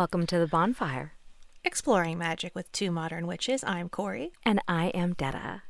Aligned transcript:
Welcome 0.00 0.24
to 0.28 0.38
the 0.38 0.46
bonfire. 0.46 1.12
Exploring 1.62 2.16
Magic 2.16 2.54
with 2.54 2.72
Two 2.72 2.90
Modern 2.90 3.26
Witches. 3.26 3.62
I'm 3.62 3.90
Corey. 3.90 4.32
And 4.46 4.58
I 4.66 4.86
am 4.94 5.12
Detta. 5.12 5.60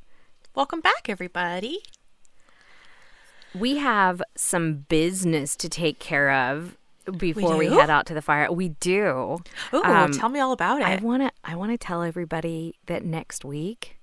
Welcome 0.55 0.81
back, 0.81 1.09
everybody. 1.09 1.81
We 3.53 3.79
have 3.79 4.23
some 4.37 4.85
business 4.89 5.57
to 5.57 5.69
take 5.69 5.99
care 5.99 6.31
of 6.31 6.77
before 7.19 7.57
we, 7.57 7.71
do? 7.71 7.75
head 7.77 7.91
out 7.91 8.07
to 8.07 8.15
the 8.15 8.23
fire. 8.23 8.53
We 8.53 8.69
do. 8.69 9.39
Ooh, 9.75 9.83
Um, 9.83 10.13
tell 10.13 10.29
me 10.29 10.39
all 10.39 10.53
about 10.53 10.81
it. 10.81 10.87
I 10.87 10.95
want 10.99 11.25
to 11.25 11.33
I 11.43 11.57
want 11.57 11.73
to 11.73 11.77
tell 11.77 12.05
everybody 12.05 12.77
that 12.87 13.05
next 13.05 13.45
week 13.45 13.99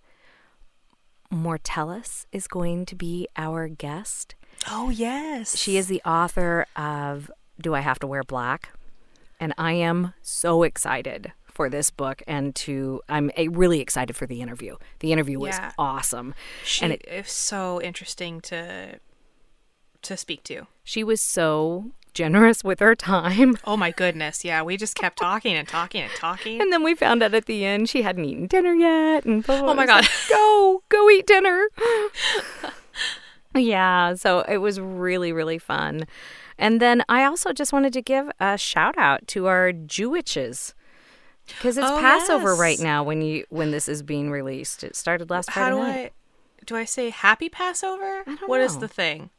Mortellus 1.34 2.26
is 2.34 2.50
going 2.50 2.86
to 2.88 2.96
be 2.96 3.30
our 3.38 3.70
guest. 3.70 4.36
oh, 4.70 4.90
yes. 4.90 5.58
She 5.58 5.78
is 5.78 5.88
the 5.88 6.02
author 6.06 6.66
of 6.76 7.32
Do 7.62 7.74
I 7.74 7.80
Have 7.80 8.00
to 8.00 8.08
Wear 8.08 8.24
Black? 8.24 8.74
And 9.40 9.54
I 9.58 9.74
am 9.74 10.14
so 10.22 10.64
excited 10.64 11.32
for 11.46 11.70
this 11.70 11.90
book 11.90 12.22
and 12.28 12.54
to 12.56 13.02
I'm 13.10 13.32
really 13.50 13.80
excited 13.82 14.16
for 14.16 14.26
the 14.28 14.42
interview. 14.42 14.76
The 15.00 15.12
interview 15.12 15.40
was 15.40 15.56
Yeah. 15.58 15.72
awesome. 15.78 16.34
She 16.64 16.84
and 16.84 16.94
it- 16.94 17.06
is 17.08 17.32
so 17.32 17.82
interesting 17.82 18.42
to 18.42 19.00
to 20.04 20.18
speak 20.18 20.44
to. 20.44 20.68
She 20.84 21.04
was 21.04 21.20
so 21.22 21.92
generous 22.14 22.64
with 22.64 22.80
her 22.80 22.96
time. 22.96 23.58
Oh 23.66 23.76
my 23.78 23.92
goodness. 23.92 24.44
Yeah, 24.46 24.62
we 24.64 24.78
just 24.78 24.96
kept 24.96 25.18
talking 25.20 25.56
and 25.56 25.68
talking 25.68 26.02
and 26.04 26.12
talking. 26.14 26.62
And 26.62 26.72
then 26.72 26.82
we 26.84 26.96
found 26.96 27.22
out 27.22 27.34
at 27.34 27.46
the 27.46 27.66
end 27.66 27.90
she 27.90 28.02
hadn't 28.04 28.26
eaten 28.26 28.48
dinner 28.48 28.74
yet. 28.74 29.26
And 29.26 29.44
blah, 29.44 29.62
blah, 29.62 29.72
Oh 29.72 29.74
my 29.76 29.86
blah. 29.86 29.96
I 29.96 29.98
was 29.98 30.08
God. 30.08 30.12
like, 30.12 30.30
go, 30.30 30.84
go 30.90 31.10
eat 31.10 31.28
dinner. 31.28 31.68
yeah, 33.56 34.14
so 34.16 34.42
it 34.42 34.58
was 34.58 34.80
really, 34.80 35.32
really 35.34 35.58
fun. 35.58 36.06
And 36.60 36.82
then 36.82 37.04
I 37.08 37.24
also 37.24 37.54
just 37.54 37.72
wanted 37.72 37.94
to 37.94 38.02
give 38.02 38.30
a 38.40 38.58
shout 38.58 38.98
out 38.98 39.28
to 39.28 39.46
our 39.48 39.72
Jewishes. 39.72 40.74
Because 41.48 41.78
it's 41.78 41.88
Oh, 41.90 41.98
Passover 42.00 42.50
yes. 42.52 42.60
right 42.60 42.80
now 42.80 43.04
when 43.04 43.22
you 43.22 43.46
when 43.50 43.72
this 43.72 43.88
is 43.88 44.04
being 44.04 44.30
released. 44.32 44.84
It 44.84 44.96
started 44.96 45.30
last 45.30 45.50
How 45.52 45.62
Friday 45.70 45.76
do 45.76 45.82
night. 45.82 46.14
I 46.60 46.64
do 46.66 46.76
I 46.76 46.84
say 46.86 47.10
happy 47.10 47.48
Passover? 47.48 48.24
What 48.48 48.60
is 48.60 48.74
know. 48.76 48.82
the 48.82 48.88
thing? 48.90 49.30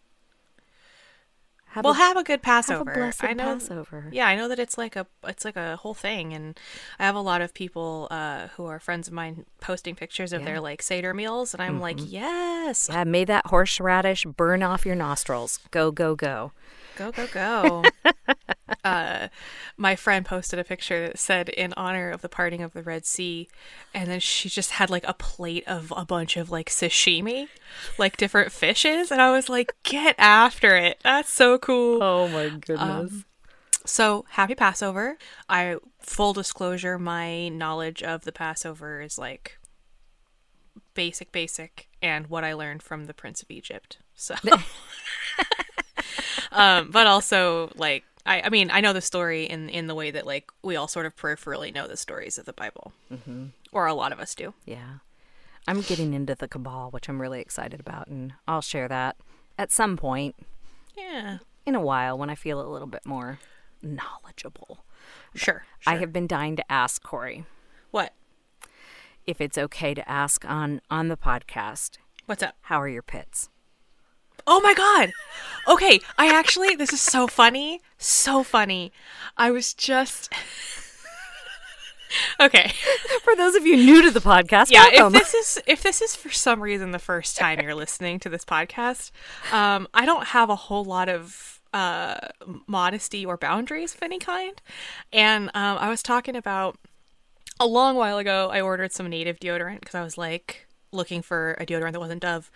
Have 1.73 1.85
well, 1.85 1.93
a- 1.93 1.97
have 1.97 2.17
a 2.17 2.23
good 2.23 2.41
have 2.45 2.65
Passover. 2.65 2.93
a 2.93 3.13
I 3.27 3.35
know 3.35 3.45
Passover. 3.59 4.09
Yeah, 4.11 4.27
I 4.27 4.37
know 4.37 4.49
that 4.49 4.59
it's 4.59 4.79
like 4.79 4.97
a 4.97 5.07
it's 5.25 5.45
like 5.45 5.57
a 5.57 5.77
whole 5.77 5.93
thing, 5.93 6.33
and 6.33 6.59
I 6.99 7.05
have 7.05 7.15
a 7.15 7.21
lot 7.21 7.43
of 7.43 7.53
people 7.53 8.09
uh, 8.11 8.49
who 8.57 8.65
are 8.65 8.81
friends 8.81 9.07
of 9.07 9.13
mine 9.13 9.45
posting 9.61 9.95
pictures 9.95 10.33
of 10.33 10.45
their 10.47 10.61
like 10.61 10.81
seder 10.81 11.13
meals, 11.13 11.53
and 11.53 11.63
I'm 11.63 11.79
like, 11.79 11.99
yes, 12.01 12.89
Yeah, 12.91 13.05
may 13.05 13.27
that 13.27 13.49
horseradish 13.49 14.25
burn 14.25 14.63
off 14.63 14.87
your 14.87 14.95
nostrils. 14.97 15.61
Go, 15.71 15.91
go, 15.91 16.15
go. 16.15 16.53
Go 16.99 17.13
go 17.13 17.27
go. 17.33 17.85
uh, 18.85 19.29
my 19.77 19.95
friend 19.97 20.27
posted 20.27 20.59
a 20.59 20.65
picture 20.65 21.07
that 21.07 21.19
said 21.19 21.49
in 21.49 21.73
honor 21.77 22.11
of 22.11 22.21
the 22.21 22.29
parting 22.29 22.63
of 22.63 22.73
the 22.73 22.83
Red 22.83 23.07
Sea, 23.07 23.49
and 23.95 24.11
then 24.11 24.21
she 24.21 24.49
just 24.49 24.73
had 24.73 24.91
like 24.91 25.07
a 25.07 25.15
plate 25.15 25.67
of 25.67 25.93
a 25.97 26.05
bunch 26.05 26.37
of 26.37 26.51
like 26.51 26.69
sashimi, 26.69 27.49
like 27.99 28.17
different 28.17 28.53
fishes, 28.53 29.11
and 29.11 29.23
I 29.23 29.31
was 29.31 29.49
like, 29.49 29.75
get 29.85 30.17
after 30.19 30.77
it. 30.77 30.99
That's 31.03 31.31
so 31.31 31.59
cool. 31.59 32.03
Oh 32.03 32.29
my 32.29 32.49
goodness. 32.49 33.25
So 33.87 34.25
happy 34.31 34.55
Passover. 34.55 35.17
I 35.49 35.77
full 36.01 36.33
disclosure, 36.33 36.99
my 36.99 37.49
knowledge 37.49 38.03
of 38.03 38.25
the 38.25 38.33
Passover 38.33 39.01
is 39.01 39.19
like 39.19 39.59
basic, 40.95 41.31
basic, 41.31 41.89
and 42.03 42.27
what 42.27 42.43
I 42.45 42.55
learned 42.55 42.83
from 42.83 43.07
the 43.07 43.15
Prince 43.15 43.41
of 43.43 43.51
Egypt. 43.51 43.99
So, 44.15 44.35
um, 46.53 46.91
but 46.91 47.07
also 47.07 47.71
like 47.77 48.05
I, 48.27 48.43
I 48.43 48.49
mean, 48.51 48.71
I 48.71 48.81
know 48.81 48.93
the 48.93 49.01
story 49.01 49.45
in 49.45 49.69
in 49.69 49.87
the 49.87 49.95
way 49.95 50.11
that 50.11 50.27
like 50.27 50.51
we 50.63 50.77
all 50.77 50.89
sort 50.89 51.07
of 51.07 51.17
peripherally 51.17 51.73
know 51.75 51.87
the 51.87 51.97
stories 51.97 52.37
of 52.39 52.45
the 52.45 52.53
Bible, 52.53 52.93
mm-hmm. 53.13 53.47
or 53.73 53.87
a 53.87 53.95
lot 53.95 54.13
of 54.13 54.21
us 54.21 54.35
do. 54.35 54.55
Yeah. 54.65 54.99
I'm 55.67 55.83
getting 55.83 56.15
into 56.15 56.35
the 56.35 56.49
Kabbalah, 56.49 56.89
which 56.89 57.09
I'm 57.11 57.21
really 57.21 57.41
excited 57.43 57.79
about, 57.79 58.07
and 58.07 58.33
I'll 58.47 58.63
share 58.63 58.89
that 58.89 59.17
at 59.59 59.71
some 59.71 59.99
point 59.99 60.35
Yeah, 60.97 61.39
in 61.67 61.75
a 61.75 61.81
while 61.81 62.17
when 62.17 62.31
I 62.31 62.35
feel 62.35 62.59
a 62.59 62.65
little 62.73 62.87
bit 62.87 63.05
more 63.05 63.39
knowledgeable. 63.83 64.85
sure. 65.35 65.65
sure. 65.81 65.93
I 65.93 65.97
have 65.99 66.11
been 66.11 66.27
dying 66.27 66.57
to 66.57 66.73
ask 66.73 67.03
Corey 67.03 67.45
what? 67.91 68.15
if 69.27 69.43
it's 69.43 69.59
okay 69.59 69.93
to 69.93 70.09
ask 70.09 70.45
on 70.49 70.81
on 70.91 71.09
the 71.09 71.17
podcast, 71.19 71.99
What's 72.27 72.43
up? 72.43 72.55
how 72.63 72.81
are 72.81 72.89
your 72.89 73.03
pits? 73.03 73.51
Oh 74.51 74.61
my 74.61 74.75
god. 74.75 75.13
Okay, 75.69 76.01
I 76.17 76.35
actually 76.35 76.75
this 76.75 76.93
is 76.93 77.01
so 77.01 77.27
funny. 77.27 77.83
So 77.99 78.43
funny. 78.43 78.93
I 79.37 79.51
was 79.51 79.75
just 79.75 80.33
Okay. 82.41 82.73
For 83.23 83.37
those 83.37 83.55
of 83.55 83.67
you 83.67 83.77
new 83.77 84.01
to 84.03 84.11
the 84.11 84.21
podcast, 84.21 84.71
Yeah, 84.71 84.87
if 84.91 85.13
this 85.13 85.35
is 85.35 85.63
if 85.67 85.83
this 85.83 86.01
is 86.01 86.17
for 86.17 86.31
some 86.31 86.63
reason 86.63 86.93
the 86.93 86.99
first 86.99 87.37
time 87.37 87.61
you're 87.61 87.75
listening 87.75 88.19
to 88.21 88.29
this 88.31 88.45
podcast, 88.45 89.11
um 89.53 89.87
I 89.93 90.07
don't 90.07 90.29
have 90.29 90.49
a 90.49 90.57
whole 90.57 90.85
lot 90.85 91.09
of 91.09 91.61
uh 91.75 92.17
modesty 92.67 93.27
or 93.27 93.37
boundaries 93.37 93.95
of 93.95 94.03
any 94.03 94.19
kind. 94.19 94.61
And 95.13 95.49
um 95.55 95.77
I 95.79 95.91
was 95.91 96.03
talking 96.03 96.35
about 96.37 96.79
a 97.61 97.67
long 97.67 97.97
while 97.97 98.17
ago 98.19 98.49
I 98.51 98.63
ordered 98.63 98.93
some 98.93 99.09
native 99.11 99.39
deodorant 99.39 99.81
because 99.81 99.95
I 99.95 100.03
was 100.03 100.17
like 100.17 100.67
looking 100.93 101.23
for 101.23 101.53
a 101.59 101.67
deodorant 101.67 101.93
that 101.93 102.01
wasn't 102.01 102.23
Dove. 102.23 102.51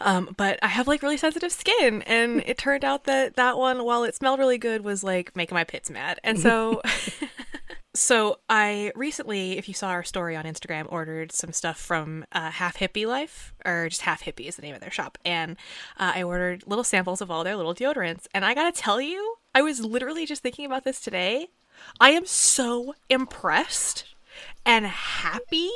Um, 0.00 0.34
but 0.36 0.58
I 0.62 0.68
have 0.68 0.86
like 0.86 1.02
really 1.02 1.16
sensitive 1.16 1.52
skin, 1.52 2.02
and 2.02 2.42
it 2.46 2.58
turned 2.58 2.84
out 2.84 3.04
that 3.04 3.36
that 3.36 3.58
one, 3.58 3.84
while 3.84 4.04
it 4.04 4.14
smelled 4.14 4.38
really 4.38 4.58
good, 4.58 4.84
was 4.84 5.02
like 5.02 5.34
making 5.34 5.54
my 5.54 5.64
pits 5.64 5.90
mad. 5.90 6.20
And 6.22 6.38
so, 6.38 6.82
so 7.94 8.38
I 8.48 8.92
recently, 8.94 9.58
if 9.58 9.68
you 9.68 9.74
saw 9.74 9.88
our 9.88 10.04
story 10.04 10.36
on 10.36 10.44
Instagram, 10.44 10.86
ordered 10.90 11.32
some 11.32 11.52
stuff 11.52 11.78
from 11.78 12.24
uh, 12.32 12.50
Half 12.50 12.78
Hippie 12.78 13.06
Life, 13.06 13.54
or 13.64 13.88
just 13.88 14.02
Half 14.02 14.24
Hippie 14.24 14.48
is 14.48 14.56
the 14.56 14.62
name 14.62 14.74
of 14.74 14.80
their 14.80 14.90
shop, 14.90 15.18
and 15.24 15.52
uh, 15.98 16.12
I 16.14 16.22
ordered 16.22 16.64
little 16.66 16.84
samples 16.84 17.20
of 17.20 17.30
all 17.30 17.44
their 17.44 17.56
little 17.56 17.74
deodorants. 17.74 18.26
And 18.34 18.44
I 18.44 18.54
gotta 18.54 18.72
tell 18.72 19.00
you, 19.00 19.36
I 19.54 19.62
was 19.62 19.80
literally 19.80 20.26
just 20.26 20.42
thinking 20.42 20.66
about 20.66 20.84
this 20.84 21.00
today. 21.00 21.48
I 22.00 22.10
am 22.10 22.26
so 22.26 22.94
impressed 23.08 24.04
and 24.64 24.86
happy 24.86 25.70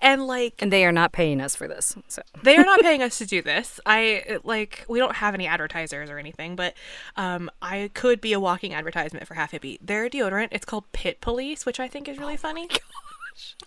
and 0.00 0.26
like 0.26 0.54
and 0.60 0.72
they 0.72 0.84
are 0.84 0.92
not 0.92 1.12
paying 1.12 1.40
us 1.40 1.54
for 1.54 1.68
this. 1.68 1.96
So 2.08 2.22
they 2.42 2.56
are 2.56 2.64
not 2.64 2.80
paying 2.80 3.02
us 3.02 3.18
to 3.18 3.26
do 3.26 3.42
this. 3.42 3.80
I 3.86 4.38
like 4.44 4.84
we 4.88 4.98
don't 4.98 5.16
have 5.16 5.34
any 5.34 5.46
advertisers 5.46 6.10
or 6.10 6.18
anything, 6.18 6.56
but 6.56 6.74
um, 7.16 7.50
I 7.62 7.90
could 7.94 8.20
be 8.20 8.32
a 8.32 8.40
walking 8.40 8.74
advertisement 8.74 9.26
for 9.26 9.34
Half 9.34 9.52
Hippie. 9.52 9.78
Their 9.80 10.08
deodorant, 10.08 10.48
it's 10.52 10.64
called 10.64 10.90
Pit 10.92 11.20
Police, 11.20 11.66
which 11.66 11.80
I 11.80 11.88
think 11.88 12.08
is 12.08 12.18
really 12.18 12.36
funny. 12.36 12.68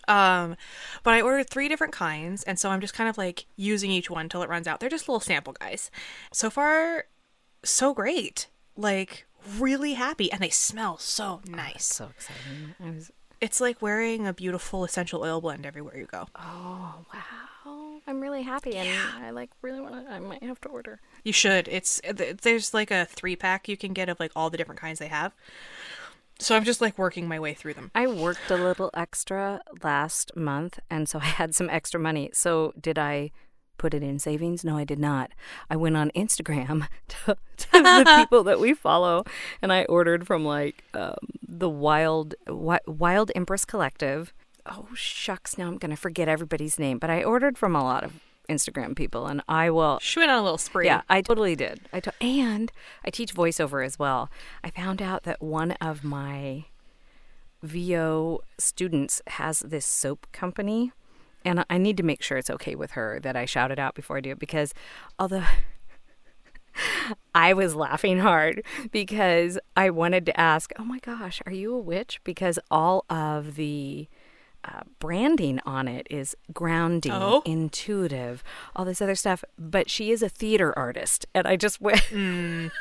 Um, 0.08 0.56
but 1.04 1.14
I 1.14 1.22
ordered 1.22 1.50
three 1.50 1.68
different 1.68 1.94
kinds, 1.94 2.44
and 2.44 2.58
so 2.58 2.70
I'm 2.70 2.80
just 2.80 2.94
kind 2.94 3.10
of 3.10 3.18
like 3.18 3.46
using 3.58 3.92
each 3.92 4.10
one 4.10 4.30
till 4.30 4.42
it 4.42 4.50
runs 4.50 4.66
out. 4.66 4.80
They're 4.80 4.90
just 4.90 5.10
little 5.10 5.20
sample 5.20 5.54
guys. 5.54 5.92
So 6.32 6.50
far, 6.50 7.06
so 7.64 7.94
great. 7.94 8.48
Like 8.78 9.26
really 9.58 9.94
happy, 9.94 10.32
and 10.32 10.42
they 10.42 10.50
smell 10.50 10.98
so 10.98 11.42
nice. 11.46 11.86
so 11.86 12.10
exciting. 12.16 12.76
I 12.84 12.92
was, 12.92 13.12
It's 13.40 13.62
like 13.62 13.82
wearing 13.82 14.28
a 14.28 14.34
beautiful 14.34 14.84
essential 14.84 15.22
oil 15.22 15.42
blend 15.42 15.66
everywhere 15.66 15.98
you 15.98 16.06
go. 16.06 16.28
oh 16.36 17.06
wow, 17.14 18.00
I'm 18.08 18.20
really 18.22 18.44
happy, 18.44 18.76
and 18.76 18.90
I 19.24 19.30
like 19.32 19.52
really 19.62 19.80
want 19.80 20.08
to. 20.08 20.12
I 20.12 20.20
might 20.20 20.44
have 20.44 20.60
to 20.62 20.70
order. 20.70 21.00
You 21.24 21.34
should. 21.34 21.68
It's 21.68 22.02
th- 22.02 22.38
there's 22.38 22.74
like 22.74 22.90
a 22.92 23.06
three 23.06 23.36
pack 23.36 23.68
you 23.68 23.78
can 23.78 23.94
get 23.94 24.10
of 24.10 24.20
like 24.20 24.32
all 24.36 24.50
the 24.50 24.58
different 24.58 24.82
kinds 24.82 25.00
they 25.00 25.08
have. 25.08 25.34
So 26.40 26.56
I'm 26.56 26.64
just 26.64 26.82
like 26.82 26.98
working 26.98 27.28
my 27.28 27.40
way 27.40 27.54
through 27.54 27.74
them. 27.74 27.90
I 27.96 28.06
worked 28.08 28.50
a 28.52 28.58
little 28.58 28.92
extra 28.94 29.62
last 29.84 30.36
month, 30.36 30.80
and 30.90 31.10
so 31.10 31.20
I 31.22 31.26
had 31.26 31.54
some 31.56 31.70
extra 31.70 32.00
money. 32.00 32.30
So 32.34 32.74
did 32.80 32.98
I 32.98 33.32
put 33.78 33.94
it 33.94 34.04
in 34.04 34.20
savings? 34.20 34.64
No, 34.64 34.78
I 34.78 34.84
did 34.84 35.00
not. 35.00 35.32
I 35.70 35.76
went 35.76 35.98
on 35.98 36.12
Instagram 36.16 36.88
to, 37.08 37.38
to 37.58 37.72
the 37.72 38.14
people 38.18 38.44
that 38.44 38.60
we 38.60 38.74
follow, 38.74 39.24
and 39.62 39.72
I 39.74 39.86
ordered 39.86 40.26
from 40.28 40.44
like 40.46 40.84
um, 40.94 41.16
the 41.48 41.70
Wild 41.70 42.36
Wi- 42.46 42.80
Wild 42.88 43.32
Empress 43.36 43.66
Collective. 43.66 44.34
Oh 44.66 44.88
shucks, 44.94 45.58
now 45.58 45.68
I'm 45.68 45.78
gonna 45.78 45.96
forget 45.96 46.28
everybody's 46.28 46.78
name, 46.78 46.98
but 47.00 47.10
I 47.10 47.24
ordered 47.24 47.58
from 47.58 47.76
a 47.76 47.84
lot 47.84 48.04
of 48.04 48.20
Instagram 48.50 48.96
people, 48.96 49.28
and 49.28 49.42
I 49.48 49.70
will. 49.70 50.00
She 50.02 50.20
went 50.20 50.32
on 50.32 50.40
a 50.40 50.44
little 50.44 50.58
spree. 50.58 50.86
Yeah, 50.86 51.02
I 51.10 51.22
totally 51.22 51.56
did. 51.56 51.82
I 51.94 52.00
to- 52.02 52.14
and 52.22 52.72
I 53.06 53.10
teach 53.10 53.34
voiceover 53.34 53.86
as 53.86 53.98
well. 54.00 54.30
I 54.64 54.70
found 54.70 55.02
out 55.02 55.24
that 55.24 55.42
one 55.42 55.72
of 55.82 56.04
my 56.04 56.66
VO 57.64 58.40
students 58.58 59.22
has 59.28 59.60
this 59.62 59.86
soap 59.86 60.28
company, 60.32 60.92
and 61.48 61.64
I 61.70 61.78
need 61.78 61.96
to 61.98 62.04
make 62.04 62.22
sure 62.22 62.38
it's 62.38 62.50
okay 62.50 62.76
with 62.76 62.92
her 62.92 63.22
that 63.22 63.38
I 63.38 63.46
shout 63.46 63.72
it 63.72 63.80
out 63.80 63.96
before 63.96 64.18
I 64.18 64.22
do 64.22 64.32
it 64.32 64.40
because 64.40 64.74
although 65.18 65.46
I 67.36 67.54
was 67.54 67.74
laughing 67.74 68.20
hard 68.20 68.64
because 68.92 69.58
I 69.76 69.90
wanted 69.90 70.26
to 70.26 70.38
ask, 70.38 70.72
oh 70.78 70.84
my 70.84 71.00
gosh, 71.00 71.42
are 71.46 71.54
you 71.54 71.74
a 71.74 71.80
witch? 71.80 72.20
Because 72.26 72.60
all 72.70 73.06
of 73.10 73.56
the 73.56 74.10
uh, 74.68 74.82
branding 75.00 75.60
on 75.66 75.88
it 75.88 76.06
is 76.10 76.36
grounding, 76.54 77.12
Oh. 77.14 77.42
intuitive, 77.46 78.44
all 78.76 78.84
this 78.86 79.02
other 79.02 79.16
stuff. 79.16 79.44
But 79.58 79.90
she 79.90 80.12
is 80.12 80.22
a 80.22 80.30
theater 80.30 80.78
artist, 80.78 81.26
and 81.34 81.48
I 81.48 81.56
just 81.56 81.80
went, 81.80 82.02
and 82.12 82.72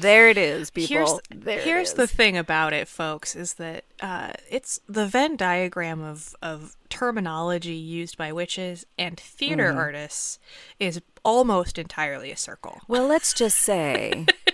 there 0.00 0.28
it 0.28 0.36
is, 0.36 0.70
people. 0.70 1.20
Here's 1.44 1.64
here's 1.64 1.92
the 1.94 2.06
thing 2.06 2.36
about 2.36 2.72
it, 2.72 2.88
folks, 2.88 3.34
is 3.34 3.54
that 3.54 3.84
uh, 4.00 4.32
it's 4.50 4.80
the 4.88 5.06
Venn 5.06 5.36
diagram 5.36 6.02
of 6.02 6.34
of 6.42 6.76
terminology 6.88 7.74
used 7.74 8.16
by 8.16 8.32
witches 8.32 8.84
and 8.98 9.18
theater 9.18 9.68
Mm-hmm. 9.70 9.78
artists 9.78 10.38
is 10.78 11.00
almost 11.24 11.78
entirely 11.78 12.30
a 12.30 12.36
circle. 12.36 12.80
Well, 12.88 13.06
let's 13.06 13.32
just 13.34 13.56
say, 13.58 14.26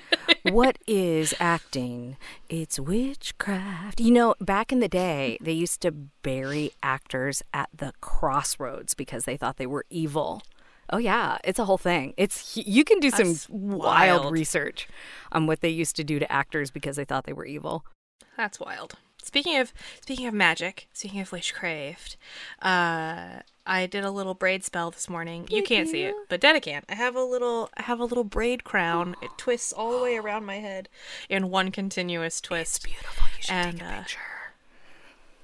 what 0.51 0.79
is 0.87 1.35
acting? 1.39 2.17
It's 2.49 2.79
witchcraft. 2.79 4.01
You 4.01 4.11
know, 4.11 4.35
back 4.41 4.73
in 4.73 4.81
the 4.81 4.89
day, 4.89 5.39
they 5.41 5.53
used 5.53 5.81
to 5.83 5.93
bury 5.93 6.73
actors 6.83 7.43
at 7.55 7.69
the 7.75 7.93
crossroads 8.01 8.95
because 8.95 9.25
they 9.25 9.37
thought 9.37 9.57
they 9.57 9.67
were 9.67 9.85
evil. 9.91 10.43
Oh 10.91 10.99
yeah, 10.99 11.39
it's 11.45 11.59
a 11.59 11.65
whole 11.65 11.79
thing. 11.79 12.13
It's 12.17 12.57
you 12.57 12.85
can 12.85 13.01
do 13.01 13.11
some 13.11 13.29
That's 13.29 13.49
wild 13.49 14.23
wild. 14.25 14.33
research 14.33 14.89
on 15.31 15.47
what 15.47 15.61
they 15.61 15.69
used 15.69 15.97
to 15.97 16.05
do 16.05 16.19
to 16.19 16.31
actors 16.31 16.71
because 16.71 16.97
they 16.97 17.05
thought 17.05 17.25
they 17.25 17.33
were 17.33 17.47
evil. 17.47 17.85
That's 18.37 18.59
wild. 18.59 18.95
Speaking 19.33 19.57
of 19.57 19.73
speaking 20.03 20.27
of 20.27 20.35
magic, 20.35 20.89
speaking 20.93 21.21
of 21.21 21.33
witchcraft, 21.33 22.19
uh, 22.61 23.41
I 23.67 23.87
did 23.87 24.05
a 24.05 24.11
little 24.11 24.35
braid 24.35 24.63
spell 24.63 24.91
this 24.91 25.09
morning. 25.09 25.49
You 25.49 25.63
can't 25.63 25.89
see 25.89 26.03
it, 26.03 26.15
but 26.29 26.39
Detta 26.39 26.61
can. 26.61 26.83
I 26.87 26.97
have 26.97 27.17
a 27.17 27.23
little 27.25 27.71
I 27.75 27.85
have 27.85 27.99
a 27.99 28.05
little 28.05 28.25
braid 28.25 28.63
crown. 28.63 29.17
It 29.23 29.31
twists 29.39 29.73
all 29.73 29.97
the 29.97 30.03
way 30.03 30.19
around 30.19 30.45
my 30.45 30.57
head 30.57 30.91
in 31.31 31.49
one 31.49 31.71
continuous 31.71 32.43
twist. 32.43 32.85
Beautiful. 32.85 33.27
You 33.39 33.43
should 33.43 33.53
And, 33.55 33.73
take 33.79 33.83
a 33.83 33.87
uh, 33.87 33.99
picture. 34.01 34.19
I, 34.21 34.32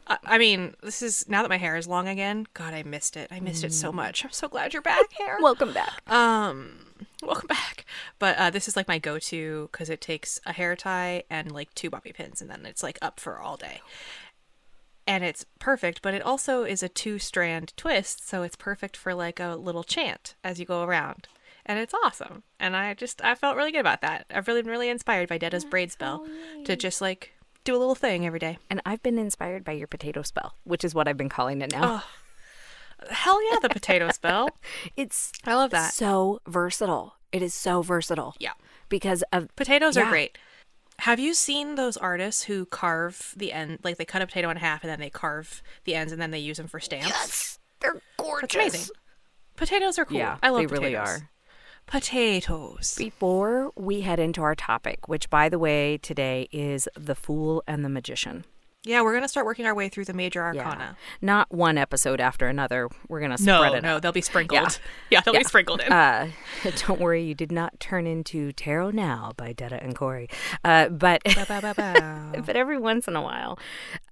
I 0.08 0.38
mean, 0.38 0.74
this 0.82 1.02
is 1.02 1.28
now 1.28 1.42
that 1.42 1.48
my 1.48 1.58
hair 1.58 1.76
is 1.76 1.86
long 1.86 2.08
again. 2.08 2.46
God, 2.54 2.72
I 2.72 2.82
missed 2.82 3.16
it. 3.16 3.28
I 3.30 3.40
missed 3.40 3.64
it 3.64 3.72
so 3.72 3.92
much. 3.92 4.24
I'm 4.24 4.30
so 4.30 4.48
glad 4.48 4.72
you're 4.72 4.82
back, 4.82 5.12
hair. 5.12 5.36
Welcome 5.40 5.74
back. 5.74 6.00
Um, 6.10 6.86
welcome 7.22 7.46
back. 7.46 7.84
But 8.18 8.36
uh, 8.38 8.50
this 8.50 8.68
is 8.68 8.76
like 8.76 8.88
my 8.88 8.98
go-to 8.98 9.68
because 9.70 9.90
it 9.90 10.00
takes 10.00 10.40
a 10.46 10.52
hair 10.54 10.76
tie 10.76 11.24
and 11.28 11.52
like 11.52 11.74
two 11.74 11.90
bobby 11.90 12.12
pins, 12.12 12.40
and 12.40 12.50
then 12.50 12.64
it's 12.64 12.82
like 12.82 12.98
up 13.02 13.20
for 13.20 13.38
all 13.38 13.56
day. 13.56 13.80
And 15.06 15.24
it's 15.24 15.44
perfect, 15.58 16.02
but 16.02 16.14
it 16.14 16.22
also 16.22 16.64
is 16.64 16.82
a 16.82 16.88
two-strand 16.88 17.72
twist, 17.76 18.26
so 18.28 18.42
it's 18.42 18.56
perfect 18.56 18.96
for 18.96 19.14
like 19.14 19.40
a 19.40 19.56
little 19.56 19.84
chant 19.84 20.34
as 20.42 20.58
you 20.58 20.66
go 20.66 20.82
around. 20.82 21.28
And 21.64 21.78
it's 21.78 21.94
awesome. 22.02 22.44
And 22.58 22.74
I 22.74 22.94
just 22.94 23.22
I 23.22 23.34
felt 23.34 23.56
really 23.56 23.72
good 23.72 23.80
about 23.80 24.00
that. 24.00 24.24
I've 24.30 24.48
really 24.48 24.62
been 24.62 24.70
really 24.70 24.88
inspired 24.88 25.28
by 25.28 25.36
Detta's 25.36 25.66
braid 25.66 25.92
spell 25.92 26.26
to 26.64 26.76
just 26.76 27.02
like 27.02 27.34
do 27.64 27.76
a 27.76 27.78
little 27.78 27.94
thing 27.94 28.26
every 28.26 28.38
day. 28.38 28.58
And 28.70 28.80
I've 28.86 29.02
been 29.02 29.18
inspired 29.18 29.64
by 29.64 29.72
your 29.72 29.86
potato 29.86 30.22
spell, 30.22 30.54
which 30.64 30.84
is 30.84 30.94
what 30.94 31.06
I've 31.08 31.16
been 31.16 31.28
calling 31.28 31.60
it 31.60 31.72
now. 31.72 32.02
Oh, 32.02 33.08
Hell 33.10 33.40
yeah, 33.52 33.58
the 33.60 33.68
potato 33.68 34.10
spell. 34.12 34.48
It's 34.96 35.30
I 35.44 35.54
love 35.54 35.70
that. 35.70 35.92
so 35.92 36.40
versatile. 36.48 37.14
It 37.30 37.42
is 37.42 37.54
so 37.54 37.82
versatile. 37.82 38.34
Yeah. 38.40 38.52
Because 38.88 39.22
of 39.32 39.54
Potatoes 39.54 39.96
Yeah. 39.96 40.06
are 40.06 40.10
great. 40.10 40.36
Have 41.02 41.20
you 41.20 41.32
seen 41.32 41.76
those 41.76 41.96
artists 41.96 42.42
who 42.44 42.66
carve 42.66 43.32
the 43.36 43.52
end, 43.52 43.78
like 43.84 43.98
they 43.98 44.04
cut 44.04 44.20
a 44.22 44.26
potato 44.26 44.50
in 44.50 44.56
half 44.56 44.82
and 44.82 44.90
then 44.90 44.98
they 44.98 45.10
carve 45.10 45.62
the 45.84 45.94
ends 45.94 46.12
and 46.12 46.20
then 46.20 46.32
they 46.32 46.40
use 46.40 46.56
them 46.56 46.66
for 46.66 46.80
stamps? 46.80 47.06
yes, 47.08 47.58
they're 47.80 48.00
gorgeous. 48.16 48.40
That's 48.52 48.54
amazing. 48.56 48.94
Potatoes 49.54 49.98
are 49.98 50.04
cool. 50.04 50.16
Yeah, 50.18 50.38
I 50.42 50.48
love 50.50 50.62
they 50.62 50.66
potatoes. 50.66 50.82
really 50.82 50.96
are. 50.96 51.28
Potatoes. 51.88 52.94
Before 52.98 53.72
we 53.74 54.02
head 54.02 54.20
into 54.20 54.42
our 54.42 54.54
topic, 54.54 55.08
which 55.08 55.30
by 55.30 55.48
the 55.48 55.58
way 55.58 55.96
today 55.98 56.46
is 56.52 56.86
the 56.94 57.14
Fool 57.14 57.62
and 57.66 57.82
the 57.84 57.88
Magician. 57.88 58.44
Yeah, 58.84 59.00
we're 59.02 59.14
gonna 59.14 59.26
start 59.28 59.46
working 59.46 59.64
our 59.66 59.74
way 59.74 59.88
through 59.88 60.04
the 60.04 60.12
major 60.12 60.42
arcana. 60.42 60.96
Yeah. 61.00 61.16
Not 61.22 61.50
one 61.50 61.76
episode 61.78 62.20
after 62.20 62.46
another. 62.46 62.88
We're 63.08 63.20
gonna 63.20 63.36
No, 63.40 63.56
spread 63.64 63.74
it 63.74 63.82
no, 63.82 63.96
out. 63.96 64.02
they'll 64.02 64.12
be 64.12 64.20
sprinkled. 64.20 64.60
Yeah. 64.60 64.68
Yeah, 65.10 65.20
they'll 65.22 65.34
Yeah. 65.34 65.40
be 65.40 65.44
sprinkled 65.44 65.80
in. 65.80 65.90
Uh, 65.92 66.30
don't 66.86 67.00
worry, 67.00 67.24
you 67.24 67.34
did 67.34 67.50
not 67.50 67.80
turn 67.80 68.06
into 68.06 68.52
Tarot 68.52 68.90
Now 68.90 69.32
by 69.36 69.52
Detta 69.54 69.82
and 69.82 69.96
Corey. 69.96 70.28
Uh, 70.62 70.90
but 70.90 71.22
but 71.48 72.56
every 72.56 72.78
once 72.78 73.08
in 73.08 73.16
a 73.16 73.22
while, 73.22 73.58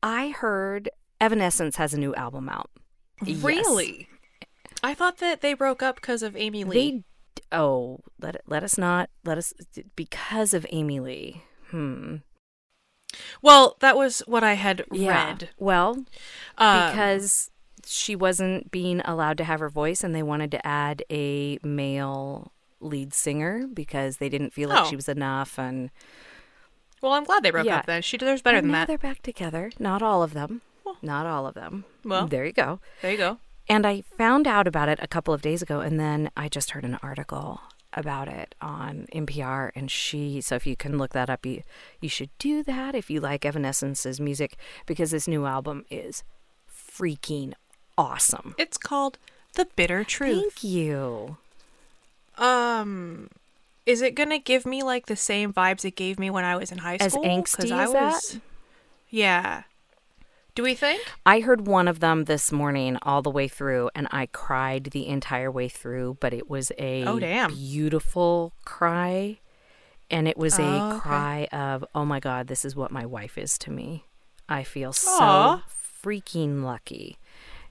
I 0.02 0.30
heard 0.30 0.88
Evanescence 1.20 1.76
has 1.76 1.92
a 1.94 1.98
new 2.00 2.14
album 2.14 2.48
out. 2.48 2.70
Yes. 3.22 3.42
Really? 3.42 4.08
I 4.82 4.94
thought 4.94 5.18
that 5.18 5.40
they 5.40 5.54
broke 5.54 5.82
up 5.82 5.96
because 5.96 6.22
of 6.22 6.36
Amy 6.36 6.64
Lee. 6.64 6.90
They 6.90 7.04
oh 7.52 8.00
let 8.20 8.40
let 8.46 8.62
us 8.62 8.76
not 8.78 9.10
let 9.24 9.38
us 9.38 9.52
because 9.94 10.54
of 10.54 10.66
Amy 10.70 11.00
Lee. 11.00 11.42
Hmm. 11.70 12.16
well, 13.42 13.76
that 13.80 13.96
was 13.96 14.20
what 14.26 14.44
I 14.44 14.54
had 14.54 14.84
Yeah. 14.92 15.26
read. 15.28 15.50
Well, 15.58 16.04
Um, 16.58 16.90
because 16.90 17.50
she 17.84 18.14
wasn't 18.16 18.70
being 18.70 19.00
allowed 19.04 19.38
to 19.38 19.44
have 19.44 19.60
her 19.60 19.68
voice, 19.68 20.02
and 20.04 20.14
they 20.14 20.22
wanted 20.22 20.50
to 20.52 20.66
add 20.66 21.02
a 21.10 21.58
male 21.62 22.52
lead 22.80 23.14
singer 23.14 23.66
because 23.72 24.18
they 24.18 24.28
didn't 24.28 24.52
feel 24.52 24.68
like 24.68 24.84
Oh. 24.86 24.90
she 24.90 24.96
was 24.96 25.08
enough. 25.08 25.58
And 25.58 25.90
well, 27.00 27.12
I'm 27.12 27.24
glad 27.24 27.42
they 27.42 27.50
broke 27.50 27.66
Yeah. 27.66 27.78
up 27.78 27.86
then. 27.86 28.02
She 28.02 28.16
deserves 28.18 28.42
better 28.42 28.58
and 28.58 28.66
than 28.66 28.72
that. 28.72 28.86
they're 28.88 28.98
back 28.98 29.22
together. 29.22 29.70
Not 29.78 30.02
all 30.02 30.22
of 30.22 30.34
them. 30.34 30.62
Well. 30.84 30.96
Not 31.02 31.26
all 31.26 31.46
of 31.46 31.54
them. 31.54 31.84
Well. 32.04 32.26
there 32.26 32.44
you 32.44 32.52
go. 32.52 32.80
There 33.02 33.10
you 33.12 33.18
go. 33.18 33.38
And 33.68 33.86
I 33.86 34.02
found 34.16 34.46
out 34.46 34.66
about 34.66 34.88
it 34.88 34.98
a 35.02 35.08
couple 35.08 35.34
of 35.34 35.42
days 35.42 35.62
ago, 35.62 35.80
and 35.80 35.98
then 35.98 36.30
I 36.36 36.48
just 36.48 36.70
heard 36.70 36.84
an 36.84 36.98
article 37.02 37.60
about 37.92 38.28
it 38.28 38.54
on 38.60 39.06
NPR. 39.12 39.70
And 39.74 39.90
she, 39.90 40.40
so 40.40 40.54
if 40.54 40.66
you 40.66 40.76
can 40.76 40.98
look 40.98 41.12
that 41.12 41.30
up, 41.30 41.44
you 41.44 41.62
you 42.00 42.08
should 42.08 42.30
do 42.38 42.62
that 42.62 42.94
if 42.94 43.10
you 43.10 43.20
like 43.20 43.42
Evanescence's 43.42 44.20
music 44.20 44.56
because 44.84 45.10
this 45.10 45.26
new 45.26 45.46
album 45.46 45.84
is 45.90 46.22
freaking 46.70 47.54
awesome. 47.98 48.54
It's 48.58 48.78
called 48.78 49.18
The 49.54 49.66
Bitter 49.76 50.04
Truth. 50.04 50.40
Thank 50.40 50.64
you. 50.64 51.38
Um, 52.38 53.30
is 53.86 54.02
it 54.02 54.14
gonna 54.14 54.38
give 54.38 54.66
me 54.66 54.82
like 54.82 55.06
the 55.06 55.16
same 55.16 55.52
vibes 55.52 55.84
it 55.84 55.96
gave 55.96 56.18
me 56.18 56.30
when 56.30 56.44
I 56.44 56.56
was 56.56 56.70
in 56.70 56.78
high 56.78 56.98
school? 56.98 57.24
As 57.24 57.30
angsty 57.30 57.72
I 57.72 57.84
as 57.84 57.92
that? 57.92 58.40
Yeah. 59.08 59.62
Do 60.56 60.62
we 60.62 60.74
think? 60.74 61.02
I 61.26 61.40
heard 61.40 61.66
one 61.66 61.86
of 61.86 62.00
them 62.00 62.24
this 62.24 62.50
morning 62.50 62.96
all 63.02 63.20
the 63.20 63.28
way 63.30 63.46
through, 63.46 63.90
and 63.94 64.08
I 64.10 64.24
cried 64.24 64.84
the 64.84 65.06
entire 65.06 65.50
way 65.50 65.68
through. 65.68 66.16
But 66.18 66.32
it 66.32 66.48
was 66.48 66.72
a 66.78 67.04
Oh, 67.06 67.20
damn. 67.20 67.54
beautiful 67.54 68.54
cry, 68.64 69.38
and 70.10 70.26
it 70.26 70.38
was 70.38 70.58
a 70.58 70.80
Oh, 70.80 70.86
okay. 70.96 70.98
cry 70.98 71.48
of 71.52 71.84
"Oh 71.94 72.06
my 72.06 72.20
God, 72.20 72.46
this 72.46 72.64
is 72.64 72.74
what 72.74 72.90
my 72.90 73.04
wife 73.04 73.36
is 73.36 73.58
to 73.58 73.70
me." 73.70 74.06
I 74.48 74.62
feel 74.64 74.94
so 74.94 75.20
Aw. 75.20 75.64
freaking 76.02 76.64
lucky. 76.64 77.18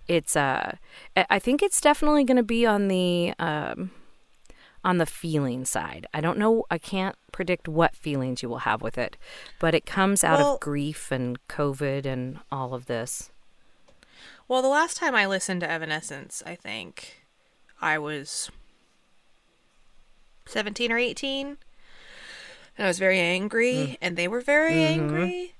It's 0.07 0.35
uh, 0.35 0.75
I 1.17 1.25
I 1.31 1.39
think 1.39 1.63
it's 1.63 1.81
definitely 1.81 2.23
going 2.23 2.37
to 2.37 2.43
be 2.43 2.67
on 2.67 2.87
the 2.87 3.33
um, 3.39 3.89
on 4.85 4.99
the 4.99 5.05
feeling 5.05 5.65
side. 5.65 6.05
I 6.13 6.21
don't 6.21 6.37
know. 6.37 6.63
I 6.69 6.77
can't 6.77 7.15
predict 7.31 7.67
what 7.67 7.95
feelings 7.95 8.43
you 8.43 8.47
will 8.47 8.59
have 8.59 8.81
with 8.81 8.97
it, 8.97 9.17
but 9.59 9.73
it 9.73 9.85
comes 9.85 10.23
out 10.23 10.39
Well- 10.39 10.53
of 10.53 10.59
grief 10.61 11.11
and 11.11 11.45
COVID 11.47 12.05
and 12.05 12.39
all 12.51 12.73
of 12.73 12.85
this. 12.85 13.31
Well, 14.47 14.61
the 14.61 14.67
last 14.67 14.97
time 14.97 15.15
I 15.15 15.25
listened 15.25 15.61
to 15.61 15.69
Evanescence, 15.69 16.43
I 16.45 16.53
think 16.53 17.25
I 17.81 17.97
was 17.97 18.51
17 20.45 20.91
or 20.91 20.99
18. 20.99 21.57
And 22.77 22.85
I 22.85 22.87
was 22.87 22.99
very 22.99 23.19
angry, 23.19 23.73
mm. 23.73 23.97
and 24.01 24.17
they 24.17 24.27
were 24.27 24.41
very 24.41 24.73
mm-hmm. 24.73 25.01
angry. 25.01 25.55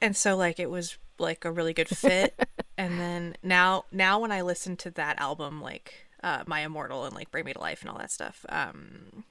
And 0.00 0.16
so, 0.16 0.36
like, 0.36 0.60
it 0.60 0.70
was 0.70 0.98
like 1.18 1.44
a 1.44 1.50
really 1.50 1.72
good 1.72 1.88
fit. 1.88 2.38
and 2.78 3.00
then 3.00 3.36
now, 3.42 3.86
now 3.90 4.20
when 4.20 4.30
I 4.30 4.42
listen 4.42 4.76
to 4.76 4.90
that 4.92 5.18
album, 5.18 5.60
like 5.60 6.07
uh, 6.22 6.44
My 6.46 6.60
Immortal 6.60 7.04
and 7.04 7.14
like 7.14 7.30
Bring 7.30 7.44
Me 7.44 7.52
to 7.52 7.60
Life 7.60 7.82
and 7.82 7.90
all 7.90 7.98
that 7.98 8.10
stuff, 8.10 8.44
um, 8.48 9.24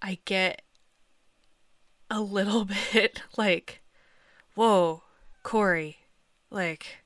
I 0.00 0.18
get 0.24 0.62
a 2.10 2.20
little 2.20 2.64
bit 2.92 3.22
like, 3.36 3.82
whoa, 4.54 5.02
Corey, 5.42 5.98
like, 6.50 6.98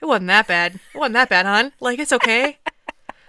it 0.00 0.06
wasn't 0.06 0.28
that 0.28 0.46
bad. 0.46 0.76
It 0.94 0.98
wasn't 0.98 1.14
that 1.14 1.28
bad, 1.28 1.46
hon. 1.46 1.72
Like 1.80 1.98
it's 1.98 2.12
okay. 2.12 2.58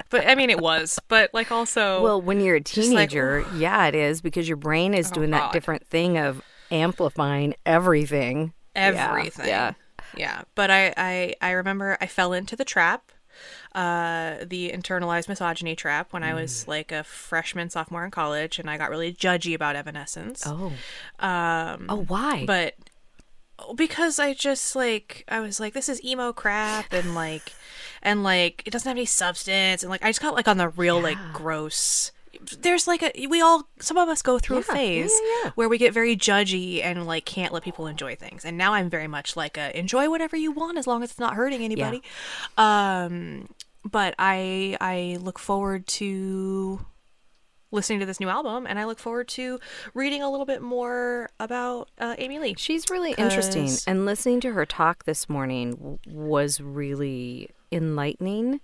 but 0.10 0.26
I 0.26 0.36
mean, 0.36 0.50
it 0.50 0.60
was. 0.60 1.00
But 1.10 1.34
like 1.34 1.52
also, 1.52 2.02
Well, 2.02 2.22
when 2.22 2.40
you're 2.40 2.56
a 2.56 2.62
just 2.62 2.92
like, 2.92 3.10
teenager, 3.10 3.46
yeah, 3.56 3.88
it 3.88 3.96
is 3.96 4.22
because 4.22 4.48
your 4.48 4.58
brain 4.58 4.94
is 4.94 5.12
Oh, 5.12 5.16
doing 5.16 5.32
that 5.32 5.52
different 5.52 5.86
thing 5.88 6.18
of 6.18 6.42
amplifying 6.72 7.56
everything. 7.66 8.54
Yeah, 8.74 9.10
everything. 9.10 9.48
Yeah. 9.48 9.74
yeah. 10.16 10.44
But 10.56 10.72
I, 10.72 10.94
I, 10.96 11.36
I 11.42 11.52
remember 11.52 11.98
I 12.00 12.08
fell 12.08 12.32
into 12.32 12.56
the 12.56 12.64
trap, 12.64 13.12
uh, 13.74 14.38
the 14.46 14.72
internalized 14.72 15.28
misogyny 15.30 15.76
trap 15.76 16.12
when 16.14 16.24
I 16.24 16.32
Mm. 16.32 16.42
was 16.42 16.68
like 16.68 16.92
a 16.92 17.04
freshman, 17.04 17.70
sophomore 17.70 18.04
in 18.06 18.12
college, 18.12 18.60
and 18.60 18.70
I 18.70 18.78
got 18.78 18.90
really 18.90 19.14
judgy 19.14 19.54
about 19.56 19.76
Evanescence. 19.76 20.44
Oh. 20.46 20.74
Um, 21.20 21.86
Oh, 21.90 22.04
why? 22.08 22.46
but 22.46 22.76
because 23.76 24.18
I 24.18 24.34
just 24.34 24.76
like 24.76 25.24
I 25.28 25.40
was 25.40 25.60
like 25.60 25.74
this 25.74 25.88
is 25.88 26.04
emo 26.04 26.34
crap 26.34 26.94
and 26.94 27.14
like 27.14 27.54
and 28.02 28.24
like 28.24 28.64
it 28.66 28.72
doesn't 28.72 28.90
have 28.90 28.98
any 28.98 29.06
substance 29.06 29.84
and 29.84 29.90
like 29.92 30.04
I 30.04 30.10
just 30.10 30.20
got 30.22 30.34
like 30.34 30.48
on 30.48 30.58
the 30.58 30.70
real 30.70 31.00
like 31.00 31.18
gross 31.32 32.12
there's 32.62 32.88
like 32.88 33.04
a 33.04 33.28
we 33.28 33.42
all 33.42 33.68
some 33.80 33.98
of 33.98 34.10
us 34.10 34.22
go 34.22 34.40
through 34.40 34.58
a 34.58 34.60
Yeah, 34.62 34.66
yeah, 34.70 34.74
phase 34.76 35.12
yeah, 35.24 35.30
yeah. 35.46 35.52
where 35.56 35.70
we 35.70 35.78
get 35.78 35.94
very 35.94 36.16
judgy 36.16 36.84
and 36.84 37.06
like 37.06 37.26
can't 37.26 37.54
let 37.54 37.64
people 37.64 37.88
enjoy 37.88 38.16
things. 38.16 38.44
And 38.46 38.58
now 38.58 38.74
I'm 38.74 38.90
very 38.90 39.08
much 39.08 39.36
like 39.36 39.58
a 39.58 39.78
enjoy 39.78 40.10
whatever 40.10 40.36
you 40.36 40.52
want 40.52 40.78
as 40.78 40.88
long 40.88 41.04
as 41.04 41.12
it's 41.12 41.20
not 41.20 41.36
hurting 41.36 41.62
anybody. 41.64 42.02
Um 42.58 43.48
but 43.84 44.16
I 44.20 44.78
I 44.82 45.18
look 45.22 45.40
forward 45.40 45.88
to 45.88 46.86
listening 47.72 48.00
to 48.02 48.06
this 48.06 48.20
new 48.20 48.28
album 48.28 48.68
and 48.68 48.78
I 48.78 48.84
look 48.86 49.00
forward 49.00 49.28
to 49.30 49.60
reading 49.94 50.22
a 50.22 50.30
little 50.30 50.46
bit 50.46 50.62
more 50.62 51.30
about 51.40 51.90
uh, 51.98 52.16
Amy 52.18 52.38
Lee. 52.38 52.54
She's 52.58 52.90
really 52.90 53.14
interesting. 53.14 53.70
And 53.88 54.06
listening 54.06 54.42
to 54.42 54.52
her 54.52 54.66
talk 54.66 55.06
this 55.06 55.30
morning 55.30 55.72
w- 55.76 55.98
was 56.06 56.60
really 56.60 57.50
enlightening 57.72 58.60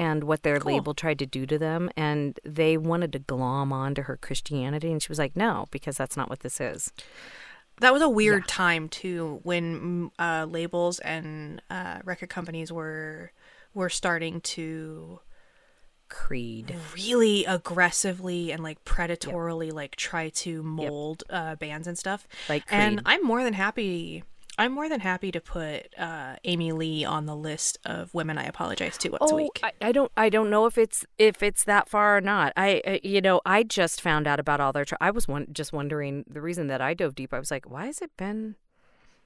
and 0.00 0.24
what 0.24 0.42
their 0.42 0.58
Cool. 0.58 0.72
label 0.72 0.94
tried 0.94 1.18
to 1.18 1.26
do 1.26 1.44
to 1.44 1.58
them. 1.58 1.90
And 1.96 2.40
they 2.42 2.76
wanted 2.78 3.12
to 3.12 3.18
glom 3.18 3.70
onto 3.72 4.02
her 4.02 4.16
Christianity. 4.16 4.90
And 4.90 5.02
she 5.02 5.10
was 5.10 5.18
like, 5.18 5.36
no, 5.36 5.66
because 5.70 5.96
that's 5.98 6.16
not 6.16 6.30
what 6.30 6.40
this 6.40 6.58
is. 6.60 6.90
That 7.80 7.92
was 7.92 8.00
a 8.02 8.08
weird 8.08 8.48
time 8.48 8.88
too, 8.88 9.40
when 9.42 10.10
uh, 10.18 10.46
labels 10.48 10.98
and 11.00 11.60
uh, 11.70 11.98
record 12.04 12.30
companies 12.30 12.72
were 12.72 13.32
were 13.74 13.88
starting 13.90 14.40
to 14.40 15.20
Creed. 16.08 16.74
really 16.94 17.44
aggressively 17.44 18.50
and 18.52 18.62
like 18.62 18.84
predatorily 18.84 19.72
like 19.72 19.94
try 19.96 20.28
to 20.30 20.62
mold 20.62 21.22
uh, 21.30 21.54
bands 21.56 21.86
and 21.86 21.96
stuff. 21.96 22.26
Like 22.48 22.64
and 22.68 23.00
I'm 23.06 23.22
more 23.24 23.44
than 23.44 23.54
happy. 23.54 24.24
I'm 24.60 24.72
more 24.72 24.88
than 24.88 25.00
happy 25.00 25.32
to 25.32 25.40
put 25.40 25.98
uh, 25.98 26.36
Amy 26.44 26.72
Lee 26.72 27.04
on 27.04 27.26
the 27.26 27.34
list 27.34 27.78
of 27.84 28.12
women 28.14 28.36
I 28.38 28.44
apologize 28.44 28.98
to 28.98 29.08
once 29.08 29.30
a 29.30 29.34
Oh, 29.34 29.36
week. 29.36 29.58
I, 29.62 29.72
I 29.80 29.92
don't. 29.92 30.12
I 30.16 30.28
don't 30.28 30.50
know 30.50 30.66
if 30.66 30.76
it's 30.76 31.04
if 31.18 31.42
it's 31.42 31.64
that 31.64 31.88
far 31.88 32.16
or 32.16 32.20
not. 32.20 32.52
I, 32.56 32.82
uh, 32.86 32.98
you 33.02 33.20
know, 33.20 33.40
I 33.46 33.62
just 33.62 34.00
found 34.00 34.26
out 34.26 34.38
about 34.38 34.60
all 34.60 34.72
their. 34.72 34.84
Tr- 34.84 34.94
I 35.00 35.10
was 35.10 35.26
one, 35.26 35.46
just 35.52 35.72
wondering 35.72 36.24
the 36.28 36.40
reason 36.42 36.66
that 36.68 36.80
I 36.80 36.94
dove 36.94 37.14
deep. 37.14 37.32
I 37.32 37.38
was 37.38 37.50
like, 37.50 37.68
why 37.70 37.86
has 37.86 38.02
it 38.02 38.10
been 38.16 38.56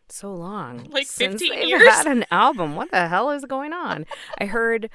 so 0.09 0.33
long? 0.33 0.89
Like 0.93 1.07
since 1.07 1.43
15 1.43 1.51
they've 1.51 1.69
years? 1.69 1.89
Had 1.89 2.07
an 2.07 2.25
album. 2.31 2.77
What 2.77 2.91
the 2.93 3.09
hell 3.09 3.31
is 3.31 3.45
going 3.45 3.73
on? 3.73 4.07
I 4.41 4.47
heard 4.47 4.89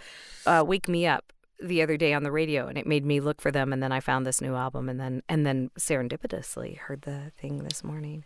uh, 0.46 0.63
"Wake 0.65 0.88
Me 0.88 1.05
Up" 1.05 1.34
the 1.62 1.81
other 1.81 1.98
day 1.98 2.13
on 2.13 2.24
the 2.24 2.31
radio, 2.31 2.67
and 2.67 2.77
it 2.77 2.88
made 2.88 3.03
me 3.05 3.19
look 3.19 3.41
for 3.41 3.51
them. 3.51 3.74
And 3.74 3.84
then 3.84 3.91
I 3.91 4.00
found 4.00 4.25
this 4.25 4.39
new 4.39 4.55
album, 4.55 4.88
and 4.88 5.00
then 5.00 5.22
and 5.27 5.46
then 5.46 5.72
serendipitously 5.77 6.77
heard 6.77 7.01
the 7.01 7.34
thing 7.38 7.63
this 7.63 7.84
morning 7.84 8.24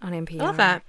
on 0.00 0.12
NPR. 0.12 0.40
I 0.40 0.44
love 0.44 0.56
that. 0.56 0.82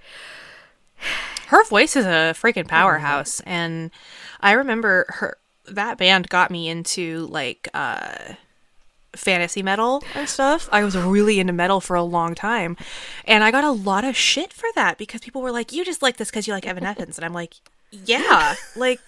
Her 1.48 1.64
voice 1.66 1.96
is 1.96 2.06
a 2.06 2.34
freaking 2.36 2.68
powerhouse, 2.68 3.40
and 3.42 3.92
I 4.40 4.54
remember 4.54 5.06
her 5.10 5.38
that 5.66 5.98
band 5.98 6.30
got 6.30 6.52
me 6.52 6.68
into 6.68 7.28
like 7.28 7.70
uh 7.74 8.34
fantasy 9.16 9.62
metal 9.62 10.04
and 10.16 10.28
stuff. 10.28 10.68
I 10.72 10.84
was 10.84 10.98
really 10.98 11.40
into 11.40 11.54
metal 11.54 11.80
for 11.80 11.96
a 11.96 12.04
long 12.04 12.36
time, 12.36 12.76
and 13.26 13.44
I 13.44 13.52
got 13.52 13.64
a 13.64 13.72
lot 13.72 14.04
of 14.04 14.16
shit 14.18 14.52
for 14.52 14.68
that 14.76 14.98
because 14.98 15.22
people 15.22 15.42
were 15.42 15.52
like, 15.52 15.72
"You 15.72 15.86
just 15.86 16.02
like 16.02 16.18
this 16.18 16.30
because 16.30 16.48
you 16.48 16.54
like 16.54 16.66
Evanescence," 16.66 17.18
and 17.18 17.26
I'm 17.26 17.34
like, 17.34 17.56
"Yeah, 17.92 18.56
like." 18.76 19.00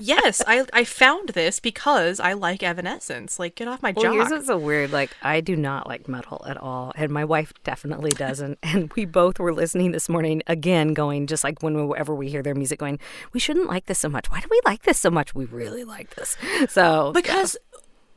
Yes, 0.00 0.42
I 0.46 0.64
I 0.72 0.84
found 0.84 1.30
this 1.30 1.60
because 1.60 2.18
I 2.20 2.32
like 2.32 2.62
Evanescence. 2.62 3.38
Like, 3.38 3.54
get 3.54 3.68
off 3.68 3.82
my 3.82 3.92
Well, 3.94 4.04
jock. 4.04 4.12
here's 4.14 4.30
what's 4.30 4.46
so 4.46 4.58
weird. 4.58 4.90
Like, 4.92 5.10
I 5.22 5.40
do 5.40 5.54
not 5.56 5.86
like 5.86 6.08
metal 6.08 6.44
at 6.48 6.56
all, 6.56 6.92
and 6.96 7.10
my 7.12 7.24
wife 7.24 7.52
definitely 7.64 8.10
doesn't. 8.10 8.58
And 8.62 8.92
we 8.94 9.04
both 9.04 9.38
were 9.38 9.52
listening 9.54 9.92
this 9.92 10.08
morning 10.08 10.42
again, 10.46 10.94
going 10.94 11.26
just 11.26 11.44
like 11.44 11.62
when 11.62 11.88
whenever 11.88 12.14
we 12.14 12.28
hear 12.28 12.42
their 12.42 12.54
music, 12.54 12.78
going, 12.80 12.98
"We 13.32 13.38
shouldn't 13.40 13.68
like 13.68 13.86
this 13.86 13.98
so 14.00 14.08
much. 14.08 14.30
Why 14.30 14.40
do 14.40 14.48
we 14.50 14.60
like 14.64 14.82
this 14.82 14.98
so 14.98 15.10
much? 15.10 15.34
We 15.34 15.44
really 15.44 15.84
like 15.84 16.14
this." 16.16 16.36
So 16.68 17.12
because 17.12 17.56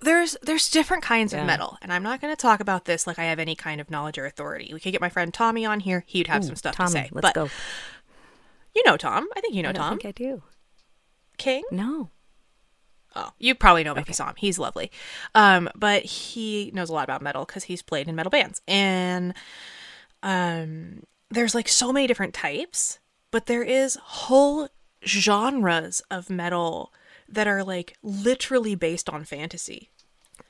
there's 0.02 0.36
there's 0.44 0.70
different 0.70 1.04
kinds 1.04 1.34
Yeah. 1.34 1.42
of 1.42 1.48
metal 1.48 1.78
and 1.82 1.92
i'm 1.92 2.04
not 2.04 2.22
going 2.22 2.32
to 2.32 2.40
talk 2.40 2.60
about 2.60 2.86
this 2.86 3.08
like 3.08 3.18
i 3.18 3.24
have 3.24 3.40
any 3.40 3.56
kind 3.56 3.82
of 3.82 3.90
knowledge 3.90 4.20
or 4.20 4.26
authority 4.28 4.70
we 4.72 4.80
could 4.80 4.92
get 4.92 5.02
my 5.02 5.10
friend 5.10 5.34
tommy 5.34 5.66
on 5.66 5.80
here 5.80 6.04
he'd 6.06 6.28
have 6.28 6.46
some 6.46 6.56
stuff 6.56 6.76
Tommy, 6.76 6.88
to 6.88 6.92
say 6.92 7.10
let's 7.12 7.28
but 7.28 7.34
go. 7.34 7.50
you 8.76 8.84
know 8.86 8.96
tom 8.96 9.28
i 9.36 9.42
think 9.42 9.56
you 9.56 9.64
know 9.64 9.70
I 9.70 9.74
tom 9.74 9.98
think 9.98 10.06
I 10.06 10.12
do. 10.12 10.44
King? 11.38 11.64
No. 11.72 12.10
oh. 13.16 13.32
You 13.40 13.56
probably 13.56 13.84
know 13.84 13.94
him 13.94 14.00
if 14.00 14.08
you 14.08 14.14
saw 14.14 14.30
him. 14.30 14.36
He's 14.38 14.60
lovely. 14.60 14.92
Um 15.36 15.70
but 15.76 16.04
he 16.04 16.72
knows 16.74 16.90
a 16.90 16.94
lot 16.94 17.04
about 17.06 17.22
metal 17.22 17.46
because 17.46 17.66
he's 17.66 17.82
played 17.82 18.08
in 18.08 18.16
metal 18.16 18.30
bands. 18.30 18.62
And 18.68 19.34
um 20.24 21.04
there's 21.30 21.56
like 21.56 21.68
so 21.68 21.92
many 21.92 22.08
different 22.08 22.34
types 22.34 23.00
but 23.32 23.46
there 23.48 23.64
is 23.64 23.98
whole 24.02 24.70
genres 25.06 26.02
of 26.10 26.30
metal 26.30 26.94
that 27.30 27.48
are 27.48 27.64
like 27.64 27.96
literally 28.02 28.76
based 28.76 29.10
on 29.10 29.24
fantasy. 29.26 29.90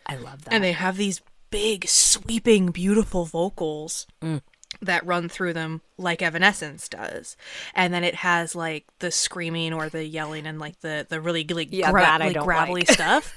I 0.06 0.16
love 0.16 0.46
that. 0.46 0.54
and 0.54 0.64
they 0.64 0.72
have 0.72 0.96
these 0.98 1.22
big 1.50 1.88
sweeping 1.88 2.68
beautiful 2.68 3.26
vocals. 3.26 4.06
Mm. 4.22 4.42
That 4.82 5.06
run 5.06 5.28
through 5.30 5.54
them 5.54 5.82
like 5.98 6.22
evanescence 6.22 6.88
does 6.88 7.36
and 7.74 7.94
then 7.94 8.04
it 8.04 8.16
has 8.16 8.56
like 8.56 8.86
the 9.00 9.12
screaming 9.12 9.74
or 9.74 9.90
the 9.90 10.06
yelling 10.06 10.46
and 10.46 10.60
like 10.60 10.80
the 10.82 11.06
the 11.10 11.20
really 11.20 11.44
like, 11.46 11.70
Yeah, 11.72 11.92
gra- 11.92 12.18
like 12.20 12.40
gravelly 12.40 12.82
like. 12.82 12.92
stuff 12.92 13.36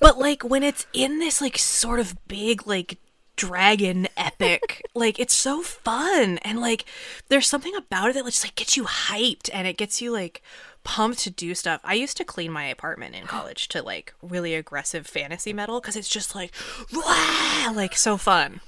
but 0.00 0.18
like 0.18 0.42
when 0.44 0.62
it's 0.62 0.86
in 0.92 1.18
this 1.18 1.40
like 1.40 1.58
sort 1.58 2.00
of 2.00 2.14
big 2.28 2.66
like 2.66 2.98
dragon 3.36 4.08
epic 4.16 4.82
like 4.94 5.20
it's 5.20 5.34
so 5.34 5.62
fun 5.62 6.38
and 6.38 6.58
like 6.60 6.86
there's 7.28 7.46
something 7.46 7.74
about 7.74 8.08
it 8.08 8.14
that 8.14 8.24
just 8.24 8.42
like 8.44 8.54
gets 8.54 8.76
you 8.78 8.84
hyped 8.84 9.50
and 9.52 9.66
it 9.66 9.76
gets 9.76 10.00
you 10.00 10.10
like 10.10 10.42
pumped 10.84 11.18
to 11.18 11.30
do 11.30 11.54
stuff 11.54 11.80
i 11.84 11.92
used 11.92 12.16
to 12.16 12.24
clean 12.24 12.50
my 12.50 12.64
apartment 12.64 13.14
in 13.14 13.26
college 13.26 13.68
to 13.68 13.82
like 13.82 14.14
really 14.22 14.54
aggressive 14.54 15.06
fantasy 15.06 15.52
metal 15.52 15.80
because 15.80 15.96
it's 15.96 16.08
just 16.08 16.34
like 16.34 16.50
"Wah!" 16.94 17.72
like 17.74 17.94
so 17.96 18.16
fun 18.16 18.60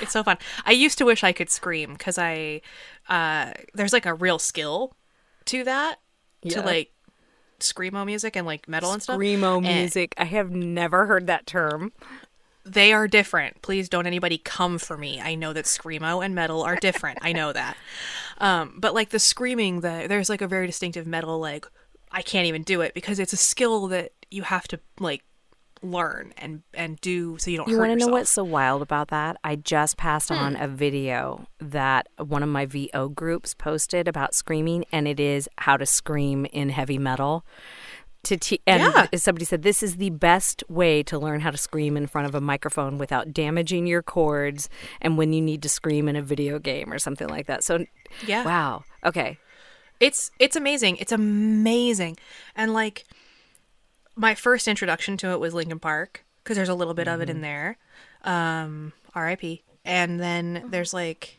it's 0.00 0.12
so 0.12 0.22
fun 0.22 0.36
i 0.64 0.72
used 0.72 0.98
to 0.98 1.04
wish 1.04 1.22
i 1.24 1.32
could 1.32 1.50
scream 1.50 1.92
because 1.94 2.18
i 2.18 2.60
uh 3.08 3.52
there's 3.74 3.92
like 3.92 4.06
a 4.06 4.14
real 4.14 4.38
skill 4.38 4.94
to 5.44 5.64
that 5.64 5.96
to 6.42 6.48
Yeah. 6.50 6.60
like 6.60 6.92
screamo 7.60 8.06
music 8.06 8.36
and 8.36 8.46
like 8.46 8.68
metal 8.68 8.92
and 8.92 9.02
stuff 9.02 9.18
Screamo 9.18 9.56
And- 9.58 9.66
music. 9.66 10.14
I 10.16 10.24
have 10.24 10.50
never 10.50 11.06
heard 11.06 11.26
that 11.26 11.46
term. 11.46 11.92
they 12.64 12.92
are 12.92 13.08
different. 13.08 13.62
Please 13.62 13.88
don't 13.88 14.06
anybody 14.06 14.36
come 14.38 14.78
for 14.78 14.96
me. 14.98 15.20
I 15.20 15.34
know 15.34 15.52
that 15.54 15.64
screamo 15.64 16.22
and 16.24 16.34
metal 16.34 16.62
are 16.62 16.76
different. 16.76 17.18
I 17.22 17.32
know 17.32 17.52
that. 17.52 17.76
Um, 18.40 18.74
but 18.78 18.94
like 18.94 19.08
the 19.10 19.18
screaming, 19.18 19.80
the 19.80 20.06
there's 20.08 20.28
like 20.28 20.40
a 20.42 20.46
very 20.46 20.68
distinctive 20.68 21.08
metal. 21.08 21.40
Like 21.40 21.66
I 22.12 22.22
can't 22.22 22.46
even 22.46 22.62
do 22.62 22.82
it 22.82 22.94
because 22.94 23.18
it's 23.18 23.32
a 23.32 23.36
skill 23.36 23.88
that 23.88 24.12
you 24.30 24.42
have 24.42 24.68
to 24.68 24.78
like 25.00 25.24
learn 25.82 26.32
and 26.36 26.62
and 26.74 27.00
do 27.00 27.38
so 27.38 27.50
you 27.50 27.56
don't 27.56 27.68
You 27.68 27.78
want 27.78 27.90
to 27.92 27.96
know 27.96 28.08
what's 28.12 28.30
so 28.30 28.44
wild 28.44 28.82
about 28.82 29.08
that? 29.08 29.36
I 29.44 29.56
just 29.56 29.96
passed 29.96 30.30
on 30.30 30.54
hmm. 30.54 30.62
a 30.62 30.68
video 30.68 31.46
that 31.60 32.08
one 32.18 32.42
of 32.42 32.48
my 32.48 32.66
VO 32.66 33.08
groups 33.08 33.54
posted 33.54 34.08
about 34.08 34.34
screaming, 34.34 34.84
and 34.92 35.06
it 35.08 35.20
is 35.20 35.48
how 35.58 35.76
to 35.76 35.86
scream 35.86 36.46
in 36.46 36.70
heavy 36.70 36.98
metal. 36.98 37.44
To 38.24 38.36
te- 38.36 38.60
and 38.66 38.82
Yeah. 38.82 39.06
somebody 39.16 39.44
said 39.44 39.62
this 39.62 39.82
is 39.82 39.96
the 39.96 40.10
best 40.10 40.64
way 40.68 41.02
to 41.04 41.18
learn 41.18 41.40
how 41.40 41.52
to 41.52 41.56
scream 41.56 41.96
in 41.96 42.06
front 42.08 42.26
of 42.26 42.34
a 42.34 42.40
microphone 42.40 42.98
without 42.98 43.32
damaging 43.32 43.86
your 43.86 44.02
cords, 44.02 44.68
and 45.00 45.16
when 45.16 45.32
you 45.32 45.40
need 45.40 45.62
to 45.62 45.68
scream 45.68 46.08
in 46.08 46.16
a 46.16 46.22
video 46.22 46.58
game 46.58 46.92
or 46.92 46.98
something 46.98 47.28
like 47.28 47.46
that. 47.46 47.62
So, 47.62 47.86
Yeah. 48.26 48.44
wow, 48.44 48.84
okay, 49.04 49.38
It's 50.00 50.30
it's 50.38 50.56
amazing. 50.56 50.96
It's 50.98 51.12
amazing. 51.12 52.16
And 52.54 52.72
like 52.72 53.04
my 54.18 54.34
first 54.34 54.68
introduction 54.68 55.16
to 55.18 55.30
it 55.30 55.40
was 55.40 55.54
Linkin 55.54 55.78
Park 55.78 56.24
because 56.42 56.56
there's 56.56 56.68
a 56.68 56.74
little 56.74 56.94
bit 56.94 57.08
of 57.08 57.20
it 57.20 57.30
in 57.30 57.40
there. 57.40 57.78
Um 58.24 58.92
RIP. 59.14 59.60
And 59.84 60.20
then 60.20 60.66
there's 60.70 60.92
like 60.92 61.38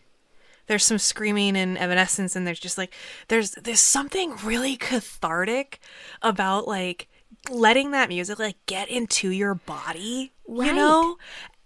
there's 0.67 0.86
some 0.86 0.98
screaming 0.98 1.57
and 1.57 1.77
evanescence 1.77 2.36
and 2.36 2.48
there's 2.48 2.59
just 2.59 2.77
like 2.77 2.93
there's 3.27 3.51
there's 3.51 3.81
something 3.81 4.36
really 4.43 4.77
cathartic 4.77 5.79
about 6.21 6.67
like 6.67 7.07
letting 7.50 7.91
that 7.91 8.09
music 8.09 8.39
like 8.39 8.57
get 8.65 8.89
into 8.89 9.29
your 9.29 9.55
body, 9.55 10.31
you 10.48 10.74
know? 10.74 11.17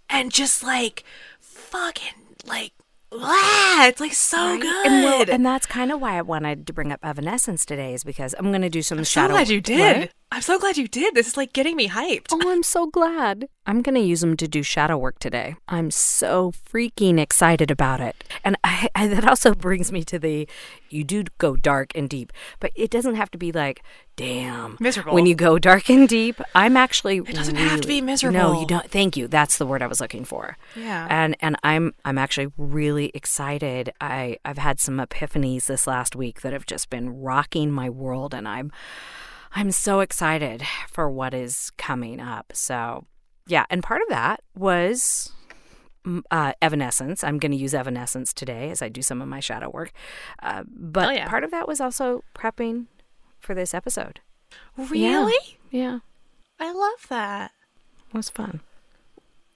And 0.09 0.31
just 0.31 0.63
like 0.63 1.03
fucking 1.39 2.13
like 2.45 2.73
wow, 3.11 3.85
it's 3.87 3.99
like 3.99 4.13
so 4.13 4.57
good. 4.57 4.87
And, 4.87 5.03
well, 5.03 5.25
and 5.29 5.45
that's 5.45 5.65
kind 5.65 5.91
of 5.91 6.01
why 6.01 6.17
I 6.17 6.21
wanted 6.21 6.65
to 6.67 6.73
bring 6.73 6.91
up 6.91 6.99
Evanescence 7.03 7.65
today, 7.65 7.93
is 7.93 8.03
because 8.03 8.33
I'm 8.37 8.49
going 8.49 8.61
to 8.61 8.69
do 8.69 8.81
some 8.81 8.99
so 8.99 9.03
shadow. 9.03 9.33
glad 9.33 9.49
you 9.49 9.61
did. 9.61 9.97
Right? 9.97 10.11
I'm 10.33 10.41
so 10.41 10.57
glad 10.57 10.77
you 10.77 10.87
did. 10.87 11.13
This 11.13 11.27
is 11.27 11.37
like 11.37 11.53
getting 11.53 11.75
me 11.75 11.87
hyped. 11.87 12.29
Oh, 12.31 12.51
I'm 12.51 12.63
so 12.63 12.87
glad. 12.87 13.49
I'm 13.67 13.83
going 13.83 13.93
to 13.93 14.01
use 14.01 14.21
them 14.21 14.35
to 14.37 14.47
do 14.47 14.63
shadow 14.63 14.97
work 14.97 15.19
today. 15.19 15.55
I'm 15.67 15.91
so 15.91 16.51
freaking 16.51 17.19
excited 17.19 17.69
about 17.69 18.01
it. 18.01 18.15
And 18.43 18.57
I, 18.63 18.89
I, 18.95 19.05
that 19.09 19.27
also 19.27 19.53
brings 19.53 19.91
me 19.91 20.03
to 20.05 20.17
the 20.17 20.49
you 20.89 21.03
do 21.03 21.25
go 21.37 21.55
dark 21.55 21.95
and 21.95 22.09
deep, 22.09 22.33
but 22.59 22.71
it 22.73 22.89
doesn't 22.89 23.13
have 23.13 23.29
to 23.29 23.37
be 23.37 23.51
like, 23.51 23.83
damn. 24.15 24.75
Miserable. 24.79 25.13
When 25.13 25.27
you 25.27 25.35
go 25.35 25.59
dark 25.59 25.87
and 25.91 26.09
deep, 26.09 26.41
I'm 26.55 26.77
actually 26.77 27.17
It 27.17 27.35
doesn't 27.35 27.55
have 27.55 27.81
to 27.81 27.87
be 27.87 28.01
miserable. 28.01 28.39
No, 28.39 28.59
you 28.59 28.65
don't. 28.65 28.89
Thank 28.89 29.15
you. 29.15 29.27
That's 29.27 29.59
the 29.59 29.67
word 29.67 29.83
I 29.83 29.87
was 29.87 30.01
looking 30.01 30.25
for. 30.25 30.57
Yeah. 30.75 31.05
And 31.11 31.37
and 31.41 31.57
I'm 31.63 31.93
I'm 32.05 32.17
actually 32.17 32.51
really 32.57 33.11
excited. 33.13 33.93
I 34.01 34.37
I've 34.43 34.57
had 34.57 34.79
some 34.79 34.97
epiphanies 34.97 35.67
this 35.67 35.85
last 35.85 36.15
week 36.15 36.41
that 36.41 36.53
have 36.53 36.65
just 36.65 36.89
been 36.89 37.21
rocking 37.21 37.71
my 37.71 37.87
world 37.87 38.33
and 38.33 38.47
I'm 38.47 38.71
I'm 39.55 39.71
so 39.71 39.99
excited 39.99 40.63
for 40.91 41.09
what 41.09 41.33
is 41.33 41.71
coming 41.77 42.19
up. 42.19 42.51
So, 42.55 43.05
yeah, 43.47 43.65
and 43.69 43.83
part 43.83 44.01
of 44.01 44.09
that 44.09 44.41
was 44.55 45.31
mm, 46.05 46.21
uh, 46.31 46.53
Evanescence. 46.61 47.23
I'm 47.23 47.37
going 47.37 47.51
to 47.51 47.57
use 47.57 47.73
Evanescence 47.73 48.33
today 48.33 48.71
as 48.71 48.81
I 48.81 48.89
do 48.89 49.01
some 49.01 49.21
of 49.21 49.27
my 49.27 49.39
shadow 49.39 49.69
work. 49.69 49.91
Uh, 50.41 50.63
but 50.67 51.07
Oh, 51.09 51.11
yeah. 51.11 51.27
part 51.29 51.43
of 51.43 51.51
that 51.51 51.67
was 51.67 51.79
also 51.79 52.23
prepping 52.35 52.87
for 53.39 53.53
this 53.53 53.73
episode. 53.73 54.21
Really? 54.77 55.57
Yeah, 55.71 55.99
I 56.59 56.71
love 56.71 57.07
that. 57.09 57.51
it 58.09 58.15
was 58.17 58.29
fun. 58.29 58.61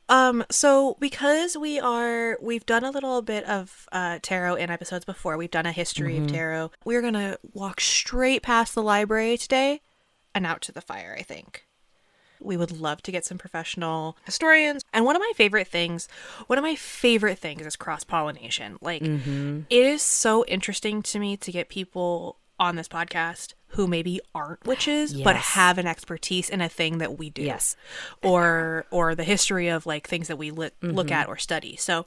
Um, 0.10 0.46
so 0.50 0.96
because 1.02 1.58
we 1.58 1.80
are 1.80 2.38
we've 2.42 2.66
done 2.66 2.84
a 2.86 2.92
little 2.92 3.22
bit 3.22 3.44
of 3.44 3.88
uh 3.92 4.20
tarot 4.22 4.56
in 4.56 4.70
episodes 4.70 5.04
before, 5.06 5.38
we've 5.38 5.52
done 5.52 5.66
a 5.66 5.72
history 5.74 6.18
of 6.18 6.28
tarot. 6.28 6.72
We're 6.86 7.02
gonna 7.02 7.38
walk 7.54 7.82
straight 7.82 8.42
past 8.42 8.74
the 8.74 8.82
library 8.82 9.38
today 9.38 9.82
and 10.34 10.46
out 10.46 10.62
to 10.64 10.72
the 10.72 10.82
fire, 10.82 11.16
I 11.18 11.24
think. 11.24 11.66
We 12.40 12.56
would 12.56 12.72
love 12.72 13.02
to 13.04 13.12
get 13.12 13.26
some 13.26 13.38
professional 13.38 14.16
historians. 14.26 14.84
And 14.94 15.06
one 15.06 15.16
of 15.16 15.22
my 15.22 15.32
favorite 15.36 15.68
things, 15.68 16.08
one 16.46 16.60
of 16.60 16.64
my 16.64 16.76
favorite 16.76 17.40
things 17.40 17.66
is 17.66 17.76
cross 17.76 18.04
pollination. 18.04 18.78
Like, 18.80 19.02
mm-hmm. 19.02 19.62
it 19.70 19.86
is 19.86 20.02
so 20.02 20.46
interesting 20.46 21.02
to 21.04 21.20
me 21.20 21.36
to 21.38 21.52
get 21.52 21.70
people 21.70 22.38
on 22.60 22.76
this 22.76 22.88
podcast 22.88 23.54
who 23.72 23.86
maybe 23.86 24.20
aren't 24.34 24.66
witches 24.66 25.14
but 25.22 25.36
have 25.36 25.78
an 25.78 25.86
expertise 25.86 26.50
in 26.50 26.62
a 26.62 26.70
thing 26.70 26.98
that 27.00 27.18
we 27.20 27.30
do 27.30 27.42
Yes. 27.44 27.76
or 28.24 28.86
or 28.92 29.14
the 29.16 29.24
history 29.24 29.68
of 29.68 29.86
like 29.86 30.08
things 30.08 30.28
that 30.28 30.38
we 30.38 30.52
li- 30.52 30.72
look 30.82 31.12
at 31.12 31.28
or 31.28 31.38
study. 31.38 31.76
So, 31.76 32.06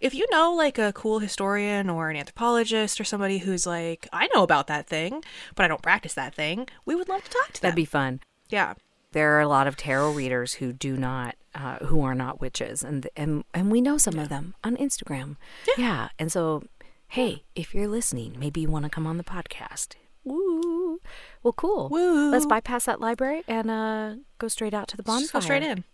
if 0.00 0.14
you 0.14 0.26
know 0.30 0.52
like 0.54 0.78
a 0.78 0.92
cool 0.92 1.18
historian 1.18 1.88
or 1.90 2.10
an 2.10 2.16
anthropologist 2.16 3.00
or 3.00 3.04
somebody 3.04 3.38
who's 3.38 3.66
like, 3.66 4.06
I 4.12 4.28
know 4.34 4.42
about 4.42 4.66
that 4.68 4.86
thing, 4.86 5.24
but 5.54 5.64
I 5.64 5.68
don't 5.68 5.82
practice 5.82 6.14
that 6.14 6.34
thing, 6.34 6.68
we 6.84 6.94
would 6.94 7.08
love 7.08 7.24
to 7.24 7.30
talk 7.30 7.52
to 7.54 7.60
them. 7.62 7.68
That'd 7.70 7.76
be 7.76 7.84
fun. 7.84 8.20
yeah. 8.48 8.74
There 9.12 9.34
are 9.36 9.40
a 9.40 9.48
lot 9.48 9.66
of 9.66 9.74
tarot 9.78 10.12
readers 10.12 10.54
who 10.54 10.70
do 10.74 10.94
not, 10.94 11.34
uh, 11.54 11.78
who 11.86 12.02
are 12.02 12.14
not 12.14 12.42
witches, 12.42 12.84
and 12.84 13.08
and 13.16 13.42
and 13.54 13.72
we 13.72 13.80
know 13.80 13.96
some 13.96 14.18
of 14.18 14.28
them 14.28 14.54
on 14.62 14.76
Instagram. 14.76 15.36
Yeah. 15.78 16.10
and 16.18 16.30
so, 16.30 16.64
hey, 17.08 17.44
if 17.54 17.74
you're 17.74 17.88
listening, 17.88 18.36
maybe 18.38 18.60
you 18.60 18.68
want 18.68 18.84
to 18.84 18.90
come 18.90 19.06
on 19.06 19.16
the 19.16 19.24
podcast. 19.24 19.94
Woo! 20.24 21.00
Well, 21.42 21.54
cool. 21.54 21.88
Woo. 21.88 22.30
Let's 22.30 22.44
bypass 22.46 22.84
that 22.84 23.00
library 23.00 23.42
and 23.48 23.70
uh, 23.70 24.14
go 24.38 24.48
straight 24.48 24.74
out 24.74 24.88
to 24.88 24.96
the 24.96 25.02
bonfire. 25.02 25.20
Just 25.22 25.32
go 25.32 25.40
straight 25.40 25.62
in. 25.62 25.84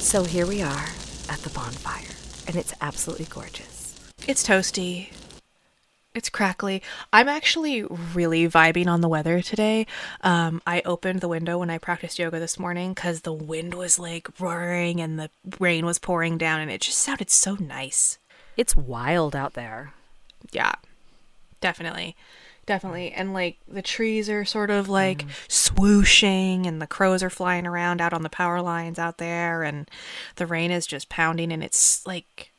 So 0.00 0.24
here 0.24 0.46
we 0.46 0.62
are 0.62 0.88
at 1.28 1.38
the 1.40 1.50
bonfire, 1.50 2.16
and 2.46 2.56
it's 2.56 2.72
absolutely 2.80 3.26
gorgeous. 3.26 3.94
It's 4.26 4.46
toasty. 4.46 5.12
It's 6.12 6.28
crackly. 6.28 6.82
I'm 7.12 7.28
actually 7.28 7.84
really 7.84 8.48
vibing 8.48 8.88
on 8.88 9.00
the 9.00 9.08
weather 9.08 9.40
today. 9.42 9.86
Um, 10.22 10.60
I 10.66 10.82
opened 10.84 11.20
the 11.20 11.28
window 11.28 11.58
when 11.58 11.70
I 11.70 11.78
practiced 11.78 12.18
yoga 12.18 12.40
this 12.40 12.58
morning 12.58 12.94
because 12.94 13.20
the 13.20 13.32
wind 13.32 13.74
was 13.74 13.96
like 13.96 14.28
roaring 14.40 15.00
and 15.00 15.20
the 15.20 15.30
rain 15.60 15.86
was 15.86 16.00
pouring 16.00 16.36
down, 16.36 16.60
and 16.60 16.70
it 16.70 16.80
just 16.80 16.98
sounded 16.98 17.30
so 17.30 17.54
nice. 17.54 18.18
It's 18.56 18.74
wild 18.74 19.36
out 19.36 19.54
there. 19.54 19.92
Yeah, 20.50 20.72
definitely. 21.60 22.16
Definitely. 22.66 23.12
And 23.12 23.32
like 23.32 23.58
the 23.68 23.82
trees 23.82 24.28
are 24.28 24.44
sort 24.44 24.70
of 24.70 24.88
like 24.88 25.24
swooshing 25.48 26.66
and 26.66 26.80
the 26.80 26.86
crows 26.86 27.22
are 27.22 27.30
flying 27.30 27.66
around 27.66 28.00
out 28.00 28.12
on 28.12 28.22
the 28.22 28.28
power 28.28 28.60
lines 28.60 28.98
out 28.98 29.18
there 29.18 29.62
and 29.62 29.90
the 30.36 30.46
rain 30.46 30.70
is 30.70 30.86
just 30.86 31.08
pounding 31.08 31.52
and 31.52 31.64
it's 31.64 32.06
like 32.06 32.52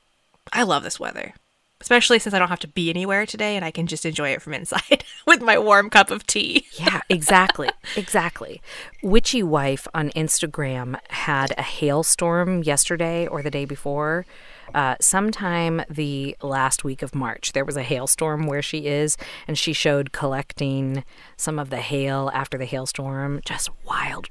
I 0.52 0.64
love 0.64 0.84
this 0.84 1.00
weather. 1.00 1.34
Especially 1.82 2.20
since 2.20 2.34
I 2.34 2.40
don't 2.40 2.48
have 2.50 2.60
to 2.60 2.68
be 2.68 2.90
anywhere 2.90 3.26
today 3.26 3.56
and 3.58 3.66
I 3.66 3.72
can 3.72 3.88
just 3.88 4.06
enjoy 4.06 4.30
it 4.30 4.42
from 4.42 4.54
inside 4.54 5.04
with 5.28 5.42
my 5.42 5.58
warm 5.58 5.90
cup 5.90 6.12
of 6.12 6.26
tea. 6.26 6.66
Yeah, 6.74 7.02
exactly. 7.10 7.70
exactly. 7.98 8.62
Witchy 9.04 9.44
Wife 9.44 9.88
on 9.94 10.10
Instagram 10.12 10.98
had 11.10 11.54
a 11.58 11.64
hailstorm 11.64 12.64
yesterday 12.64 13.28
or 13.28 13.42
the 13.42 13.52
day 13.52 13.66
before. 13.66 14.26
Uh, 14.74 14.96
sometime 15.02 15.82
the 15.90 16.38
last 16.42 16.86
week 16.86 17.02
of 17.02 17.14
March, 17.14 17.52
there 17.52 17.66
was 17.66 17.76
a 17.76 17.84
hailstorm 17.84 18.46
where 18.48 18.62
she 18.62 18.86
is, 18.88 19.18
and 19.46 19.58
she 19.58 19.74
showed 19.74 20.14
collecting 20.14 21.04
some 21.36 21.60
of 21.60 21.70
the 21.70 21.78
hail 21.82 22.32
after 22.34 22.58
the 22.58 22.64
hailstorm. 22.66 23.42
Just 23.46 23.70
wild, 23.86 24.30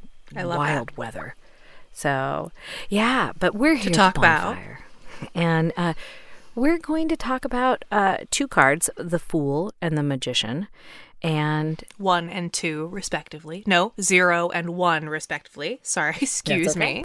wild 0.56 0.96
weather. 0.96 1.34
So, 1.92 2.52
yeah, 2.88 3.32
but 3.38 3.54
we're 3.54 3.74
here 3.74 3.90
to 3.90 3.90
talk 3.90 4.16
about- 4.16 4.56
And 5.34 5.74
uh, 5.76 5.92
we're 6.54 6.78
going 6.78 7.08
to 7.08 7.16
talk 7.16 7.44
about 7.44 7.84
uh, 7.90 8.18
two 8.30 8.48
cards 8.48 8.90
the 8.96 9.18
Fool 9.18 9.72
and 9.80 9.96
the 9.96 10.02
Magician. 10.02 10.68
And 11.22 11.84
One 11.98 12.30
and 12.30 12.50
two, 12.50 12.86
respectively. 12.86 13.62
No, 13.66 13.92
zero 14.00 14.48
and 14.48 14.70
one, 14.70 15.08
respectively. 15.10 15.78
Sorry, 15.82 16.16
excuse 16.20 16.74
okay. 16.76 17.02
me. 17.02 17.04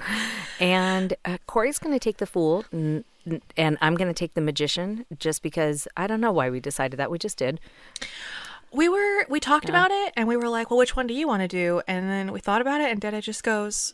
And 0.59 1.15
uh, 1.25 1.37
Corey's 1.47 1.79
going 1.79 1.93
to 1.93 1.99
take 1.99 2.17
the 2.17 2.25
fool, 2.25 2.63
n- 2.71 3.03
n- 3.29 3.41
and 3.57 3.77
I'm 3.81 3.95
going 3.95 4.07
to 4.07 4.13
take 4.13 4.33
the 4.33 4.39
magician, 4.39 5.05
just 5.19 5.43
because 5.43 5.85
I 5.97 6.07
don't 6.07 6.21
know 6.21 6.31
why 6.31 6.49
we 6.49 6.61
decided 6.61 6.95
that. 6.97 7.11
We 7.11 7.19
just 7.19 7.37
did. 7.37 7.59
we 8.71 8.87
were 8.87 9.25
we 9.29 9.39
talked 9.41 9.67
about 9.67 9.91
it 9.91 10.13
and 10.17 10.27
we 10.29 10.35
were 10.37 10.49
like 10.49 10.69
well 10.69 10.77
which 10.77 10.95
one 10.97 11.07
do 11.07 11.13
you 11.13 11.27
want 11.27 11.41
to 11.41 11.47
do 11.47 11.81
and 11.87 12.09
then 12.09 12.31
we 12.33 12.39
thought 12.41 12.59
about 12.59 12.81
it 12.81 12.91
and 12.91 12.99
Detta 12.99 13.21
just 13.21 13.41
goes 13.43 13.93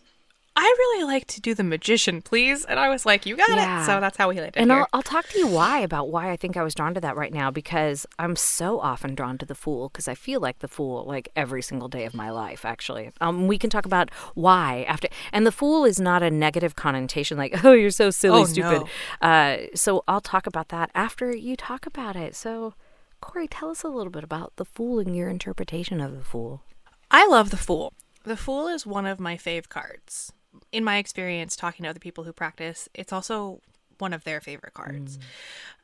i 0.63 0.75
really 0.81 1.03
like 1.05 1.25
to 1.27 1.41
do 1.41 1.53
the 1.55 1.63
magician 1.63 2.21
please 2.21 2.63
and 2.65 2.79
i 2.79 2.87
was 2.87 3.05
like 3.05 3.25
you 3.25 3.35
got 3.35 3.49
Yeah. 3.49 3.81
it 3.81 3.85
so 3.87 3.99
that's 3.99 4.17
how 4.17 4.29
we 4.29 4.35
landed 4.35 4.57
And 4.61 4.69
here 4.71 4.81
I'll, 4.81 4.87
I'll 4.93 5.01
talk 5.01 5.27
to 5.29 5.37
you 5.39 5.47
why 5.47 5.79
about 5.79 6.09
why 6.09 6.29
I 6.31 6.37
think 6.37 6.55
I 6.55 6.63
was 6.63 6.75
drawn 6.75 6.93
to 6.93 7.01
that 7.01 7.15
right 7.15 7.33
now 7.33 7.49
because 7.51 8.05
I'm 8.19 8.35
so 8.35 8.79
often 8.79 9.15
drawn 9.15 9.37
to 9.39 9.45
the 9.45 9.55
fool 9.55 9.89
because 9.89 10.07
I 10.07 10.15
feel 10.15 10.39
like 10.39 10.59
the 10.59 10.67
fool 10.67 11.03
like 11.05 11.29
every 11.35 11.61
single 11.63 11.87
day 11.97 12.05
of 12.05 12.13
my 12.13 12.29
life. 12.29 12.63
Actually, 12.73 13.11
um, 13.19 13.47
we 13.47 13.57
can 13.57 13.69
talk 13.69 13.85
about 13.85 14.07
why 14.35 14.85
after. 14.87 15.07
And 15.33 15.45
the 15.45 15.51
fool 15.51 15.83
is 15.85 15.99
not 15.99 16.21
a 16.23 16.29
negative 16.31 16.75
connotation 16.75 17.37
like 17.37 17.53
oh 17.65 17.73
you're 17.73 17.91
so 18.03 18.11
silly 18.11 18.41
Oh, 18.41 18.45
stupid. 18.45 18.83
no. 19.21 19.27
Uh, 19.27 19.57
so 19.75 20.03
I'll 20.07 20.21
talk 20.33 20.45
about 20.47 20.67
that 20.69 20.91
after 20.93 21.35
you 21.35 21.55
talk 21.55 21.85
about 21.85 22.15
it. 22.15 22.35
So 22.35 22.73
Corey, 23.19 23.47
tell 23.47 23.69
us 23.69 23.83
a 23.83 23.89
little 23.89 24.11
bit 24.11 24.23
about 24.23 24.53
the 24.57 24.65
fool 24.65 24.99
and 24.99 25.15
your 25.15 25.29
interpretation 25.29 25.99
of 26.01 26.11
the 26.17 26.23
fool. 26.33 26.61
i 27.09 27.25
love 27.27 27.49
the 27.49 27.57
fool 27.67 27.93
the 28.23 28.37
fool 28.37 28.67
is 28.67 28.85
one 28.85 29.05
of 29.05 29.19
my 29.19 29.35
fave 29.35 29.67
cards 29.69 30.31
in 30.71 30.83
my 30.83 30.97
experience 30.97 31.55
talking 31.55 31.83
to 31.83 31.89
other 31.89 31.99
people 31.99 32.23
who 32.23 32.33
practice 32.33 32.87
it's 32.93 33.13
also 33.13 33.61
one 33.97 34.13
of 34.13 34.23
their 34.23 34.41
favorite 34.41 34.73
cards 34.73 35.19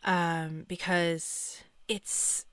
um, 0.04 0.66
because 0.68 1.62
it's 1.88 2.46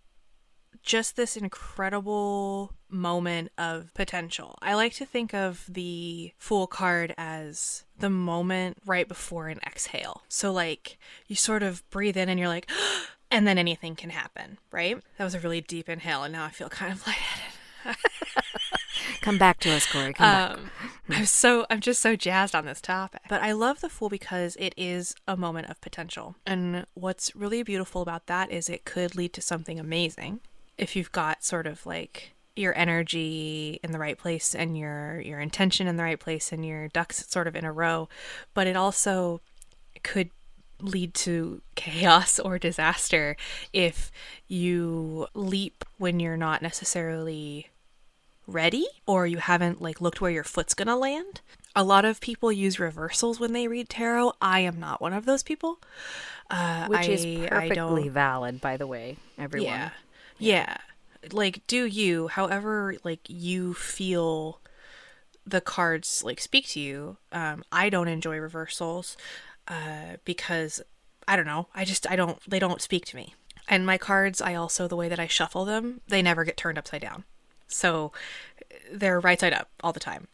just 0.83 1.17
this 1.17 1.37
incredible 1.37 2.73
moment 2.91 3.51
of 3.57 3.93
potential. 3.95 4.57
I 4.61 4.75
like 4.75 4.93
to 4.95 5.07
think 5.07 5.33
of 5.33 5.65
the 5.69 6.33
Fool 6.37 6.67
card 6.67 7.15
as 7.17 7.85
the 7.99 8.11
moment 8.11 8.79
right 8.85 9.09
before 9.09 9.49
an 9.49 9.61
exhale. 9.67 10.23
So, 10.29 10.53
like, 10.53 10.99
you 11.27 11.37
sort 11.37 11.63
of 11.63 11.89
breathe 11.91 12.17
in 12.17 12.29
and 12.29 12.39
you're 12.39 12.49
like, 12.49 12.71
and 13.31 13.47
then 13.47 13.57
anything 13.57 13.97
can 13.97 14.11
happen, 14.11 14.59
right? 14.71 14.99
That 15.17 15.25
was 15.25 15.35
a 15.35 15.41
really 15.41 15.63
deep 15.63 15.89
inhale, 15.89 16.23
and 16.23 16.33
now 16.33 16.45
I 16.45 16.51
feel 16.51 16.69
kind 16.69 16.93
of 16.93 17.07
lightheaded. 17.87 17.97
Come 19.25 19.39
back 19.39 19.59
to 19.61 19.71
us, 19.71 19.91
Corey. 19.91 20.13
Come 20.13 20.31
back. 20.31 20.51
Um, 20.51 20.71
I'm 21.09 21.25
so 21.25 21.65
I'm 21.71 21.81
just 21.81 22.03
so 22.03 22.15
jazzed 22.15 22.55
on 22.55 22.67
this 22.67 22.83
topic. 22.83 23.23
But 23.27 23.41
I 23.41 23.53
love 23.53 23.81
the 23.81 23.89
fool 23.89 24.11
because 24.11 24.55
it 24.57 24.75
is 24.77 25.15
a 25.27 25.35
moment 25.35 25.71
of 25.71 25.81
potential. 25.81 26.37
And 26.45 26.85
what's 26.93 27.35
really 27.35 27.63
beautiful 27.63 28.03
about 28.03 28.27
that 28.27 28.53
is 28.53 28.69
it 28.69 28.85
could 28.85 29.17
lead 29.17 29.33
to 29.33 29.41
something 29.41 29.81
amazing 29.81 30.41
if 30.77 30.95
you've 30.95 31.11
got 31.11 31.43
sort 31.43 31.67
of 31.67 31.87
like 31.87 32.35
your 32.55 32.77
energy 32.77 33.81
in 33.83 33.93
the 33.93 33.99
right 33.99 34.19
place 34.19 34.55
and 34.55 34.77
your 34.77 35.23
your 35.23 35.41
intention 35.41 35.87
in 35.87 35.97
the 35.97 36.03
right 36.03 36.21
place 36.21 36.53
and 36.53 36.67
your 36.67 36.89
ducks 36.89 37.27
sort 37.27 37.47
of 37.47 37.57
in 37.57 37.65
a 37.65 37.73
row. 37.73 38.11
But 38.53 38.67
it 38.67 38.77
also 38.77 39.41
could 40.03 40.29
lead 40.83 41.15
to 41.15 41.63
chaos 41.77 42.39
or 42.45 42.59
disaster 42.59 43.39
if 43.73 44.13
you 44.49 45.29
leap 45.33 45.83
when 45.97 46.21
you're 46.21 46.37
not 46.37 46.61
necessarily 46.61 47.71
ready 48.47 48.87
or 49.07 49.27
you 49.27 49.39
haven't 49.39 49.81
like 49.81 50.01
looked 50.01 50.21
where 50.21 50.31
your 50.31 50.45
foot's 50.45 50.75
gonna 50.75 50.97
land. 50.97 51.41
A 51.77 51.83
lot 51.85 52.05
of 52.05 52.21
people 52.21 52.53
use 52.53 52.79
reversals 52.79 53.41
when 53.41 53.53
they 53.53 53.67
read 53.69 53.89
tarot. 53.89 54.33
I 54.41 54.61
am 54.61 54.79
not 54.79 55.01
one 55.01 55.13
of 55.13 55.27
those 55.27 55.43
people. 55.43 55.81
Uh, 56.51 56.87
Which 56.89 57.09
is 57.09 57.25
I- 57.25 57.45
I 57.47 57.69
perfectly 57.69 58.09
valid, 58.09 58.61
by 58.61 58.77
the 58.77 58.87
way, 58.87 59.17
everyone. 59.39 59.69
yeah. 59.73 59.91
Yeah. 60.39 60.77
like 61.33 61.67
do 61.67 61.87
you 61.87 62.29
however 62.29 62.97
like 63.03 63.21
you 63.29 63.73
feel 63.73 64.61
the 65.47 65.61
cards 65.63 66.23
like 66.25 66.39
speak 66.41 66.67
to 66.69 66.81
you 66.81 67.17
um 67.33 67.65
i 67.73 67.89
don't 67.89 68.09
enjoy 68.09 68.37
reversals 68.37 69.17
uh 69.69 70.17
because 70.27 70.83
i 71.27 71.35
don't 71.37 71.47
know 71.47 71.69
i 71.75 71.83
just 71.85 72.11
i 72.11 72.17
don't 72.17 72.39
they 72.51 72.59
don't 72.59 72.83
speak 72.83 73.07
to 73.07 73.17
me 73.17 73.35
and 73.69 73.87
my 73.87 73.97
cards 73.97 74.43
i 74.43 74.55
also 74.55 74.87
the 74.87 74.97
way 74.97 75.09
that 75.09 75.19
i 75.21 75.27
shuffle 75.27 75.65
them 75.65 76.01
they 76.09 76.21
never 76.21 76.45
get 76.45 76.57
turned 76.59 76.77
upside 76.77 77.01
down 77.01 77.25
so 77.67 78.13
they're 78.93 79.21
right 79.21 79.41
side 79.41 79.53
up 79.53 79.71
all 79.83 79.93
the 79.93 80.01
time. 80.01 80.29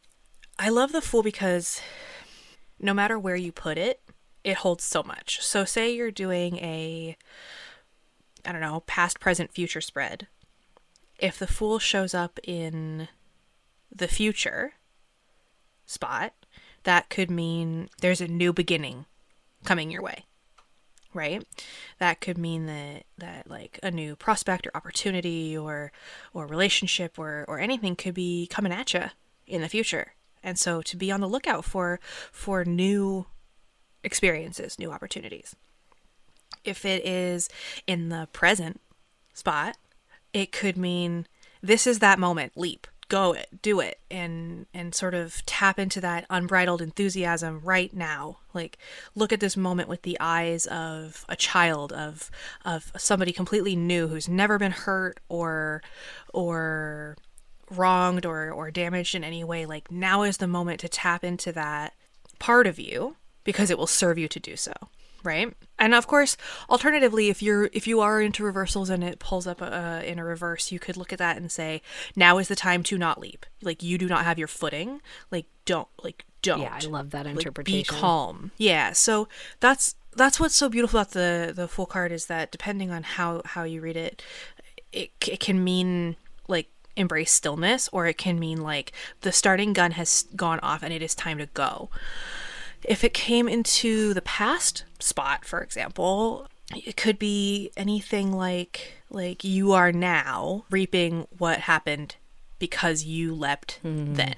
I 0.59 0.69
love 0.69 0.93
the 0.93 1.01
fool 1.01 1.23
because 1.23 1.81
no 2.79 2.93
matter 2.93 3.19
where 3.19 3.37
you 3.37 3.53
put 3.53 3.79
it 3.79 4.01
it 4.45 4.59
holds 4.59 4.85
so 4.85 5.03
much. 5.03 5.43
So 5.43 5.65
say 5.65 5.95
you're 5.95 6.11
doing 6.11 6.57
a 6.59 7.17
i 8.45 8.53
don't 8.53 8.63
know 8.63 8.81
past 8.87 9.21
present 9.21 9.53
future 9.53 9.81
spread. 9.81 10.27
If 11.19 11.39
the 11.39 11.47
fool 11.47 11.79
shows 11.79 12.15
up 12.15 12.39
in 12.43 13.09
the 13.95 14.09
future 14.09 14.75
spot, 15.85 16.33
that 16.85 17.11
could 17.11 17.31
mean 17.31 17.91
there's 18.01 18.23
a 18.23 18.29
new 18.29 18.53
beginning 18.53 19.05
coming 19.65 19.91
your 19.91 20.03
way. 20.03 20.25
Right? 21.13 21.45
That 21.99 22.21
could 22.21 22.39
mean 22.39 22.67
that 22.67 23.05
that 23.19 23.51
like 23.51 23.81
a 23.83 23.91
new 23.91 24.15
prospect 24.15 24.67
or 24.67 24.77
opportunity 24.77 25.57
or 25.57 25.91
or 26.33 26.47
relationship 26.47 27.19
or 27.19 27.45
or 27.49 27.59
anything 27.59 27.97
could 27.97 28.15
be 28.15 28.47
coming 28.47 28.73
at 28.73 28.95
you 28.95 29.07
in 29.47 29.61
the 29.61 29.69
future. 29.69 30.15
And 30.43 30.59
so 30.59 30.83
to 30.83 30.97
be 30.97 31.11
on 31.11 31.21
the 31.21 31.29
lookout 31.29 31.65
for 31.65 32.01
for 32.31 32.65
new 32.65 33.27
experiences, 34.03 34.79
new 34.79 34.91
opportunities. 34.91 35.55
If 36.65 36.85
it 36.85 37.05
is 37.05 37.49
in 37.87 38.09
the 38.09 38.29
present 38.33 38.81
spot, 39.35 39.77
it 40.33 40.53
could 40.53 40.77
mean 40.77 41.27
this 41.63 41.87
is 41.87 41.99
that 41.99 42.19
moment 42.19 42.53
leap 42.57 42.87
go 43.11 43.33
it 43.33 43.49
do 43.61 43.81
it 43.81 43.99
and 44.11 44.65
and 44.73 44.95
sort 44.95 45.13
of 45.13 45.45
tap 45.45 45.79
into 45.79 46.01
that 46.01 46.25
unbridled 46.31 46.81
enthusiasm 46.81 47.61
right 47.63 47.93
now. 47.93 48.39
Like 48.55 48.79
look 49.15 49.33
at 49.33 49.41
this 49.41 49.57
moment 49.57 49.89
with 49.89 50.03
the 50.03 50.17
eyes 50.21 50.65
of 50.67 51.27
a 51.29 51.37
child 51.37 51.93
of 51.93 52.31
of 52.65 52.91
somebody 52.97 53.33
completely 53.33 53.77
new 53.77 54.09
who's 54.09 54.29
never 54.29 54.59
been 54.59 54.73
hurt 54.73 55.21
or 55.29 55.83
or 56.33 57.17
wronged 57.69 58.25
or 58.25 58.51
or 58.51 58.71
damaged 58.71 59.15
in 59.15 59.25
any 59.25 59.45
way. 59.45 59.67
Like 59.67 59.91
now 59.91 60.23
is 60.23 60.39
the 60.39 60.47
moment 60.47 60.81
to 60.81 60.89
tap 60.89 61.25
into 61.25 61.53
that 61.53 61.93
part 62.39 62.67
of 62.67 62.79
you 62.79 63.17
because 63.45 63.71
it 63.71 63.77
will 63.77 63.89
serve 63.89 64.17
you 64.19 64.29
to 64.29 64.41
do 64.41 64.57
so 64.57 64.73
right? 65.23 65.55
And 65.79 65.95
of 65.95 66.07
course 66.07 66.37
alternatively 66.69 67.29
if 67.29 67.43
you're 67.43 67.71
if 67.73 67.87
you 67.87 68.01
are 68.01 68.21
into 68.21 68.45
reversals 68.45 68.91
and 68.91 69.03
it 69.03 69.19
pulls 69.19 69.47
up 69.47 69.63
uh, 69.63 70.03
in 70.05 70.19
a 70.19 70.25
reverse 70.25 70.73
you 70.73 70.79
could 70.79 70.97
look 70.97 71.13
at 71.13 71.19
that 71.19 71.37
and 71.37 71.51
say 71.51 71.83
now 72.17 72.39
is 72.39 72.49
the 72.49 72.57
time 72.57 72.83
to 72.85 72.99
not 72.99 73.21
leap. 73.21 73.47
Like 73.63 73.83
you 73.83 73.99
do 73.99 74.09
not 74.09 74.25
have 74.25 74.39
your 74.39 74.49
footing. 74.49 75.01
Like 75.31 75.47
don't 75.65 75.89
like 76.03 76.25
don't. 76.43 76.61
Yeah, 76.61 76.79
I 76.83 76.87
love 76.87 77.11
that 77.11 77.27
like, 77.27 77.37
interpretation. 77.37 77.95
be 77.95 78.01
calm. 78.01 78.51
Yeah 78.57 78.93
so 78.93 79.29
that's 79.61 79.95
that's 80.17 80.41
what's 80.41 80.57
so 80.57 80.69
beautiful 80.69 81.01
about 81.01 81.13
the 81.13 81.53
the 81.55 81.69
fool 81.69 81.87
card 81.87 82.13
is 82.13 82.27
that 82.27 82.51
depending 82.51 82.91
on 82.91 83.03
how 83.03 83.43
how 83.45 83.65
you 83.65 83.81
read 83.81 83.97
it 83.97 84.23
it, 84.93 85.11
it 85.27 85.41
can 85.41 85.63
mean 85.63 86.17
like 86.49 86.69
embrace 86.97 87.31
stillness 87.31 87.89
or 87.93 88.07
it 88.07 88.19
can 88.19 88.39
mean 88.39 88.61
like 88.61 88.93
the 89.21 89.33
starting 89.33 89.73
gun 89.73 89.93
has 89.93 90.25
gone 90.35 90.59
off 90.61 90.83
and 90.83 90.93
it 90.93 91.03
is 91.03 91.15
time 91.15 91.39
to 91.39 91.47
go 91.47 91.89
if 92.85 93.05
it 93.05 93.15
came 93.15 93.49
into 93.49 94.15
the 94.15 94.23
past 94.23 94.85
spot 94.99 95.45
for 95.45 95.61
example 95.61 96.47
it 96.75 96.97
could 96.97 97.19
be 97.19 97.71
anything 97.77 98.33
like 98.33 98.95
like 99.11 99.43
you 99.45 99.73
are 99.73 99.93
now 99.93 100.65
reaping 100.71 101.27
what 101.39 101.61
happened 101.61 102.17
because 102.59 103.05
you 103.05 103.35
leapt 103.35 103.81
mm-hmm. 103.85 104.15
then 104.15 104.37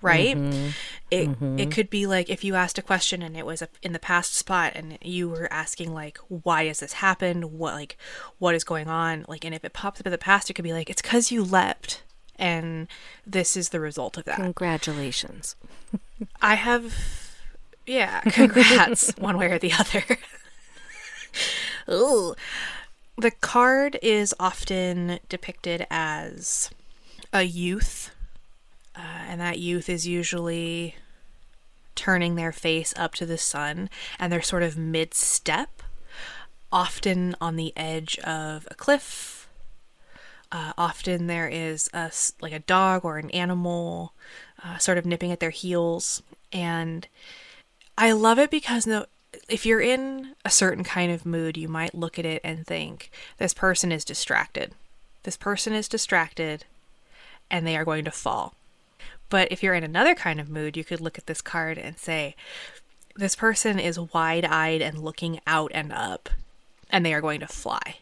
right? 0.00 0.36
Mm-hmm. 0.36 0.68
It 1.10 1.28
mm-hmm. 1.28 1.58
it 1.58 1.72
could 1.72 1.90
be 1.90 2.06
like 2.06 2.30
if 2.30 2.44
you 2.44 2.54
asked 2.54 2.78
a 2.78 2.82
question 2.82 3.20
and 3.20 3.36
it 3.36 3.44
was 3.44 3.62
a, 3.62 3.68
in 3.82 3.92
the 3.92 3.98
past 3.98 4.32
spot 4.34 4.74
and 4.76 4.96
you 5.02 5.28
were 5.28 5.52
asking 5.52 5.92
like 5.92 6.18
why 6.28 6.66
has 6.66 6.78
this 6.78 6.92
happened? 6.94 7.46
What 7.46 7.74
like 7.74 7.96
what 8.38 8.54
is 8.54 8.62
going 8.62 8.86
on? 8.86 9.24
Like 9.26 9.44
and 9.44 9.54
if 9.54 9.64
it 9.64 9.72
pops 9.72 10.00
up 10.00 10.06
in 10.06 10.12
the 10.12 10.18
past 10.18 10.50
it 10.50 10.54
could 10.54 10.62
be 10.62 10.72
like 10.72 10.88
it's 10.88 11.02
cuz 11.02 11.32
you 11.32 11.42
leapt 11.42 12.02
and 12.38 12.86
this 13.26 13.56
is 13.56 13.70
the 13.70 13.80
result 13.80 14.16
of 14.16 14.24
that. 14.24 14.36
Congratulations. 14.36 15.56
I 16.40 16.54
have, 16.54 17.27
yeah, 17.88 18.20
congrats, 18.26 19.12
one 19.18 19.38
way 19.38 19.50
or 19.50 19.58
the 19.58 19.72
other. 19.72 20.04
Ooh. 21.90 22.34
The 23.16 23.30
card 23.32 23.98
is 24.00 24.32
often 24.38 25.18
depicted 25.28 25.86
as 25.90 26.70
a 27.32 27.42
youth, 27.42 28.14
uh, 28.94 29.00
and 29.26 29.40
that 29.40 29.58
youth 29.58 29.88
is 29.88 30.06
usually 30.06 30.94
turning 31.96 32.36
their 32.36 32.52
face 32.52 32.94
up 32.96 33.14
to 33.16 33.26
the 33.26 33.38
sun, 33.38 33.90
and 34.20 34.32
they're 34.32 34.40
sort 34.40 34.62
of 34.62 34.78
mid 34.78 35.14
step, 35.14 35.82
often 36.70 37.34
on 37.40 37.56
the 37.56 37.72
edge 37.76 38.18
of 38.20 38.68
a 38.70 38.74
cliff. 38.74 39.48
Uh, 40.52 40.72
often 40.78 41.26
there 41.26 41.48
is 41.48 41.90
a 41.92 42.12
like 42.40 42.52
a 42.52 42.60
dog 42.60 43.04
or 43.04 43.18
an 43.18 43.30
animal 43.32 44.12
uh, 44.64 44.78
sort 44.78 44.96
of 44.96 45.04
nipping 45.04 45.32
at 45.32 45.40
their 45.40 45.50
heels 45.50 46.22
and 46.52 47.08
i 47.98 48.10
love 48.12 48.38
it 48.38 48.50
because 48.50 48.86
no 48.86 49.04
if 49.48 49.66
you're 49.66 49.80
in 49.80 50.34
a 50.44 50.50
certain 50.50 50.82
kind 50.84 51.12
of 51.12 51.26
mood 51.26 51.56
you 51.58 51.68
might 51.68 51.94
look 51.94 52.18
at 52.18 52.24
it 52.24 52.40
and 52.42 52.66
think 52.66 53.10
this 53.36 53.52
person 53.52 53.92
is 53.92 54.04
distracted 54.04 54.72
this 55.24 55.36
person 55.36 55.74
is 55.74 55.86
distracted 55.88 56.64
and 57.50 57.66
they 57.66 57.76
are 57.76 57.84
going 57.84 58.04
to 58.04 58.10
fall 58.10 58.54
but 59.28 59.46
if 59.52 59.62
you're 59.62 59.74
in 59.74 59.84
another 59.84 60.14
kind 60.14 60.40
of 60.40 60.48
mood 60.48 60.76
you 60.76 60.84
could 60.84 61.00
look 61.00 61.18
at 61.18 61.26
this 61.26 61.42
card 61.42 61.76
and 61.76 61.98
say 61.98 62.34
this 63.16 63.34
person 63.34 63.78
is 63.78 63.98
wide-eyed 63.98 64.80
and 64.80 64.98
looking 64.98 65.40
out 65.46 65.70
and 65.74 65.92
up 65.92 66.30
and 66.88 67.04
they 67.04 67.12
are 67.12 67.20
going 67.20 67.40
to 67.40 67.46
fly 67.46 67.96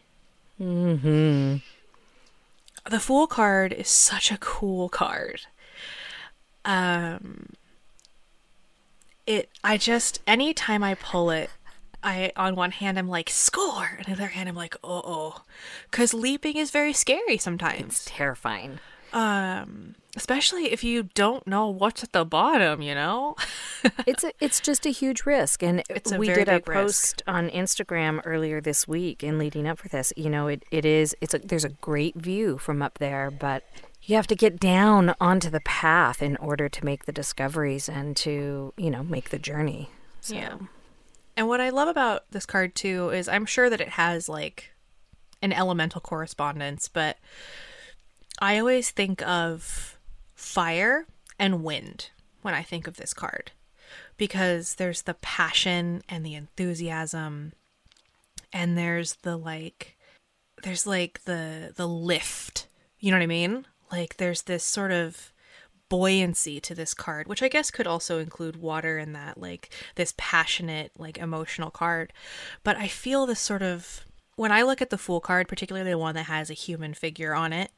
Mhm. 0.61 1.61
the 2.89 2.99
Fool 2.99 3.27
card 3.27 3.73
is 3.73 3.89
such 3.89 4.31
a 4.31 4.37
cool 4.39 4.87
card. 4.89 5.41
Um, 6.65 7.49
it 9.27 9.49
I 9.63 9.77
just 9.77 10.21
anytime 10.25 10.83
I 10.83 10.95
pull 10.95 11.29
it, 11.29 11.49
I 12.01 12.31
on 12.35 12.55
one 12.55 12.71
hand 12.71 12.97
I'm 12.97 13.07
like 13.07 13.29
score, 13.29 13.97
and 13.99 14.07
on 14.07 14.15
the 14.15 14.23
other 14.23 14.31
hand 14.31 14.49
I'm 14.49 14.55
like 14.55 14.75
oh 14.83 15.01
oh, 15.05 15.41
because 15.91 16.13
leaping 16.13 16.57
is 16.57 16.71
very 16.71 16.93
scary 16.93 17.37
sometimes. 17.37 17.81
It's 17.83 18.05
terrifying. 18.05 18.79
Um, 19.13 19.95
especially 20.17 20.71
if 20.73 20.83
you 20.83 21.03
don't 21.15 21.47
know 21.47 21.69
what's 21.69 22.03
at 22.03 22.11
the 22.11 22.25
bottom, 22.25 22.81
you 22.81 22.93
know. 22.93 23.35
it's 24.05 24.23
a, 24.23 24.31
it's 24.41 24.59
just 24.59 24.85
a 24.85 24.89
huge 24.89 25.25
risk 25.25 25.63
and 25.63 25.81
It's 25.89 26.11
a 26.11 26.17
we 26.17 26.27
did 26.27 26.49
a 26.49 26.55
risk. 26.55 26.65
post 26.65 27.23
on 27.27 27.49
instagram 27.51 28.21
earlier 28.25 28.59
this 28.59 28.87
week 28.87 29.23
in 29.23 29.37
leading 29.37 29.67
up 29.67 29.77
for 29.77 29.87
this 29.87 30.11
you 30.17 30.29
know 30.31 30.47
it, 30.47 30.63
it 30.71 30.83
is 30.83 31.15
it's 31.21 31.33
a 31.35 31.37
there's 31.39 31.63
a 31.63 31.69
great 31.69 32.15
view 32.15 32.57
from 32.57 32.81
up 32.81 32.97
there 32.97 33.29
but 33.29 33.63
you 34.07 34.15
have 34.15 34.27
to 34.27 34.35
get 34.35 34.59
down 34.59 35.13
onto 35.21 35.49
the 35.49 35.59
path 35.59 36.23
in 36.23 36.35
order 36.37 36.67
to 36.67 36.85
make 36.85 37.05
the 37.05 37.11
discoveries 37.11 37.87
and 37.87 38.17
to 38.17 38.73
you 38.77 38.89
know 38.89 39.03
make 39.03 39.29
the 39.29 39.39
journey 39.39 39.89
so 40.21 40.35
Yeah. 40.35 40.57
And 41.37 41.47
what 41.47 41.61
I 41.61 41.69
love 41.69 41.87
about 41.87 42.23
this 42.31 42.47
card 42.47 42.73
too 42.73 43.11
is 43.11 43.29
I'm 43.29 43.45
sure 43.45 43.69
that 43.69 43.79
it 43.79 43.89
has 43.89 44.27
like 44.27 44.71
an 45.41 45.53
elemental 45.53 46.01
correspondence, 46.01 46.87
but 46.87 47.17
I 48.41 48.57
always 48.57 48.89
think 48.89 49.21
of 49.21 49.99
fire 50.33 51.05
and 51.37 51.63
wind 51.63 52.09
when 52.41 52.55
I 52.55 52.63
think 52.63 52.87
of 52.87 52.97
this 52.97 53.13
card 53.13 53.51
because 54.17 54.75
there's 54.75 55.03
the 55.03 55.13
passion 55.13 56.01
and 56.09 56.25
the 56.25 56.33
enthusiasm 56.33 57.53
and 58.51 58.75
there's 58.75 59.13
the 59.21 59.37
like 59.37 59.95
there's 60.63 60.87
like 60.87 61.23
the 61.25 61.71
the 61.75 61.87
lift. 61.87 62.67
You 62.99 63.11
know 63.11 63.17
what 63.17 63.23
I 63.23 63.27
mean? 63.27 63.67
Like 63.91 64.17
there's 64.17 64.43
this 64.43 64.63
sort 64.63 64.91
of 64.91 65.31
buoyancy 65.89 66.59
to 66.59 66.75
this 66.75 66.93
card, 66.93 67.27
which 67.27 67.41
I 67.41 67.47
guess 67.47 67.71
could 67.71 67.87
also 67.87 68.19
include 68.19 68.57
water 68.57 68.97
in 68.97 69.13
that, 69.13 69.37
like 69.37 69.69
this 69.95 70.13
passionate, 70.17 70.91
like 70.97 71.17
emotional 71.17 71.71
card. 71.71 72.11
But 72.63 72.77
I 72.77 72.87
feel 72.87 73.25
this 73.25 73.39
sort 73.39 73.61
of 73.61 74.05
when 74.35 74.51
I 74.51 74.61
look 74.61 74.81
at 74.81 74.91
the 74.91 74.97
Fool 74.99 75.19
card, 75.19 75.47
particularly 75.47 75.89
the 75.89 75.97
one 75.97 76.13
that 76.15 76.27
has 76.27 76.49
a 76.49 76.53
human 76.53 76.93
figure 76.93 77.33
on 77.33 77.51
it, 77.53 77.71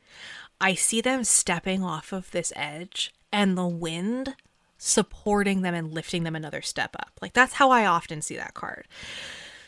I 0.59 0.73
see 0.73 0.99
them 0.99 1.23
stepping 1.23 1.83
off 1.83 2.11
of 2.11 2.31
this 2.31 2.51
edge 2.55 3.13
and 3.31 3.57
the 3.57 3.67
wind 3.67 4.35
supporting 4.77 5.61
them 5.61 5.73
and 5.73 5.93
lifting 5.93 6.23
them 6.23 6.35
another 6.35 6.61
step 6.61 6.95
up. 6.97 7.11
Like 7.21 7.33
that's 7.33 7.53
how 7.53 7.71
I 7.71 7.85
often 7.85 8.21
see 8.21 8.35
that 8.35 8.53
card. 8.53 8.87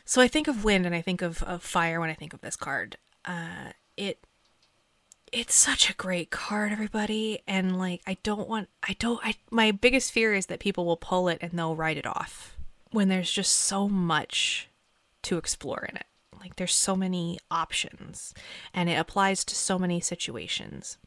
So 0.03 0.21
I 0.21 0.27
think 0.27 0.47
of 0.47 0.63
wind 0.63 0.85
and 0.85 0.93
I 0.93 1.01
think 1.01 1.21
of, 1.21 1.41
of 1.43 1.63
fire 1.63 1.99
when 1.99 2.09
I 2.09 2.13
think 2.13 2.33
of 2.33 2.41
this 2.41 2.55
card. 2.55 2.97
Uh, 3.23 3.71
it 3.95 4.19
it's 5.31 5.55
such 5.55 5.89
a 5.89 5.93
great 5.93 6.29
card 6.29 6.71
everybody 6.71 7.39
and 7.47 7.77
like 7.77 8.01
i 8.05 8.17
don't 8.23 8.49
want 8.49 8.67
i 8.83 8.95
don't 8.99 9.19
i 9.23 9.33
my 9.49 9.71
biggest 9.71 10.11
fear 10.11 10.33
is 10.33 10.47
that 10.47 10.59
people 10.59 10.85
will 10.85 10.97
pull 10.97 11.29
it 11.29 11.37
and 11.41 11.51
they'll 11.53 11.75
write 11.75 11.97
it 11.97 12.05
off 12.05 12.57
when 12.91 13.07
there's 13.07 13.31
just 13.31 13.53
so 13.53 13.87
much 13.87 14.67
to 15.21 15.37
explore 15.37 15.87
in 15.89 15.95
it 15.95 16.05
like 16.41 16.55
there's 16.55 16.73
so 16.73 16.95
many 16.95 17.37
options 17.49 18.33
and 18.73 18.89
it 18.89 18.95
applies 18.95 19.45
to 19.45 19.55
so 19.55 19.77
many 19.77 20.01
situations. 20.01 20.97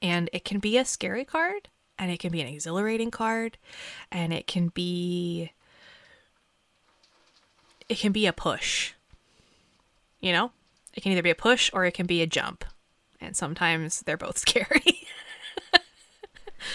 And 0.00 0.30
it 0.32 0.44
can 0.44 0.58
be 0.58 0.78
a 0.78 0.84
scary 0.84 1.24
card 1.24 1.68
and 1.98 2.10
it 2.10 2.20
can 2.20 2.30
be 2.30 2.40
an 2.40 2.46
exhilarating 2.46 3.10
card 3.10 3.58
and 4.10 4.32
it 4.32 4.46
can 4.46 4.68
be 4.68 5.52
it 7.88 7.98
can 7.98 8.12
be 8.12 8.26
a 8.26 8.32
push. 8.32 8.94
You 10.20 10.32
know? 10.32 10.52
It 10.94 11.02
can 11.02 11.12
either 11.12 11.22
be 11.22 11.30
a 11.30 11.34
push 11.34 11.70
or 11.72 11.84
it 11.84 11.92
can 11.92 12.06
be 12.06 12.22
a 12.22 12.26
jump. 12.26 12.64
And 13.20 13.36
sometimes 13.36 14.00
they're 14.02 14.16
both 14.16 14.38
scary. 14.46 15.06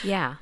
Yeah. 0.04 0.36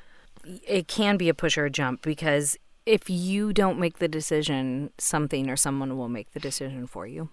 It 0.44 0.88
can 0.88 1.16
be 1.16 1.28
a 1.28 1.34
push 1.34 1.58
or 1.58 1.66
a 1.66 1.70
jump 1.70 2.02
because 2.02 2.56
if 2.86 3.10
you 3.10 3.52
don't 3.52 3.78
make 3.78 3.98
the 3.98 4.08
decision, 4.08 4.90
something 4.98 5.50
or 5.50 5.56
someone 5.56 5.96
will 5.98 6.08
make 6.08 6.32
the 6.32 6.40
decision 6.40 6.86
for 6.86 7.06
you. 7.06 7.28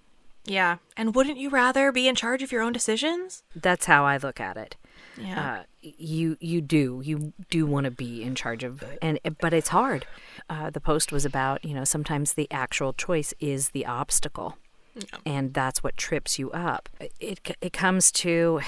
yeah. 0.46 0.78
And 0.98 1.16
wouldn't 1.16 1.38
you 1.38 1.50
rather 1.50 1.92
be 1.92 2.08
in 2.08 2.16
charge 2.16 2.44
of 2.44 2.52
your 2.52 2.62
own 2.62 2.74
decisions? 2.74 3.44
That's 3.56 3.86
how 3.86 4.06
I 4.06 4.18
look 4.18 4.40
at 4.40 4.58
it. 4.58 4.76
Yeah. 5.18 5.60
Uh, 5.60 5.64
you 5.82 6.38
you 6.40 6.60
do 6.62 7.02
you 7.04 7.34
do 7.50 7.66
want 7.66 7.86
to 7.86 7.92
be 7.92 8.24
in 8.24 8.36
charge 8.36 8.64
of 8.64 8.84
and 9.02 9.20
but 9.40 9.54
it's 9.54 9.70
hard. 9.70 10.06
Uh, 10.50 10.70
the 10.70 10.82
post 10.82 11.12
was 11.12 11.24
about 11.26 11.64
you 11.64 11.74
know 11.74 11.84
sometimes 11.86 12.34
the 12.34 12.48
actual 12.52 12.94
choice 12.94 13.34
is 13.40 13.70
the 13.70 13.86
obstacle, 13.86 14.58
and 15.26 15.54
that's 15.54 15.84
what 15.84 15.98
trips 15.98 16.40
you 16.40 16.52
up. 16.52 16.90
It 17.20 17.56
it 17.62 17.74
comes 17.74 18.12
to 18.14 18.62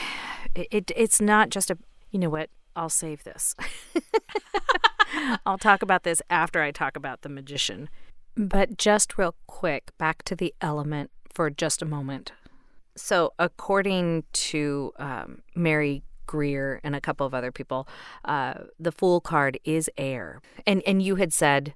it, 0.55 0.67
it 0.71 0.91
it's 0.95 1.21
not 1.21 1.49
just 1.49 1.69
a 1.69 1.77
you 2.11 2.19
know 2.19 2.29
what 2.29 2.49
I'll 2.75 2.89
save 2.89 3.23
this. 3.23 3.55
I'll 5.45 5.57
talk 5.57 5.81
about 5.81 6.03
this 6.03 6.21
after 6.29 6.61
I 6.61 6.71
talk 6.71 6.95
about 6.95 7.21
the 7.21 7.29
magician. 7.29 7.89
But 8.35 8.77
just 8.77 9.17
real 9.17 9.35
quick, 9.47 9.91
back 9.97 10.23
to 10.23 10.35
the 10.35 10.53
element 10.61 11.11
for 11.33 11.49
just 11.49 11.81
a 11.81 11.85
moment. 11.85 12.31
So, 12.95 13.33
according 13.39 14.23
to 14.33 14.93
um, 14.97 15.41
Mary 15.55 16.03
Greer 16.25 16.79
and 16.83 16.95
a 16.95 17.01
couple 17.01 17.25
of 17.25 17.33
other 17.33 17.51
people, 17.51 17.87
uh, 18.25 18.53
the 18.79 18.91
Fool 18.91 19.19
card 19.19 19.59
is 19.63 19.89
air, 19.97 20.41
and 20.65 20.81
and 20.85 21.01
you 21.01 21.15
had 21.15 21.33
said 21.33 21.73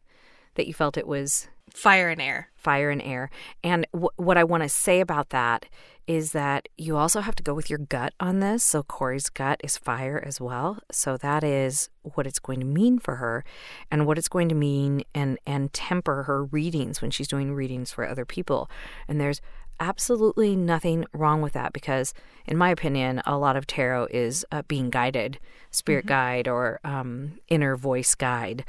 that 0.56 0.68
you 0.68 0.74
felt 0.74 0.98
it 0.98 1.08
was 1.08 1.48
Fire 1.74 2.10
and 2.10 2.22
air. 2.22 2.50
fire 2.56 2.90
and 2.92 3.02
air. 3.02 3.30
And 3.64 3.88
w- 3.94 4.10
what 4.18 4.38
I 4.38 4.44
want 4.44 4.64
to 4.64 4.70
say 4.70 5.00
about 5.00 5.30
that 5.30 5.66
is 6.06 6.34
that 6.34 6.68
you 6.78 6.98
also 6.98 7.22
have 7.22 7.36
to 7.36 7.44
go 7.44 7.54
with 7.54 7.70
your 7.70 7.80
gut 7.80 8.14
on 8.20 8.42
this. 8.42 8.64
So 8.64 8.84
Corey's 8.84 9.30
gut 9.30 9.60
is 9.64 9.78
fire 9.78 10.22
as 10.24 10.40
well. 10.40 10.80
So 10.92 11.18
that 11.18 11.44
is 11.44 11.90
what 12.02 12.28
it's 12.28 12.40
going 12.40 12.60
to 12.60 12.66
mean 12.66 13.00
for 13.00 13.16
her 13.16 13.44
and 13.90 14.06
what 14.06 14.18
it's 14.18 14.28
going 14.28 14.50
to 14.50 14.56
mean 14.56 15.04
and 15.16 15.40
and 15.48 15.72
temper 15.74 16.24
her 16.24 16.44
readings 16.44 17.02
when 17.02 17.10
she's 17.10 17.28
doing 17.28 17.54
readings 17.54 17.92
for 17.92 18.08
other 18.08 18.26
people. 18.26 18.70
And 19.08 19.20
there's 19.20 19.42
absolutely 19.80 20.56
nothing 20.56 21.06
wrong 21.14 21.42
with 21.42 21.54
that 21.54 21.74
because 21.74 22.14
in 22.46 22.56
my 22.58 22.70
opinion 22.70 23.22
a 23.26 23.38
lot 23.38 23.56
of 23.56 23.66
tarot 23.66 24.08
is 24.12 24.46
uh, 24.52 24.62
being 24.68 24.92
guided 24.92 25.40
spirit 25.72 26.06
guide 26.06 26.48
or 26.48 26.80
um, 26.84 27.40
inner 27.48 27.76
voice 27.76 28.14
guide 28.14 28.64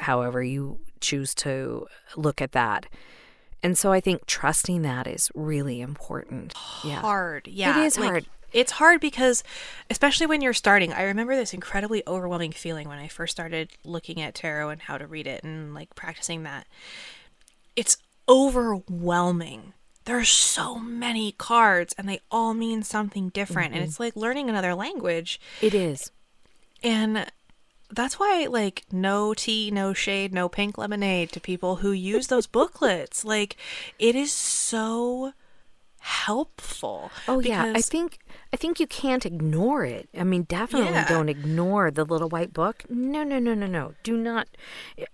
however 0.00 0.42
you 0.42 0.80
choose 1.00 1.34
to 1.36 1.86
look 2.16 2.40
at 2.40 2.52
that. 2.52 2.86
And 3.62 3.76
so 3.76 3.92
I 3.92 4.00
think 4.00 4.26
trusting 4.26 4.82
that 4.82 5.06
is 5.06 5.30
really 5.34 5.80
important. 5.80 6.54
Yeah. 6.84 7.00
Hard. 7.00 7.46
Yeah. 7.46 7.82
is 7.82 7.96
hard. 7.96 8.26
It's 8.52 8.72
hard 8.72 9.00
because, 9.00 9.44
especially 9.90 10.26
when 10.26 10.40
you're 10.40 10.52
starting, 10.52 10.92
I 10.92 11.04
remember 11.04 11.36
this 11.36 11.54
incredibly 11.54 12.02
overwhelming 12.06 12.52
feeling 12.52 12.88
when 12.88 12.98
I 12.98 13.06
first 13.06 13.30
started 13.32 13.70
looking 13.84 14.20
at 14.20 14.34
tarot 14.34 14.70
and 14.70 14.82
how 14.82 14.98
to 14.98 15.06
read 15.06 15.26
it 15.26 15.44
and 15.44 15.72
like 15.72 15.94
practicing 15.94 16.42
that. 16.44 16.66
It's 17.76 17.96
overwhelming. 18.28 19.74
There 20.04 20.18
are 20.18 20.24
so 20.24 20.78
many 20.78 21.32
cards 21.32 21.94
and 21.96 22.08
they 22.08 22.20
all 22.30 22.54
mean 22.54 22.82
something 22.82 23.28
different. 23.28 23.72
And 23.72 23.82
mm-hmm. 23.82 23.84
it's 23.84 24.00
like 24.00 24.16
learning 24.16 24.48
another 24.48 24.74
language. 24.74 25.40
It 25.60 25.74
is. 25.74 26.10
And 26.82 27.30
that's 27.92 28.18
why, 28.18 28.46
like, 28.50 28.84
no 28.92 29.34
tea, 29.34 29.70
no 29.70 29.92
shade, 29.92 30.32
no 30.32 30.48
pink 30.48 30.78
lemonade 30.78 31.30
to 31.32 31.40
people 31.40 31.76
who 31.76 31.92
use 31.92 32.26
those 32.28 32.46
booklets. 32.58 33.24
Like, 33.24 33.56
it 33.98 34.14
is 34.14 34.32
so 34.32 35.32
helpful. 36.00 37.10
Oh 37.28 37.40
yeah, 37.40 37.72
I 37.76 37.80
think 37.82 38.18
I 38.52 38.56
think 38.56 38.80
you 38.80 38.86
can't 38.86 39.24
ignore 39.26 39.84
it. 39.84 40.08
I 40.18 40.24
mean, 40.24 40.44
definitely 40.44 40.92
Yeah. 40.92 41.08
don't 41.08 41.28
ignore 41.28 41.90
the 41.90 42.04
little 42.04 42.28
white 42.28 42.52
book. 42.52 42.84
No, 42.88 43.22
no, 43.22 43.38
no, 43.38 43.54
no, 43.54 43.66
no. 43.66 43.94
Do 44.02 44.16
not. 44.16 44.48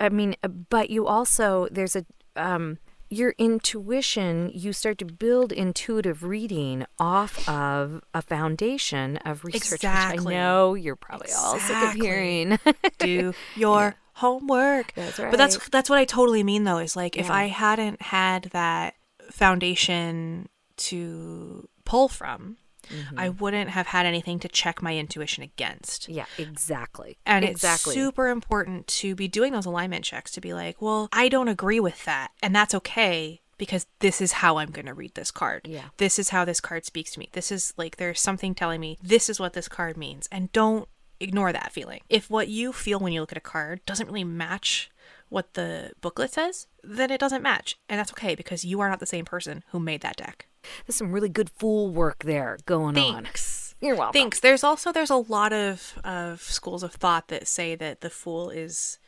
I 0.01 0.09
mean, 0.09 0.37
uh, 0.43 0.49
but 0.49 0.91
you 0.91 1.07
also 1.07 1.69
there's 1.71 1.97
a 1.97 2.05
um 2.37 2.79
your 3.09 3.35
intuition. 3.39 4.51
You 4.55 4.73
start 4.73 4.99
to 4.99 5.05
build 5.05 5.53
intuitive 5.53 6.23
reading 6.23 6.87
off 6.99 7.49
of 7.49 8.03
a 8.15 8.23
foundation 8.23 9.17
of 9.19 9.45
research. 9.45 9.63
which 9.63 9.73
Exactly. 9.85 10.35
I 10.35 10.39
know 10.39 10.75
you're 10.75 10.97
probably 10.97 11.33
all 11.37 11.59
sick 11.59 11.77
of 11.77 11.93
hearing. 11.95 12.59
do 12.99 13.35
your 13.55 13.97
homework. 14.15 14.93
That's 14.95 15.19
But 15.19 15.37
that's 15.37 15.69
that's 15.69 15.91
what 15.91 15.99
I 15.99 16.05
totally 16.05 16.43
mean 16.43 16.65
though. 16.65 16.79
Is 16.79 16.97
like 16.97 17.17
if 17.17 17.31
I 17.31 17.45
hadn't 17.45 18.03
had 18.03 18.45
that 18.53 18.95
foundation 19.31 20.49
to 20.77 21.69
pull 21.85 22.09
from, 22.09 22.57
Mm-hmm. 22.91 23.19
I 23.19 23.29
wouldn't 23.31 23.71
have 23.71 23.89
had 23.89 24.07
anything 24.07 24.39
to 24.41 24.49
check 24.49 24.83
my 24.83 24.97
intuition 24.97 25.43
against. 25.43 26.09
yeah, 26.09 26.27
exactly. 26.39 27.19
And 27.27 27.45
exactly. 27.45 27.93
it's 27.93 28.01
super 28.01 28.29
important 28.29 28.87
to 28.89 29.15
be 29.15 29.29
doing 29.29 29.53
those 29.53 29.67
alignment 29.67 30.05
checks 30.05 30.31
to 30.33 30.41
be 30.41 30.55
like, 30.55 30.81
well, 30.81 31.09
I 31.13 31.29
don't 31.29 31.49
agree 31.49 31.81
with 31.81 32.05
that. 32.05 32.31
And 32.43 32.55
that's 32.55 32.75
okay 32.75 33.41
because 33.59 33.87
this 34.01 34.21
is 34.21 34.33
how 34.33 34.59
I'm 34.59 34.71
going 34.71 34.87
to 34.87 34.95
read 34.95 35.15
this 35.15 35.31
card. 35.31 35.63
Yeah. 35.67 35.87
This 35.97 36.19
is 36.19 36.31
how 36.31 36.45
this 36.45 36.61
card 36.61 36.85
speaks 36.85 37.13
to 37.13 37.19
me. 37.19 37.29
This 37.33 37.51
is 37.51 37.73
like, 37.77 37.97
there's 37.97 38.21
something 38.21 38.55
telling 38.55 38.81
me 38.81 38.99
this 39.03 39.29
is 39.29 39.41
what 39.41 39.55
this 39.55 39.69
card 39.69 39.97
means. 39.97 40.29
And 40.31 40.53
don't 40.53 40.89
ignore 41.21 41.53
that 41.53 41.73
feeling. 41.73 42.01
If 42.09 42.29
what 42.29 42.49
you 42.49 42.73
feel 42.73 42.99
when 42.99 43.13
you 43.13 43.21
look 43.21 43.33
at 43.33 43.39
a 43.39 43.41
card 43.41 43.85
doesn't 43.87 44.07
really 44.07 44.25
match 44.25 44.91
what 45.29 45.55
the 45.55 45.93
booklet 46.01 46.33
says, 46.33 46.67
then 46.85 47.11
it 47.11 47.21
doesn't 47.21 47.43
match. 47.43 47.79
And 47.89 47.99
that's 47.99 48.13
okay 48.13 48.35
because 48.35 48.65
you 48.65 48.81
are 48.81 48.89
not 48.89 49.01
the 49.01 49.07
same 49.07 49.25
person 49.25 49.65
who 49.69 49.81
made 49.81 50.03
that 50.03 50.17
deck. 50.17 50.47
There's 50.87 50.97
some 50.97 51.13
really 51.13 51.29
good 51.29 51.51
fool 51.51 51.91
work 51.91 52.25
there 52.25 52.59
going 52.67 52.97
on. 52.99 53.25
Thanks. 53.25 53.75
You're 53.81 53.97
welcome. 53.97 54.13
Thanks. 54.21 54.41
There's 54.41 54.65
also 54.65 54.93
there's 54.93 55.11
a 55.11 55.17
lot 55.17 55.53
of 55.53 55.99
of 56.05 56.41
schools 56.41 56.83
of 56.83 56.93
thought 56.93 57.29
that 57.29 57.47
say 57.47 57.75
that 57.75 58.01
the 58.01 58.11
fool 58.11 58.51
is 58.51 58.99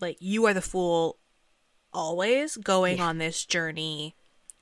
like 0.00 0.16
you 0.20 0.46
are 0.46 0.54
the 0.54 0.62
fool 0.62 1.16
always 1.92 2.56
going 2.56 3.00
on 3.00 3.18
this 3.18 3.44
journey 3.44 4.14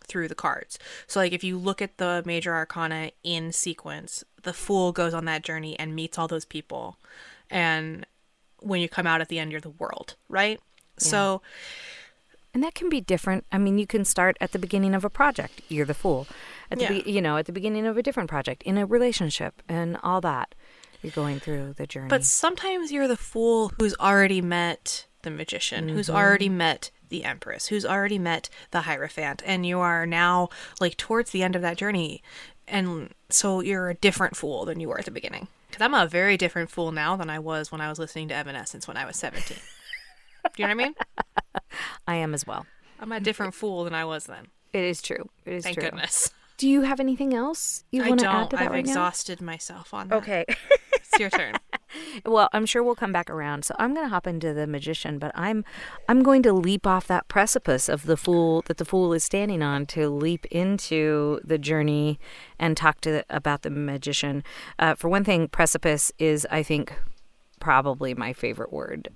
through 0.06 0.28
the 0.28 0.34
cards. 0.34 0.78
So 1.06 1.20
like 1.20 1.32
if 1.32 1.44
you 1.44 1.58
look 1.58 1.82
at 1.82 1.98
the 1.98 2.22
major 2.24 2.54
arcana 2.54 3.10
in 3.22 3.52
sequence, 3.52 4.24
the 4.42 4.54
fool 4.54 4.92
goes 4.92 5.12
on 5.12 5.26
that 5.26 5.44
journey 5.44 5.78
and 5.78 5.94
meets 5.94 6.18
all 6.18 6.28
those 6.28 6.46
people. 6.46 6.96
And 7.50 8.06
when 8.60 8.80
you 8.80 8.88
come 8.88 9.06
out 9.06 9.20
at 9.20 9.28
the 9.28 9.38
end 9.38 9.52
you're 9.52 9.60
the 9.60 9.68
world, 9.68 10.16
right? 10.28 10.60
So 10.96 11.42
And 12.54 12.62
that 12.62 12.74
can 12.74 12.88
be 12.88 13.00
different. 13.00 13.44
I 13.52 13.58
mean, 13.58 13.78
you 13.78 13.86
can 13.86 14.04
start 14.04 14.36
at 14.40 14.52
the 14.52 14.58
beginning 14.58 14.94
of 14.94 15.04
a 15.04 15.10
project. 15.10 15.60
You're 15.68 15.86
the 15.86 15.94
fool. 15.94 16.26
At 16.70 16.78
the 16.78 16.84
Yeah. 16.84 17.02
be- 17.02 17.10
you 17.10 17.20
know, 17.20 17.36
at 17.36 17.46
the 17.46 17.52
beginning 17.52 17.86
of 17.86 17.96
a 17.96 18.02
different 18.02 18.28
project, 18.28 18.62
in 18.62 18.78
a 18.78 18.86
relationship, 18.86 19.62
and 19.68 19.98
all 20.02 20.20
that. 20.22 20.54
You're 21.02 21.12
going 21.12 21.40
through 21.40 21.74
the 21.74 21.86
journey. 21.86 22.08
But 22.08 22.24
sometimes 22.24 22.90
you're 22.90 23.06
the 23.06 23.16
fool 23.16 23.72
who's 23.78 23.94
already 24.00 24.40
met 24.40 25.06
the 25.22 25.30
magician, 25.30 25.88
who's 25.88 26.08
mm-hmm. 26.08 26.16
already 26.16 26.48
met 26.48 26.90
the 27.08 27.24
empress, 27.24 27.66
who's 27.66 27.86
already 27.86 28.18
met 28.18 28.48
the 28.70 28.82
hierophant, 28.82 29.42
and 29.46 29.64
you 29.64 29.78
are 29.78 30.06
now 30.06 30.48
like 30.80 30.96
towards 30.96 31.30
the 31.30 31.42
end 31.42 31.54
of 31.54 31.62
that 31.62 31.76
journey. 31.76 32.22
And 32.66 33.14
so 33.30 33.60
you're 33.60 33.88
a 33.88 33.94
different 33.94 34.36
fool 34.36 34.64
than 34.64 34.80
you 34.80 34.88
were 34.88 34.98
at 34.98 35.04
the 35.04 35.10
beginning. 35.10 35.48
Because 35.70 35.84
I'm 35.84 35.94
a 35.94 36.06
very 36.06 36.36
different 36.36 36.70
fool 36.70 36.92
now 36.92 37.16
than 37.16 37.30
I 37.30 37.38
was 37.38 37.70
when 37.70 37.80
I 37.80 37.88
was 37.88 37.98
listening 37.98 38.28
to 38.28 38.34
Evanescence 38.34 38.88
when 38.88 38.96
I 38.96 39.04
was 39.04 39.16
17. 39.16 39.58
Do 40.56 40.62
you 40.62 40.68
know 40.68 40.74
what 40.74 40.82
I 40.82 40.86
mean? 40.86 40.94
I 42.06 42.14
am 42.16 42.34
as 42.34 42.46
well. 42.46 42.66
I'm 43.00 43.12
a 43.12 43.20
different 43.20 43.54
fool 43.54 43.84
than 43.84 43.94
I 43.94 44.04
was 44.04 44.24
then. 44.24 44.48
It 44.72 44.84
is 44.84 45.00
true. 45.00 45.28
It 45.44 45.54
is 45.54 45.64
Thank 45.64 45.78
true. 45.78 45.84
goodness. 45.84 46.30
Do 46.58 46.68
you 46.68 46.82
have 46.82 46.98
anything 46.98 47.34
else 47.34 47.84
you 47.92 48.02
I 48.02 48.08
want 48.08 48.20
to 48.20 48.26
add 48.26 48.32
don't. 48.32 48.50
to 48.50 48.56
that 48.56 48.64
I've 48.64 48.70
right 48.72 48.80
exhausted 48.80 49.40
myself 49.40 49.94
on 49.94 50.08
that. 50.08 50.16
Okay. 50.16 50.44
It's 50.92 51.18
your 51.20 51.30
turn. 51.30 51.54
well, 52.26 52.48
I'm 52.52 52.66
sure 52.66 52.82
we'll 52.82 52.96
come 52.96 53.12
back 53.12 53.30
around. 53.30 53.64
So 53.64 53.74
I'm 53.78 53.94
going 53.94 54.04
to 54.04 54.10
hop 54.10 54.26
into 54.26 54.52
the 54.52 54.66
magician, 54.66 55.18
but 55.18 55.30
I'm 55.34 55.64
I'm 56.08 56.22
going 56.22 56.42
to 56.42 56.52
leap 56.52 56.86
off 56.86 57.06
that 57.06 57.28
precipice 57.28 57.88
of 57.88 58.04
the 58.04 58.16
fool 58.16 58.62
that 58.66 58.76
the 58.76 58.84
fool 58.84 59.12
is 59.12 59.24
standing 59.24 59.62
on 59.62 59.86
to 59.86 60.10
leap 60.10 60.44
into 60.46 61.40
the 61.44 61.58
journey 61.58 62.18
and 62.58 62.76
talk 62.76 63.00
to 63.02 63.10
the, 63.12 63.24
about 63.30 63.62
the 63.62 63.70
magician. 63.70 64.42
Uh, 64.78 64.96
for 64.96 65.08
one 65.08 65.24
thing, 65.24 65.48
precipice 65.48 66.12
is 66.18 66.46
I 66.50 66.62
think 66.62 66.92
probably 67.60 68.14
my 68.14 68.32
favorite 68.32 68.72
word 68.72 69.08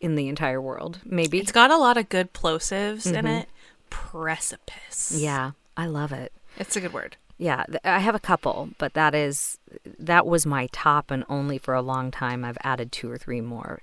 in 0.00 0.14
the 0.14 0.28
entire 0.28 0.60
world. 0.60 1.00
Maybe. 1.04 1.38
It's 1.38 1.52
got 1.52 1.70
a 1.70 1.76
lot 1.76 1.96
of 1.96 2.08
good 2.08 2.32
plosives 2.32 3.06
in 3.06 3.24
mm-hmm. 3.24 3.26
it. 3.26 3.48
Precipice. 3.90 5.12
yeah, 5.16 5.52
I 5.76 5.86
love 5.86 6.12
it. 6.12 6.32
It's 6.58 6.76
a 6.76 6.80
good 6.80 6.92
word. 6.92 7.16
Yeah, 7.38 7.62
th- 7.66 7.80
I 7.84 8.00
have 8.00 8.16
a 8.16 8.20
couple, 8.20 8.70
but 8.78 8.94
that 8.94 9.14
is 9.14 9.58
that 9.98 10.26
was 10.26 10.44
my 10.44 10.68
top 10.72 11.12
and 11.12 11.24
only 11.28 11.56
for 11.56 11.72
a 11.72 11.80
long 11.80 12.10
time. 12.10 12.44
I've 12.44 12.58
added 12.64 12.90
two 12.90 13.08
or 13.10 13.16
three 13.16 13.40
more. 13.40 13.80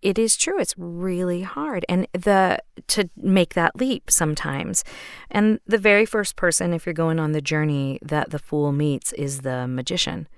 It 0.00 0.16
is 0.16 0.36
true. 0.36 0.60
It's 0.60 0.78
really 0.78 1.42
hard 1.42 1.84
and 1.88 2.06
the 2.12 2.60
to 2.88 3.10
make 3.16 3.54
that 3.54 3.76
leap 3.76 4.10
sometimes. 4.10 4.84
And 5.28 5.58
the 5.66 5.76
very 5.76 6.06
first 6.06 6.36
person 6.36 6.72
if 6.72 6.86
you're 6.86 6.92
going 6.92 7.18
on 7.18 7.32
the 7.32 7.42
journey 7.42 7.98
that 8.00 8.30
the 8.30 8.38
fool 8.38 8.70
meets 8.70 9.12
is 9.12 9.40
the 9.40 9.66
magician. 9.66 10.28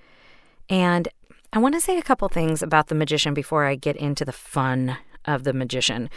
And 0.70 1.08
I 1.52 1.58
want 1.58 1.74
to 1.74 1.80
say 1.80 1.98
a 1.98 2.02
couple 2.02 2.28
things 2.28 2.62
about 2.62 2.88
the 2.88 2.94
magician 2.94 3.34
before 3.34 3.66
I 3.66 3.76
get 3.76 3.96
into 3.96 4.24
the 4.24 4.32
fun 4.32 4.96
of 5.26 5.44
the 5.44 5.52
magician. 5.52 6.08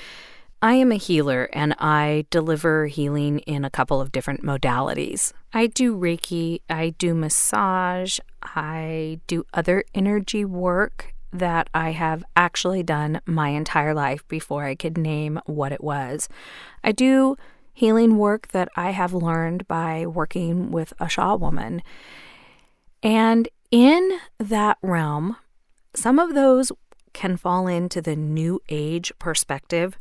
I 0.62 0.74
am 0.74 0.92
a 0.92 0.96
healer 0.96 1.50
and 1.54 1.74
I 1.80 2.26
deliver 2.30 2.88
healing 2.88 3.40
in 3.40 3.64
a 3.64 3.70
couple 3.70 4.02
of 4.02 4.12
different 4.12 4.44
modalities. 4.44 5.32
I 5.54 5.68
do 5.68 5.96
Reiki, 5.98 6.62
I 6.70 6.90
do 6.98 7.16
massage, 7.16 8.20
I 8.44 9.22
do 9.26 9.46
other 9.54 9.86
energy 9.96 10.44
work 10.44 11.14
that 11.32 11.70
I 11.74 11.92
have 11.92 12.24
actually 12.36 12.84
done 12.84 13.22
my 13.26 13.50
entire 13.50 13.94
life 13.94 14.28
before 14.28 14.66
I 14.66 14.76
could 14.76 14.98
name 14.98 15.40
what 15.46 15.72
it 15.72 15.84
was. 15.84 16.28
I 16.84 16.92
do 16.92 17.38
healing 17.74 18.18
work 18.18 18.50
that 18.50 18.68
I 18.76 18.92
have 18.92 19.14
learned 19.14 19.66
by 19.68 20.06
working 20.06 20.72
with 20.72 20.92
a 21.00 21.08
Shaw 21.08 21.36
woman. 21.36 21.82
And 23.02 23.48
in 23.72 24.20
that 24.40 24.78
realm, 24.82 25.38
some 25.94 26.20
of 26.20 26.34
those 26.34 26.72
can 27.14 27.38
fall 27.38 27.68
into 27.68 28.02
the 28.02 28.16
new 28.16 28.62
age 28.70 29.12
perspective 29.20 29.98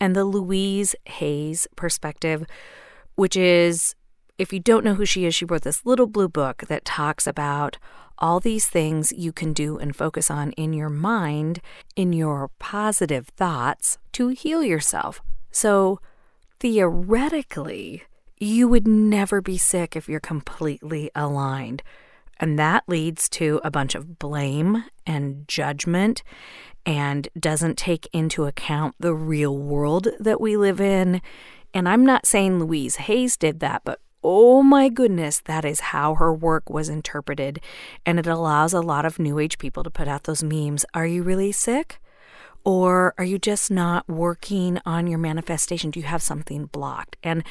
and 0.00 0.14
the 0.14 0.24
Louise 0.24 0.94
Hayes 1.06 1.66
perspective, 1.76 2.44
which 3.14 3.36
is 3.36 3.94
if 4.38 4.52
you 4.52 4.58
don't 4.58 4.84
know 4.84 4.94
who 4.94 5.06
she 5.06 5.24
is, 5.24 5.34
she 5.34 5.44
wrote 5.44 5.62
this 5.62 5.86
little 5.86 6.06
blue 6.06 6.28
book 6.28 6.64
that 6.68 6.84
talks 6.84 7.26
about 7.26 7.78
all 8.18 8.40
these 8.40 8.66
things 8.66 9.12
you 9.12 9.32
can 9.32 9.52
do 9.52 9.78
and 9.78 9.94
focus 9.94 10.30
on 10.30 10.52
in 10.52 10.72
your 10.72 10.90
mind, 10.90 11.60
in 11.96 12.12
your 12.12 12.50
positive 12.58 13.28
thoughts 13.28 13.98
to 14.12 14.28
heal 14.28 14.62
yourself. 14.62 15.20
So 15.50 16.00
theoretically, 16.60 18.04
you 18.38 18.68
would 18.68 18.86
never 18.86 19.40
be 19.40 19.58
sick 19.58 19.96
if 19.96 20.08
you're 20.08 20.20
completely 20.20 21.10
aligned. 21.14 21.82
And 22.38 22.58
that 22.58 22.84
leads 22.86 23.28
to 23.30 23.60
a 23.64 23.70
bunch 23.70 23.94
of 23.94 24.18
blame 24.18 24.84
and 25.06 25.46
judgment 25.48 26.22
and 26.86 27.28
doesn't 27.38 27.78
take 27.78 28.08
into 28.12 28.44
account 28.44 28.94
the 28.98 29.14
real 29.14 29.56
world 29.56 30.08
that 30.20 30.40
we 30.40 30.56
live 30.56 30.80
in. 30.80 31.22
And 31.72 31.88
I'm 31.88 32.04
not 32.04 32.26
saying 32.26 32.58
Louise 32.58 32.96
Hayes 32.96 33.36
did 33.36 33.60
that, 33.60 33.82
but 33.84 34.00
oh 34.22 34.62
my 34.62 34.88
goodness, 34.88 35.40
that 35.44 35.64
is 35.64 35.80
how 35.80 36.14
her 36.14 36.32
work 36.32 36.70
was 36.70 36.88
interpreted. 36.88 37.60
And 38.06 38.18
it 38.18 38.26
allows 38.26 38.72
a 38.72 38.80
lot 38.80 39.04
of 39.04 39.18
New 39.18 39.38
Age 39.38 39.58
people 39.58 39.82
to 39.82 39.90
put 39.90 40.08
out 40.08 40.24
those 40.24 40.42
memes 40.42 40.84
Are 40.94 41.06
you 41.06 41.22
really 41.22 41.52
sick? 41.52 42.00
Or 42.64 43.12
are 43.18 43.24
you 43.24 43.38
just 43.38 43.70
not 43.70 44.08
working 44.08 44.80
on 44.86 45.06
your 45.06 45.18
manifestation? 45.18 45.90
Do 45.90 46.00
you 46.00 46.06
have 46.06 46.22
something 46.22 46.64
blocked? 46.66 47.18
And 47.22 47.44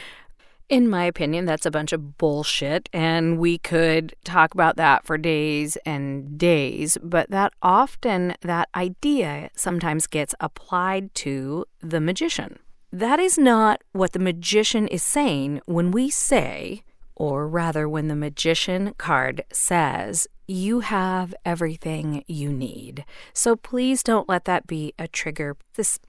in 0.73 0.89
my 0.89 1.05
opinion, 1.05 1.45
that's 1.45 1.67
a 1.67 1.71
bunch 1.71 1.93
of 1.93 2.17
bullshit, 2.17 2.89
and 2.91 3.37
we 3.37 3.59
could 3.59 4.15
talk 4.23 4.55
about 4.55 4.75
that 4.77 5.05
for 5.05 5.19
days 5.19 5.77
and 5.85 6.35
days. 6.35 6.97
But 7.03 7.29
that 7.29 7.53
often, 7.61 8.33
that 8.41 8.69
idea 8.73 9.51
sometimes 9.55 10.07
gets 10.07 10.33
applied 10.39 11.13
to 11.25 11.65
the 11.79 12.01
magician. 12.01 12.57
That 12.91 13.19
is 13.19 13.37
not 13.37 13.83
what 13.91 14.13
the 14.13 14.19
magician 14.19 14.87
is 14.87 15.03
saying 15.03 15.61
when 15.67 15.91
we 15.91 16.09
say, 16.09 16.81
or 17.15 17.47
rather, 17.47 17.87
when 17.87 18.07
the 18.07 18.15
magician 18.15 18.95
card 18.97 19.45
says, 19.51 20.27
you 20.47 20.79
have 20.79 21.35
everything 21.45 22.23
you 22.25 22.51
need. 22.51 23.05
So 23.31 23.55
please 23.55 24.01
don't 24.01 24.27
let 24.27 24.45
that 24.45 24.65
be 24.65 24.95
a 24.97 25.07
trigger. 25.07 25.55
This 25.75 25.99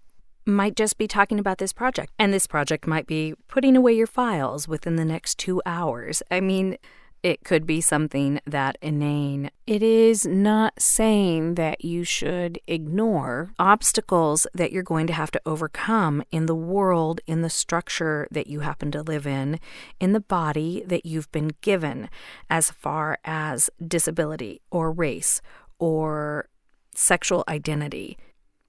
might 0.47 0.77
just 0.77 0.99
be 0.99 1.09
talking 1.09 1.39
about 1.39 1.59
this 1.59 1.73
project, 1.73 2.13
and 2.19 2.33
this 2.33 2.47
project 2.47 2.87
might 2.87 3.07
be 3.07 3.35
putting 3.49 3.77
away 3.77 3.95
your 3.95 4.07
files 4.07 4.69
within 4.69 4.97
the 4.97 5.05
next 5.05 5.39
two 5.39 5.63
hours. 5.65 6.23
I 6.31 6.41
mean, 6.41 6.77
it 7.25 7.43
could 7.43 7.67
be 7.67 7.81
something 7.81 8.39
that 8.47 8.77
inane. 8.83 9.51
It 9.67 9.83
is 9.83 10.27
not 10.27 10.75
saying 10.79 11.55
that 11.55 11.83
you 11.83 12.05
should 12.05 12.61
ignore 12.67 13.51
obstacles 13.59 14.47
that 14.53 14.73
you're 14.73 14.83
going 14.83 15.07
to 15.07 15.15
have 15.15 15.31
to 15.31 15.41
overcome 15.47 16.23
in 16.31 16.45
the 16.45 16.55
world, 16.55 17.23
in 17.27 17.41
the 17.41 17.49
structure 17.49 18.29
that 18.31 18.47
you 18.47 18.61
happen 18.61 18.91
to 18.91 19.01
live 19.03 19.27
in, 19.27 19.59
in 19.99 20.13
the 20.13 20.21
body 20.21 20.85
that 20.87 21.07
you've 21.07 21.33
been 21.33 21.53
given, 21.63 22.11
as 22.51 22.71
far 22.71 23.19
as 23.25 23.71
disability 23.89 24.61
or 24.71 24.93
race 24.93 25.41
or 25.79 26.51
sexual 26.95 27.43
identity. 27.49 28.19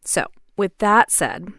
So, 0.06 0.28
with 0.56 0.78
that 0.78 1.12
said, 1.12 1.52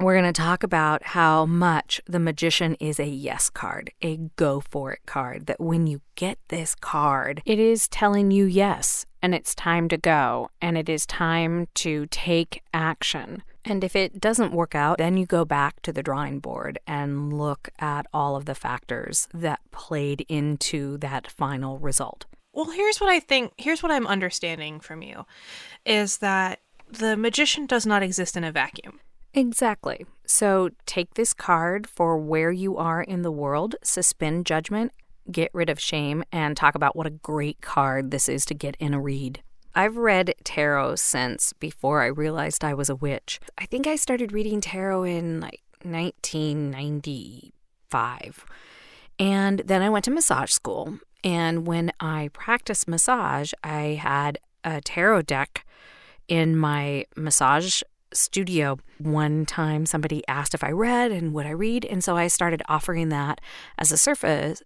we're 0.00 0.18
going 0.18 0.32
to 0.32 0.40
talk 0.40 0.62
about 0.62 1.02
how 1.02 1.44
much 1.44 2.00
the 2.06 2.18
magician 2.18 2.74
is 2.80 2.98
a 2.98 3.06
yes 3.06 3.50
card, 3.50 3.90
a 4.00 4.16
go 4.36 4.60
for 4.60 4.92
it 4.92 5.00
card. 5.04 5.46
That 5.46 5.60
when 5.60 5.86
you 5.86 6.00
get 6.14 6.38
this 6.48 6.74
card, 6.74 7.42
it 7.44 7.58
is 7.58 7.86
telling 7.86 8.30
you 8.30 8.46
yes, 8.46 9.04
and 9.20 9.34
it's 9.34 9.54
time 9.54 9.88
to 9.88 9.98
go, 9.98 10.48
and 10.62 10.78
it 10.78 10.88
is 10.88 11.04
time 11.04 11.68
to 11.76 12.06
take 12.10 12.62
action. 12.72 13.42
And 13.62 13.84
if 13.84 13.94
it 13.94 14.20
doesn't 14.20 14.54
work 14.54 14.74
out, 14.74 14.96
then 14.96 15.18
you 15.18 15.26
go 15.26 15.44
back 15.44 15.82
to 15.82 15.92
the 15.92 16.02
drawing 16.02 16.40
board 16.40 16.78
and 16.86 17.36
look 17.36 17.68
at 17.78 18.06
all 18.14 18.36
of 18.36 18.46
the 18.46 18.54
factors 18.54 19.28
that 19.34 19.60
played 19.70 20.24
into 20.28 20.96
that 20.98 21.30
final 21.30 21.78
result. 21.78 22.24
Well, 22.54 22.70
here's 22.70 23.02
what 23.02 23.10
I 23.10 23.20
think, 23.20 23.52
here's 23.58 23.82
what 23.82 23.92
I'm 23.92 24.06
understanding 24.06 24.80
from 24.80 25.02
you 25.02 25.26
is 25.84 26.18
that 26.18 26.60
the 26.88 27.16
magician 27.18 27.66
does 27.66 27.84
not 27.84 28.02
exist 28.02 28.36
in 28.36 28.44
a 28.44 28.50
vacuum. 28.50 28.98
Exactly. 29.32 30.04
So 30.26 30.70
take 30.86 31.14
this 31.14 31.32
card 31.32 31.88
for 31.88 32.18
where 32.18 32.50
you 32.50 32.76
are 32.76 33.00
in 33.02 33.22
the 33.22 33.30
world, 33.30 33.76
suspend 33.82 34.44
judgment, 34.46 34.92
get 35.30 35.50
rid 35.52 35.70
of 35.70 35.78
shame, 35.78 36.24
and 36.32 36.56
talk 36.56 36.74
about 36.74 36.96
what 36.96 37.06
a 37.06 37.10
great 37.10 37.60
card 37.60 38.10
this 38.10 38.28
is 38.28 38.44
to 38.46 38.54
get 38.54 38.76
in 38.80 38.92
a 38.94 39.00
read. 39.00 39.42
I've 39.74 39.96
read 39.96 40.34
tarot 40.42 40.96
since 40.96 41.52
before 41.52 42.02
I 42.02 42.06
realized 42.06 42.64
I 42.64 42.74
was 42.74 42.88
a 42.88 42.96
witch. 42.96 43.38
I 43.56 43.66
think 43.66 43.86
I 43.86 43.94
started 43.94 44.32
reading 44.32 44.60
tarot 44.60 45.04
in 45.04 45.38
like 45.40 45.62
1995. 45.82 48.44
And 49.18 49.60
then 49.60 49.82
I 49.82 49.90
went 49.90 50.04
to 50.06 50.10
massage 50.10 50.50
school. 50.50 50.98
And 51.22 51.66
when 51.66 51.92
I 52.00 52.30
practiced 52.32 52.88
massage, 52.88 53.52
I 53.62 54.00
had 54.02 54.38
a 54.64 54.80
tarot 54.80 55.22
deck 55.22 55.64
in 56.26 56.56
my 56.56 57.04
massage 57.16 57.82
studio. 58.12 58.78
One 58.98 59.46
time 59.46 59.86
somebody 59.86 60.22
asked 60.28 60.54
if 60.54 60.64
I 60.64 60.70
read 60.70 61.10
and 61.10 61.32
would 61.34 61.46
I 61.46 61.50
read, 61.50 61.84
and 61.84 62.02
so 62.02 62.16
I 62.16 62.28
started 62.28 62.62
offering 62.68 63.08
that 63.10 63.40
as 63.78 63.92
a 63.92 63.96
service 63.96 64.62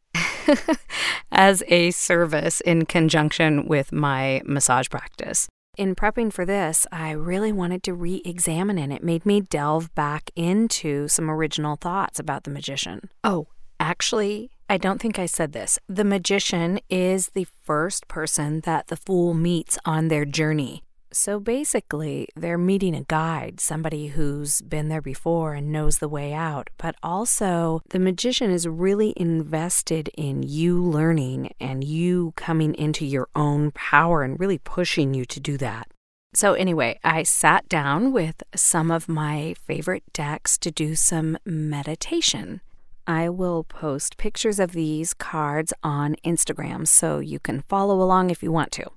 as 1.32 1.62
a 1.68 1.90
service 1.90 2.60
in 2.60 2.86
conjunction 2.86 3.66
with 3.66 3.92
my 3.92 4.42
massage 4.44 4.88
practice. 4.88 5.48
In 5.76 5.96
prepping 5.96 6.32
for 6.32 6.44
this, 6.44 6.86
I 6.92 7.10
really 7.10 7.52
wanted 7.52 7.82
to 7.84 7.94
re 7.94 8.22
examine 8.24 8.78
it. 8.78 8.92
It 8.92 9.02
made 9.02 9.26
me 9.26 9.40
delve 9.40 9.92
back 9.94 10.30
into 10.36 11.08
some 11.08 11.28
original 11.28 11.76
thoughts 11.76 12.20
about 12.20 12.44
the 12.44 12.50
magician. 12.50 13.10
Oh, 13.24 13.48
actually, 13.80 14.50
I 14.70 14.78
don't 14.78 15.00
think 15.00 15.18
I 15.18 15.26
said 15.26 15.52
this. 15.52 15.80
The 15.88 16.04
magician 16.04 16.78
is 16.88 17.30
the 17.34 17.46
first 17.64 18.06
person 18.06 18.60
that 18.60 18.86
the 18.86 18.96
fool 18.96 19.34
meets 19.34 19.76
on 19.84 20.08
their 20.08 20.24
journey. 20.24 20.83
So 21.14 21.38
basically, 21.38 22.28
they're 22.34 22.58
meeting 22.58 22.96
a 22.96 23.04
guide, 23.04 23.60
somebody 23.60 24.08
who's 24.08 24.60
been 24.62 24.88
there 24.88 25.00
before 25.00 25.54
and 25.54 25.70
knows 25.70 25.98
the 25.98 26.08
way 26.08 26.32
out. 26.32 26.70
But 26.76 26.96
also, 27.04 27.82
the 27.90 28.00
magician 28.00 28.50
is 28.50 28.66
really 28.66 29.14
invested 29.16 30.10
in 30.18 30.42
you 30.42 30.82
learning 30.82 31.54
and 31.60 31.84
you 31.84 32.32
coming 32.34 32.74
into 32.74 33.06
your 33.06 33.28
own 33.36 33.70
power 33.70 34.24
and 34.24 34.40
really 34.40 34.58
pushing 34.58 35.14
you 35.14 35.24
to 35.26 35.38
do 35.38 35.56
that. 35.58 35.86
So, 36.34 36.54
anyway, 36.54 36.98
I 37.04 37.22
sat 37.22 37.68
down 37.68 38.12
with 38.12 38.42
some 38.56 38.90
of 38.90 39.08
my 39.08 39.54
favorite 39.68 40.02
decks 40.12 40.58
to 40.58 40.72
do 40.72 40.96
some 40.96 41.38
meditation. 41.44 42.60
I 43.06 43.28
will 43.28 43.62
post 43.62 44.16
pictures 44.16 44.58
of 44.58 44.72
these 44.72 45.14
cards 45.14 45.72
on 45.84 46.16
Instagram 46.24 46.88
so 46.88 47.20
you 47.20 47.38
can 47.38 47.62
follow 47.62 48.02
along 48.02 48.30
if 48.30 48.42
you 48.42 48.50
want 48.50 48.72
to. 48.72 48.90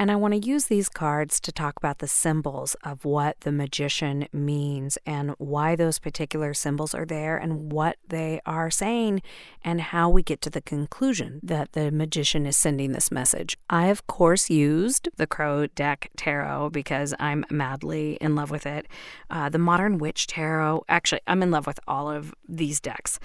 And 0.00 0.12
I 0.12 0.16
want 0.16 0.32
to 0.34 0.48
use 0.48 0.66
these 0.66 0.88
cards 0.88 1.40
to 1.40 1.50
talk 1.50 1.76
about 1.76 1.98
the 1.98 2.06
symbols 2.06 2.76
of 2.84 3.04
what 3.04 3.40
the 3.40 3.50
magician 3.50 4.28
means 4.32 4.96
and 5.04 5.34
why 5.38 5.74
those 5.74 5.98
particular 5.98 6.54
symbols 6.54 6.94
are 6.94 7.04
there 7.04 7.36
and 7.36 7.72
what 7.72 7.96
they 8.06 8.40
are 8.46 8.70
saying 8.70 9.22
and 9.64 9.80
how 9.80 10.08
we 10.08 10.22
get 10.22 10.40
to 10.42 10.50
the 10.50 10.60
conclusion 10.60 11.40
that 11.42 11.72
the 11.72 11.90
magician 11.90 12.46
is 12.46 12.56
sending 12.56 12.92
this 12.92 13.10
message. 13.10 13.58
I, 13.68 13.88
of 13.88 14.06
course, 14.06 14.48
used 14.48 15.08
the 15.16 15.26
Crow 15.26 15.66
Deck 15.66 16.10
Tarot 16.16 16.70
because 16.70 17.12
I'm 17.18 17.44
madly 17.50 18.18
in 18.20 18.36
love 18.36 18.52
with 18.52 18.66
it. 18.66 18.86
Uh, 19.28 19.48
the 19.48 19.58
Modern 19.58 19.98
Witch 19.98 20.28
Tarot, 20.28 20.84
actually, 20.88 21.22
I'm 21.26 21.42
in 21.42 21.50
love 21.50 21.66
with 21.66 21.80
all 21.88 22.08
of 22.08 22.32
these 22.48 22.78
decks. 22.78 23.18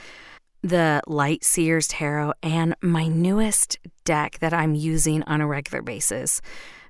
The 0.63 1.01
Light 1.05 1.43
Seers 1.43 1.87
Tarot 1.89 2.33
and 2.41 2.75
my 2.81 3.07
newest 3.07 3.77
deck 4.05 4.39
that 4.39 4.53
I'm 4.53 4.73
using 4.73 5.21
on 5.23 5.41
a 5.41 5.47
regular 5.47 5.81
basis, 5.81 6.41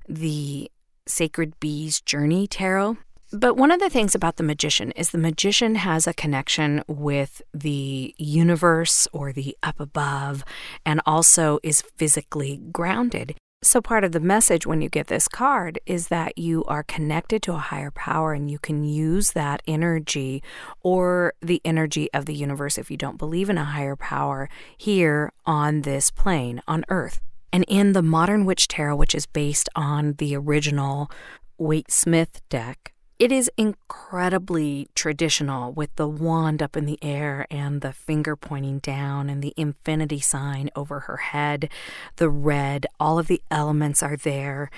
the 0.08 0.70
Sacred 1.06 1.58
Bees 1.60 2.00
Journey 2.00 2.46
Tarot. 2.46 2.96
But 3.32 3.56
one 3.56 3.72
of 3.72 3.80
the 3.80 3.90
things 3.90 4.14
about 4.14 4.36
the 4.36 4.44
magician 4.44 4.92
is 4.92 5.10
the 5.10 5.18
magician 5.18 5.74
has 5.74 6.06
a 6.06 6.14
connection 6.14 6.84
with 6.86 7.42
the 7.52 8.14
universe 8.16 9.08
or 9.12 9.32
the 9.32 9.56
up 9.60 9.80
above 9.80 10.44
and 10.86 11.00
also 11.04 11.58
is 11.64 11.82
physically 11.96 12.60
grounded. 12.70 13.34
So, 13.64 13.80
part 13.80 14.04
of 14.04 14.12
the 14.12 14.20
message 14.20 14.66
when 14.66 14.82
you 14.82 14.90
get 14.90 15.06
this 15.06 15.26
card 15.26 15.80
is 15.86 16.08
that 16.08 16.36
you 16.36 16.64
are 16.64 16.82
connected 16.82 17.42
to 17.44 17.54
a 17.54 17.58
higher 17.58 17.90
power 17.90 18.34
and 18.34 18.50
you 18.50 18.58
can 18.58 18.84
use 18.84 19.32
that 19.32 19.62
energy 19.66 20.42
or 20.82 21.32
the 21.40 21.62
energy 21.64 22.12
of 22.12 22.26
the 22.26 22.34
universe 22.34 22.76
if 22.76 22.90
you 22.90 22.98
don't 22.98 23.16
believe 23.16 23.48
in 23.48 23.56
a 23.56 23.64
higher 23.64 23.96
power 23.96 24.50
here 24.76 25.32
on 25.46 25.80
this 25.80 26.10
plane, 26.10 26.60
on 26.68 26.84
Earth. 26.90 27.22
And 27.54 27.64
in 27.66 27.94
the 27.94 28.02
Modern 28.02 28.44
Witch 28.44 28.68
Tarot, 28.68 28.96
which 28.96 29.14
is 29.14 29.24
based 29.24 29.70
on 29.74 30.12
the 30.18 30.36
original 30.36 31.10
Waite 31.56 31.90
Smith 31.90 32.42
deck, 32.50 32.93
it 33.18 33.30
is 33.30 33.50
incredibly 33.56 34.88
traditional 34.94 35.72
with 35.72 35.94
the 35.96 36.08
wand 36.08 36.62
up 36.62 36.76
in 36.76 36.84
the 36.84 36.98
air 37.02 37.46
and 37.50 37.80
the 37.80 37.92
finger 37.92 38.36
pointing 38.36 38.78
down 38.80 39.30
and 39.30 39.42
the 39.42 39.54
infinity 39.56 40.20
sign 40.20 40.70
over 40.74 41.00
her 41.00 41.18
head, 41.18 41.70
the 42.16 42.28
red, 42.28 42.86
all 42.98 43.18
of 43.18 43.26
the 43.26 43.42
elements 43.50 44.02
are 44.02 44.16
there 44.16 44.70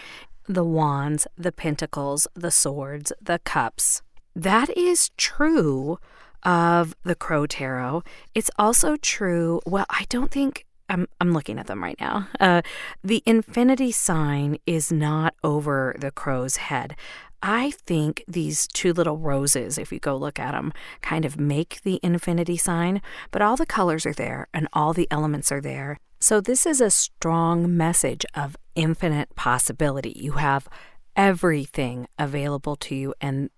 the 0.48 0.64
wands, 0.64 1.26
the 1.36 1.50
pentacles, 1.50 2.28
the 2.34 2.52
swords, 2.52 3.12
the 3.20 3.40
cups. 3.40 4.02
That 4.34 4.70
is 4.76 5.10
true 5.16 5.98
of 6.44 6.94
the 7.02 7.16
Crow 7.16 7.46
Tarot. 7.46 8.04
It's 8.34 8.50
also 8.58 8.96
true, 8.96 9.60
well, 9.66 9.86
I 9.90 10.06
don't 10.08 10.30
think 10.30 10.64
I'm 10.88 11.08
I'm 11.20 11.32
looking 11.32 11.58
at 11.58 11.66
them 11.66 11.82
right 11.82 11.98
now. 12.00 12.28
Uh, 12.38 12.62
the 13.02 13.22
infinity 13.26 13.90
sign 13.90 14.58
is 14.66 14.92
not 14.92 15.34
over 15.42 15.96
the 15.98 16.12
crow's 16.12 16.56
head. 16.56 16.94
I 17.42 17.70
think 17.70 18.24
these 18.26 18.66
two 18.66 18.92
little 18.92 19.18
roses, 19.18 19.78
if 19.78 19.92
you 19.92 19.98
go 19.98 20.16
look 20.16 20.38
at 20.38 20.52
them, 20.52 20.72
kind 21.02 21.24
of 21.24 21.38
make 21.38 21.80
the 21.82 22.00
infinity 22.02 22.56
sign, 22.56 23.02
but 23.30 23.42
all 23.42 23.56
the 23.56 23.66
colors 23.66 24.06
are 24.06 24.12
there 24.12 24.48
and 24.54 24.68
all 24.72 24.92
the 24.92 25.08
elements 25.10 25.52
are 25.52 25.60
there. 25.60 25.98
So, 26.18 26.40
this 26.40 26.64
is 26.64 26.80
a 26.80 26.90
strong 26.90 27.76
message 27.76 28.24
of 28.34 28.56
infinite 28.74 29.34
possibility. 29.36 30.14
You 30.16 30.32
have 30.32 30.66
everything 31.14 32.08
available 32.18 32.76
to 32.76 32.94
you 32.94 33.14
and 33.20 33.50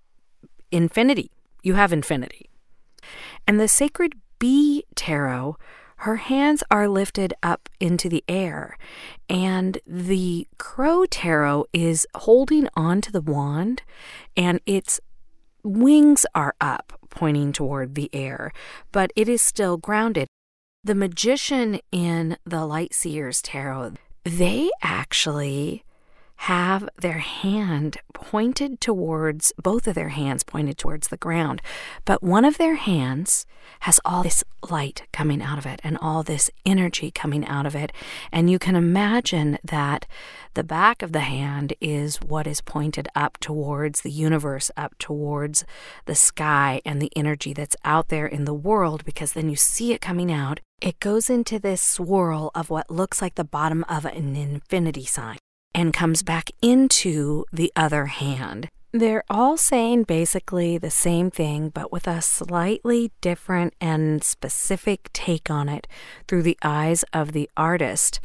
infinity. 0.71 1.31
You 1.63 1.75
have 1.75 1.93
infinity. 1.93 2.51
And 3.47 3.61
the 3.61 3.69
Sacred 3.69 4.15
Bee 4.39 4.85
Tarot 4.95 5.57
her 5.99 6.17
hands 6.17 6.63
are 6.71 6.89
lifted 6.89 7.35
up 7.43 7.69
into 7.81 8.09
the 8.09 8.23
air, 8.29 8.79
and 9.29 9.79
the 9.87 10.47
crow 10.57 11.05
tarot 11.07 11.67
is 11.73 12.07
holding 12.15 12.69
on 12.75 13.01
to 13.01 13.11
the 13.11 13.21
wand, 13.21 13.83
and 14.37 14.61
its 14.65 15.01
wings 15.65 16.25
are 16.35 16.55
up, 16.61 16.93
pointing 17.11 17.53
toward 17.53 17.95
the 17.95 18.09
air, 18.13 18.53
but 18.93 19.13
it 19.17 19.29
is 19.29 19.43
still 19.43 19.77
grounded. 19.77 20.29
The 20.85 20.95
magician 20.95 21.81
in 21.91 22.37
the 22.45 22.65
Light 22.65 22.95
Seers 22.95 23.43
tarot, 23.43 23.95
they 24.25 24.71
actually 24.83 25.83
have 26.43 26.89
their 26.97 27.19
hand 27.19 27.99
pointed 28.15 28.81
towards, 28.81 29.53
both 29.61 29.89
of 29.89 29.97
their 29.97 30.11
hands 30.11 30.45
pointed 30.45 30.79
towards 30.79 31.09
the 31.09 31.17
ground. 31.17 31.61
But 32.05 32.23
one 32.23 32.45
of 32.45 32.59
their 32.59 32.77
hands 32.77 33.45
has 33.81 34.01
all 34.05 34.23
this 34.23 34.45
light 34.71 35.03
coming 35.13 35.43
out 35.43 35.59
of 35.59 35.67
it 35.67 35.81
and 35.83 35.99
all 36.01 36.23
this 36.23 36.49
energy 36.65 37.11
coming 37.11 37.45
out 37.47 37.67
of 37.67 37.75
it. 37.75 37.93
And 38.31 38.49
you 38.49 38.59
can 38.59 38.77
imagine 38.77 39.59
that 39.65 40.07
the 40.55 40.63
back 40.63 41.03
of 41.03 41.13
the 41.13 41.21
hand 41.21 41.75
is 41.81 42.17
what 42.19 42.47
is 42.47 42.61
pointed 42.61 43.09
up 43.17 43.39
towards 43.39 44.03
the 44.03 44.11
universe, 44.11 44.71
up 44.77 44.97
towards 44.99 45.65
the 46.07 46.15
sky 46.15 46.81
and 46.85 47.03
the 47.03 47.13
energy 47.17 47.53
that's 47.53 47.77
out 47.85 48.09
there 48.09 48.27
in 48.27 48.45
the 48.45 48.55
world, 48.55 49.05
because 49.05 49.33
then 49.33 49.51
you 49.51 49.57
see 49.57 49.93
it 49.93 50.01
coming 50.01 50.31
out. 50.31 50.61
It 50.81 51.01
goes 51.01 51.29
into 51.29 51.59
this 51.59 51.83
swirl 51.83 52.53
of 52.55 52.71
what 52.71 52.91
looks 52.91 53.21
like 53.21 53.35
the 53.35 53.43
bottom 53.43 53.85
of 53.89 54.05
an 54.05 54.37
infinity 54.37 55.05
sign 55.05 55.39
and 55.75 55.93
comes 55.93 56.23
back 56.23 56.51
into 56.63 57.45
the 57.53 57.73
other 57.77 58.07
hand. 58.07 58.69
They're 58.93 59.25
all 59.29 59.59
saying 59.59 60.05
basically 60.05 60.79
the 60.79 60.91
same 60.91 61.31
thing, 61.31 61.69
but 61.69 61.93
with 61.93 62.07
a 62.07 62.23
slightly 62.23 63.13
different 63.21 63.75
and 63.81 64.25
specific 64.25 65.11
take 65.13 65.51
on 65.51 65.69
it 65.69 65.87
through 66.27 66.43
the 66.43 66.59
eyes 66.63 67.05
of 67.13 67.33
the 67.33 67.51
artist. 67.57 68.21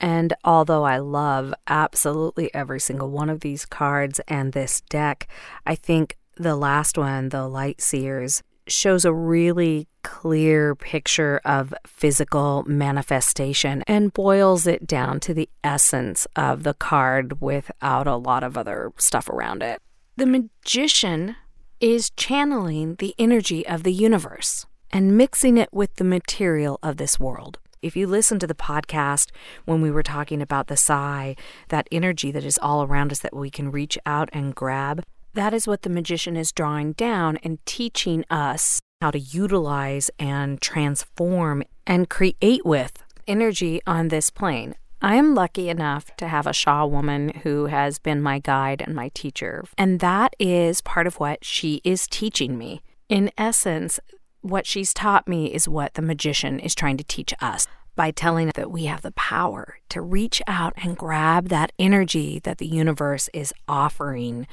And 0.00 0.32
although 0.44 0.84
I 0.84 0.98
love 0.98 1.52
absolutely 1.66 2.52
every 2.54 2.80
single 2.80 3.10
one 3.10 3.28
of 3.28 3.40
these 3.40 3.66
cards 3.66 4.20
and 4.28 4.52
this 4.52 4.80
deck, 4.82 5.28
I 5.66 5.74
think 5.74 6.16
the 6.36 6.56
last 6.56 6.96
one, 6.96 7.28
the 7.28 7.46
Light 7.46 7.80
Seers, 7.80 8.42
shows 8.70 9.04
a 9.04 9.12
really 9.12 9.88
clear 10.02 10.74
picture 10.74 11.40
of 11.44 11.74
physical 11.86 12.64
manifestation 12.66 13.82
and 13.86 14.12
boils 14.12 14.66
it 14.66 14.86
down 14.86 15.20
to 15.20 15.34
the 15.34 15.48
essence 15.62 16.26
of 16.36 16.62
the 16.62 16.74
card 16.74 17.40
without 17.40 18.06
a 18.06 18.16
lot 18.16 18.42
of 18.42 18.56
other 18.56 18.92
stuff 18.98 19.28
around 19.28 19.62
it. 19.62 19.80
The 20.16 20.26
magician 20.26 21.36
is 21.80 22.10
channeling 22.10 22.96
the 22.96 23.14
energy 23.18 23.66
of 23.66 23.82
the 23.82 23.92
universe 23.92 24.66
and 24.90 25.16
mixing 25.16 25.56
it 25.56 25.68
with 25.72 25.96
the 25.96 26.04
material 26.04 26.78
of 26.82 26.96
this 26.96 27.20
world. 27.20 27.58
If 27.80 27.94
you 27.94 28.08
listen 28.08 28.40
to 28.40 28.46
the 28.46 28.54
podcast 28.54 29.30
when 29.64 29.80
we 29.80 29.90
were 29.90 30.02
talking 30.02 30.42
about 30.42 30.66
the 30.66 30.76
psi, 30.76 31.36
that 31.68 31.86
energy 31.92 32.32
that 32.32 32.44
is 32.44 32.58
all 32.58 32.82
around 32.82 33.12
us 33.12 33.20
that 33.20 33.36
we 33.36 33.50
can 33.50 33.70
reach 33.70 33.96
out 34.04 34.28
and 34.32 34.54
grab, 34.54 35.04
that 35.38 35.54
is 35.54 35.68
what 35.68 35.82
the 35.82 35.88
magician 35.88 36.36
is 36.36 36.50
drawing 36.50 36.90
down 36.94 37.38
and 37.44 37.64
teaching 37.64 38.24
us 38.28 38.80
how 39.00 39.08
to 39.08 39.20
utilize 39.20 40.10
and 40.18 40.60
transform 40.60 41.62
and 41.86 42.10
create 42.10 42.64
with 42.64 43.04
energy 43.28 43.80
on 43.86 44.08
this 44.08 44.30
plane. 44.30 44.74
I'm 45.00 45.36
lucky 45.36 45.68
enough 45.68 46.10
to 46.16 46.26
have 46.26 46.48
a 46.48 46.52
Shaw 46.52 46.86
woman 46.86 47.28
who 47.44 47.66
has 47.66 48.00
been 48.00 48.20
my 48.20 48.40
guide 48.40 48.82
and 48.82 48.96
my 48.96 49.10
teacher, 49.14 49.64
and 49.78 50.00
that 50.00 50.34
is 50.40 50.80
part 50.80 51.06
of 51.06 51.20
what 51.20 51.44
she 51.44 51.80
is 51.84 52.08
teaching 52.08 52.58
me. 52.58 52.80
In 53.08 53.30
essence, 53.38 54.00
what 54.40 54.66
she's 54.66 54.92
taught 54.92 55.28
me 55.28 55.54
is 55.54 55.68
what 55.68 55.94
the 55.94 56.02
magician 56.02 56.58
is 56.58 56.74
trying 56.74 56.96
to 56.96 57.04
teach 57.04 57.32
us 57.40 57.68
by 57.98 58.12
telling 58.12 58.52
that 58.54 58.70
we 58.70 58.84
have 58.84 59.02
the 59.02 59.10
power 59.10 59.80
to 59.88 60.00
reach 60.00 60.40
out 60.46 60.72
and 60.76 60.96
grab 60.96 61.48
that 61.48 61.72
energy 61.80 62.38
that 62.44 62.58
the 62.58 62.66
universe 62.66 63.28
is 63.34 63.52
offering 63.66 64.46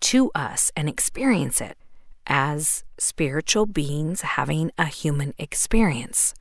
to 0.00 0.30
us 0.34 0.72
and 0.74 0.88
experience 0.88 1.60
it 1.60 1.76
as 2.26 2.84
spiritual 2.96 3.66
beings 3.66 4.22
having 4.22 4.70
a 4.78 4.86
human 4.86 5.34
experience. 5.38 6.32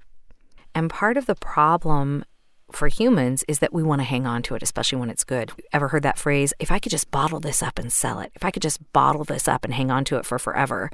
And 0.74 0.90
part 0.90 1.18
of 1.18 1.26
the 1.26 1.36
problem 1.36 2.24
for 2.72 2.88
humans 2.88 3.44
is 3.50 3.60
that 3.60 3.74
we 3.74 3.84
want 3.84 4.00
to 4.00 4.06
hang 4.06 4.26
on 4.26 4.42
to 4.44 4.56
it, 4.56 4.64
especially 4.64 4.98
when 4.98 5.10
it's 5.10 5.26
good. 5.26 5.52
Ever 5.74 5.90
heard 5.90 6.04
that 6.04 6.18
phrase? 6.18 6.54
If 6.58 6.72
I 6.72 6.80
could 6.80 6.90
just 6.90 7.12
bottle 7.12 7.42
this 7.42 7.62
up 7.62 7.78
and 7.78 7.92
sell 7.92 8.22
it, 8.22 8.32
if 8.34 8.46
I 8.46 8.52
could 8.52 8.64
just 8.64 8.94
bottle 8.94 9.26
this 9.26 9.50
up 9.50 9.66
and 9.66 9.74
hang 9.74 9.92
on 9.92 10.06
to 10.06 10.16
it 10.16 10.26
for 10.26 10.40
forever, 10.40 10.90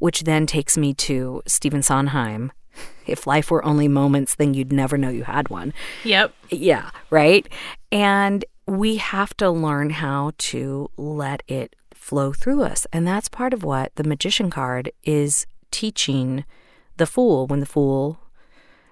which 0.00 0.24
then 0.24 0.44
takes 0.44 0.76
me 0.76 0.92
to 0.94 1.42
Stephen 1.46 1.82
Sondheim, 1.82 2.52
if 3.06 3.26
life 3.26 3.50
were 3.50 3.64
only 3.64 3.88
moments, 3.88 4.34
then 4.34 4.54
you'd 4.54 4.72
never 4.72 4.98
know 4.98 5.08
you 5.08 5.24
had 5.24 5.48
one. 5.48 5.72
Yep. 6.04 6.34
Yeah, 6.50 6.90
right? 7.10 7.48
And 7.90 8.44
we 8.66 8.96
have 8.96 9.36
to 9.38 9.50
learn 9.50 9.90
how 9.90 10.32
to 10.38 10.90
let 10.96 11.42
it 11.48 11.74
flow 11.94 12.32
through 12.32 12.62
us. 12.62 12.86
And 12.92 13.06
that's 13.06 13.28
part 13.28 13.54
of 13.54 13.64
what 13.64 13.94
the 13.96 14.04
magician 14.04 14.50
card 14.50 14.92
is 15.04 15.46
teaching 15.70 16.44
the 16.96 17.06
fool 17.06 17.46
when 17.46 17.60
the 17.60 17.66
fool 17.66 18.20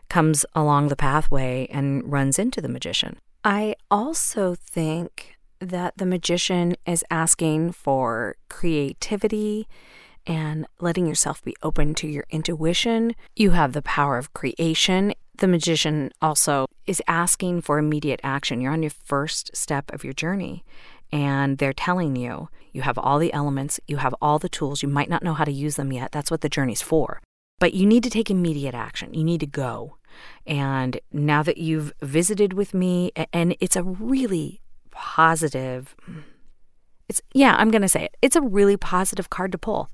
comes 0.09 0.47
along 0.55 0.89
the 0.89 0.97
pathway 0.97 1.67
and 1.71 2.11
runs 2.11 2.39
into 2.39 2.61
the 2.61 2.69
magician. 2.69 3.19
I 3.45 3.75
also 3.91 4.55
think 4.55 5.37
that 5.61 5.97
the 5.97 6.07
magician 6.07 6.77
is 6.87 7.05
asking 7.11 7.73
for 7.73 8.37
creativity 8.49 9.67
and 10.27 10.67
letting 10.81 11.07
yourself 11.07 11.43
be 11.43 11.57
open 11.63 11.95
to 11.95 12.09
your 12.09 12.25
intuition. 12.31 13.15
You 13.37 13.53
have 13.53 13.73
the 13.73 13.83
power 13.83 14.19
of 14.19 14.35
creation. 14.35 15.15
The 15.39 15.47
magician 15.47 16.11
also 16.21 16.67
is 16.87 17.03
asking 17.07 17.63
for 17.63 17.79
immediate 17.79 18.21
action. 18.23 18.61
You're 18.61 18.73
on 18.73 18.83
your 18.83 18.91
first 18.91 19.55
step 19.55 19.93
of 19.93 20.03
your 20.03 20.15
journey, 20.15 20.65
and 21.13 21.59
they're 21.59 21.73
telling 21.73 22.17
you 22.17 22.49
you 22.73 22.83
have 22.83 22.99
all 22.99 23.19
the 23.19 23.33
elements, 23.33 23.81
you 23.87 23.99
have 23.99 24.15
all 24.21 24.39
the 24.39 24.49
tools. 24.49 24.83
You 24.83 24.89
might 24.89 25.09
not 25.09 25.23
know 25.23 25.35
how 25.35 25.45
to 25.45 25.53
use 25.53 25.77
them 25.77 25.93
yet. 25.93 26.13
That's 26.13 26.31
what 26.31 26.41
the 26.41 26.49
journey's 26.49 26.83
for. 26.83 27.21
But 27.59 27.73
you 27.73 27.87
need 27.87 28.03
to 28.03 28.11
take 28.11 28.31
immediate 28.31 28.75
action. 28.75 29.15
You 29.15 29.25
need 29.25 29.41
to 29.41 29.47
go. 29.47 29.97
And 30.47 31.01
now 31.13 31.43
that 31.43 31.59
you've 31.59 31.93
visited 32.03 32.53
with 32.53 32.75
me, 32.75 33.13
and 33.33 33.57
it's 33.61 33.77
a 33.77 33.83
really 33.83 34.61
positive, 34.91 35.97
it's, 37.09 37.23
yeah, 37.33 37.55
I'm 37.57 37.71
going 37.71 37.83
to 37.83 37.89
say 37.89 38.05
it. 38.05 38.17
It's 38.21 38.37
a 38.37 38.43
really 38.43 38.77
positive 38.77 39.31
card 39.31 39.53
to 39.53 39.59
pull 39.59 39.91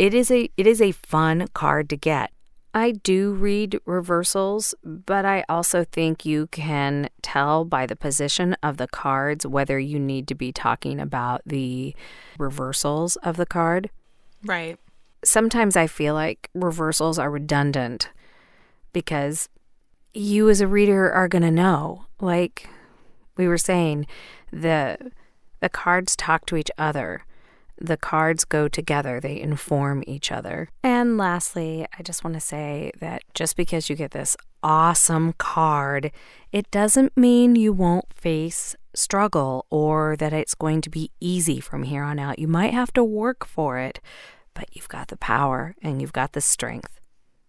it 0.00 0.14
is 0.14 0.30
a 0.30 0.48
it 0.56 0.66
is 0.66 0.80
a 0.80 0.92
fun 0.92 1.46
card 1.52 1.90
to 1.90 1.96
get. 1.96 2.32
I 2.72 2.92
do 2.92 3.32
read 3.34 3.78
reversals, 3.84 4.74
but 4.82 5.26
I 5.26 5.44
also 5.46 5.84
think 5.84 6.24
you 6.24 6.46
can 6.46 7.10
tell 7.20 7.66
by 7.66 7.84
the 7.84 7.96
position 7.96 8.56
of 8.62 8.78
the 8.78 8.88
cards 8.88 9.46
whether 9.46 9.78
you 9.78 9.98
need 9.98 10.26
to 10.28 10.34
be 10.34 10.52
talking 10.52 11.00
about 11.00 11.42
the 11.44 11.94
reversals 12.38 13.16
of 13.16 13.36
the 13.36 13.44
card. 13.44 13.90
Right. 14.42 14.78
Sometimes 15.22 15.76
I 15.76 15.86
feel 15.86 16.14
like 16.14 16.48
reversals 16.54 17.18
are 17.18 17.30
redundant 17.30 18.08
because 18.94 19.50
you 20.14 20.48
as 20.48 20.62
a 20.62 20.66
reader 20.66 21.12
are 21.12 21.28
going 21.28 21.42
to 21.42 21.50
know. 21.50 22.06
Like 22.22 22.70
we 23.36 23.46
were 23.46 23.58
saying, 23.58 24.06
the 24.50 24.96
the 25.60 25.68
cards 25.68 26.16
talk 26.16 26.46
to 26.46 26.56
each 26.56 26.70
other. 26.78 27.26
The 27.80 27.96
cards 27.96 28.44
go 28.44 28.68
together, 28.68 29.20
they 29.20 29.40
inform 29.40 30.04
each 30.06 30.30
other. 30.30 30.68
And 30.82 31.16
lastly, 31.16 31.86
I 31.98 32.02
just 32.02 32.22
want 32.22 32.34
to 32.34 32.40
say 32.40 32.92
that 33.00 33.22
just 33.34 33.56
because 33.56 33.88
you 33.88 33.96
get 33.96 34.10
this 34.10 34.36
awesome 34.62 35.32
card, 35.34 36.12
it 36.52 36.70
doesn't 36.70 37.16
mean 37.16 37.56
you 37.56 37.72
won't 37.72 38.12
face 38.12 38.76
struggle 38.94 39.64
or 39.70 40.14
that 40.18 40.34
it's 40.34 40.54
going 40.54 40.82
to 40.82 40.90
be 40.90 41.10
easy 41.20 41.58
from 41.58 41.84
here 41.84 42.02
on 42.02 42.18
out. 42.18 42.38
You 42.38 42.48
might 42.48 42.74
have 42.74 42.92
to 42.92 43.04
work 43.04 43.46
for 43.46 43.78
it, 43.78 44.00
but 44.52 44.68
you've 44.72 44.88
got 44.88 45.08
the 45.08 45.16
power 45.16 45.74
and 45.82 46.02
you've 46.02 46.12
got 46.12 46.32
the 46.32 46.40
strength. 46.40 47.00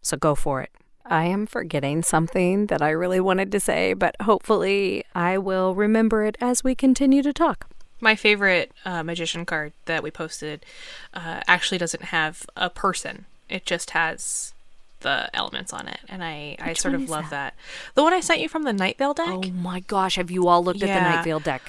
So 0.02 0.16
go 0.16 0.34
for 0.34 0.62
it. 0.62 0.70
I 1.06 1.26
am 1.26 1.46
forgetting 1.46 2.04
something 2.04 2.68
that 2.68 2.82
I 2.82 2.92
really 2.92 3.20
wanted 3.20 3.52
to 3.52 3.60
say, 3.60 3.94
but 3.94 4.16
hopefully 4.22 5.04
I 5.14 5.38
will 5.38 5.76
remember 5.76 6.24
it 6.24 6.38
as 6.40 6.64
we 6.64 6.74
continue 6.74 7.22
to 7.24 7.34
talk. 7.34 7.70
My 8.02 8.16
favorite 8.16 8.72
uh, 8.84 9.04
magician 9.04 9.46
card 9.46 9.74
that 9.86 10.04
we 10.04 10.12
posted 10.12 10.66
uh, 11.14 11.42
actually 11.48 11.78
doesn't 11.78 12.06
have 12.06 12.46
a 12.58 12.70
person. 12.70 13.26
It 13.48 13.66
just 13.66 13.92
has 13.92 14.54
the 15.02 15.30
elements 15.36 15.74
on 15.74 15.88
it, 15.88 16.00
and 16.10 16.24
I, 16.24 16.56
I 16.60 16.74
sort 16.74 16.96
of 16.96 17.10
love 17.10 17.26
that? 17.26 17.54
that? 17.54 17.94
The 17.96 18.04
one 18.04 18.14
I 18.14 18.20
sent 18.20 18.40
you 18.40 18.50
from 18.50 18.64
the 18.64 18.74
Night 18.74 18.98
Vale 18.98 19.14
deck. 19.14 19.28
Oh 19.30 19.44
my 19.44 19.82
gosh, 19.82 20.16
have 20.16 20.32
you 20.32 20.48
all 20.48 20.64
looked 20.64 20.84
at 20.84 20.88
the 20.88 21.10
Night 21.10 21.24
Vale 21.24 21.40
deck? 21.40 21.62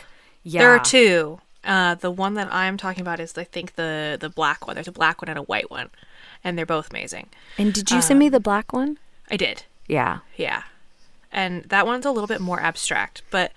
Yeah. 0.43 0.63
There 0.63 0.71
are 0.71 0.81
two. 0.81 1.41
Uh, 1.65 1.95
the 1.95 2.11
one 2.11 2.35
that 2.35 2.53
I'm 2.53 2.77
talking 2.77 3.03
about 3.03 3.21
is 3.21 3.37
I 3.39 3.45
think 3.45 3.77
the 3.77 4.17
the 4.21 4.29
black 4.29 4.67
one. 4.67 4.75
There's 4.75 4.89
a 4.89 4.93
black 4.93 5.23
one 5.23 5.29
and 5.29 5.39
a 5.39 5.43
white 5.43 5.71
one, 5.71 5.91
and 6.43 6.59
they're 6.59 6.67
both 6.67 6.91
amazing. 6.91 7.29
And 7.57 7.73
did 7.73 7.91
you 7.91 8.03
send 8.03 8.19
me 8.19 8.29
the 8.29 8.41
black 8.41 8.73
one? 8.73 8.99
I 9.31 9.37
did. 9.37 9.65
Yeah. 9.87 10.19
Yeah. 10.37 10.65
And 11.31 11.65
that 11.65 11.87
one's 11.87 12.05
a 12.05 12.11
little 12.11 12.27
bit 12.27 12.41
more 12.41 12.61
abstract, 12.61 13.23
but 13.31 13.53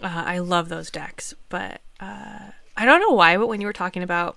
uh, 0.00 0.22
I 0.26 0.38
love 0.38 0.68
those 0.68 0.90
decks. 0.90 1.34
But 1.48 1.80
uh, 2.00 2.50
I 2.76 2.84
don't 2.84 3.00
know 3.00 3.14
why, 3.14 3.36
but 3.36 3.48
when 3.48 3.60
you 3.60 3.66
were 3.66 3.72
talking 3.72 4.02
about 4.02 4.36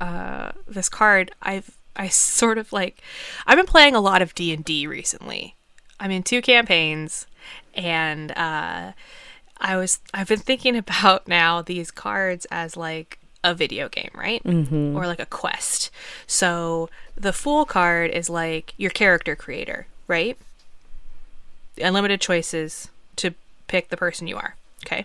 uh, 0.00 0.52
this 0.66 0.88
card, 0.88 1.32
I've 1.42 1.76
I 1.96 2.08
sort 2.08 2.58
of 2.58 2.72
like 2.72 3.02
I've 3.46 3.56
been 3.56 3.66
playing 3.66 3.94
a 3.94 4.00
lot 4.00 4.22
of 4.22 4.34
D 4.34 4.52
and 4.52 4.64
D 4.64 4.86
recently. 4.86 5.54
I'm 6.00 6.10
in 6.10 6.22
two 6.22 6.42
campaigns, 6.42 7.26
and 7.74 8.32
uh, 8.32 8.92
I 9.60 9.76
was 9.76 10.00
I've 10.12 10.28
been 10.28 10.40
thinking 10.40 10.76
about 10.78 11.28
now 11.28 11.62
these 11.62 11.90
cards 11.90 12.46
as 12.50 12.76
like 12.76 13.18
a 13.42 13.54
video 13.54 13.88
game, 13.88 14.10
right? 14.14 14.42
Mm-hmm. 14.42 14.96
Or 14.96 15.06
like 15.06 15.20
a 15.20 15.26
quest. 15.26 15.90
So 16.26 16.88
the 17.14 17.32
Fool 17.32 17.66
card 17.66 18.10
is 18.10 18.30
like 18.30 18.72
your 18.78 18.90
character 18.90 19.36
creator, 19.36 19.86
right? 20.08 20.38
Unlimited 21.76 22.20
choices 22.20 22.88
to 23.16 23.34
pick 23.68 23.90
the 23.90 23.96
person 23.96 24.26
you 24.26 24.36
are. 24.36 24.56
Okay. 24.86 25.04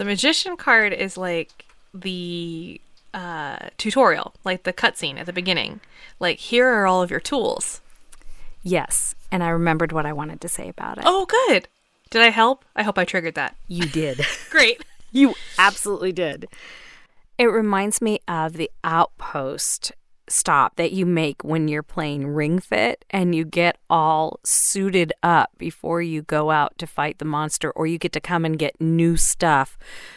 The 0.00 0.06
Magician 0.06 0.56
card 0.56 0.94
is 0.94 1.18
like 1.18 1.66
the 1.92 2.80
uh, 3.12 3.68
tutorial, 3.76 4.32
like 4.44 4.62
the 4.62 4.72
cutscene 4.72 5.18
at 5.18 5.26
the 5.26 5.32
beginning. 5.34 5.80
Like, 6.18 6.38
here 6.38 6.66
are 6.66 6.86
all 6.86 7.02
of 7.02 7.10
your 7.10 7.20
tools. 7.20 7.82
Yes. 8.62 9.14
And 9.30 9.44
I 9.44 9.50
remembered 9.50 9.92
what 9.92 10.06
I 10.06 10.14
wanted 10.14 10.40
to 10.40 10.48
say 10.48 10.70
about 10.70 10.96
it. 10.96 11.04
Oh, 11.06 11.26
good. 11.26 11.68
Did 12.08 12.22
I 12.22 12.30
help? 12.30 12.64
I 12.74 12.82
hope 12.82 12.96
I 12.96 13.04
triggered 13.04 13.34
that. 13.34 13.56
you 13.68 13.84
did. 13.84 14.24
Great. 14.48 14.82
you 15.12 15.34
absolutely 15.58 16.12
did. 16.12 16.48
It 17.36 17.48
reminds 17.48 18.00
me 18.00 18.20
of 18.26 18.54
the 18.54 18.70
outpost 18.82 19.92
stop 20.30 20.76
that 20.76 20.92
you 20.92 21.04
make 21.06 21.42
when 21.42 21.68
you're 21.68 21.82
playing 21.82 22.28
Ring 22.28 22.58
Fit 22.58 23.04
and 23.10 23.34
you 23.34 23.44
get 23.44 23.78
all 23.88 24.40
suited 24.44 25.12
up 25.22 25.50
before 25.58 26.00
you 26.00 26.22
go 26.22 26.50
out 26.50 26.78
to 26.78 26.86
fight 26.86 27.18
the 27.18 27.24
monster, 27.24 27.70
or 27.72 27.86
you 27.86 27.98
get 27.98 28.12
to 28.12 28.20
come 28.20 28.44
and 28.44 28.58
get 28.58 28.80
new 28.80 29.16
stuff 29.16 29.76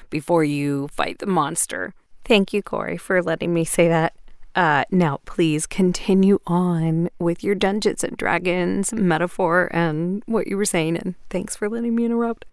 before 0.10 0.44
you 0.44 0.88
fight 0.90 1.20
the 1.20 1.26
monster. 1.26 1.94
Thank 2.26 2.54
you, 2.54 2.62
Corey, 2.62 2.98
for 2.98 3.22
letting 3.22 3.54
me 3.54 3.66
say 3.66 3.88
that. 3.88 4.14
Uh, 4.56 4.86
now, 4.92 5.20
please 5.26 5.66
continue 5.66 6.40
on 6.46 7.10
with 7.18 7.44
your 7.44 7.56
Dungeons 7.56 8.04
and 8.04 8.16
Dragons 8.16 8.94
metaphor 8.94 9.68
and 9.72 10.22
what 10.28 10.48
you 10.48 10.56
were 10.56 10.66
saying, 10.66 10.96
and 10.96 11.16
thanks 11.30 11.56
for 11.56 11.68
letting 11.68 11.96
me 11.96 12.06
interrupt. 12.06 12.46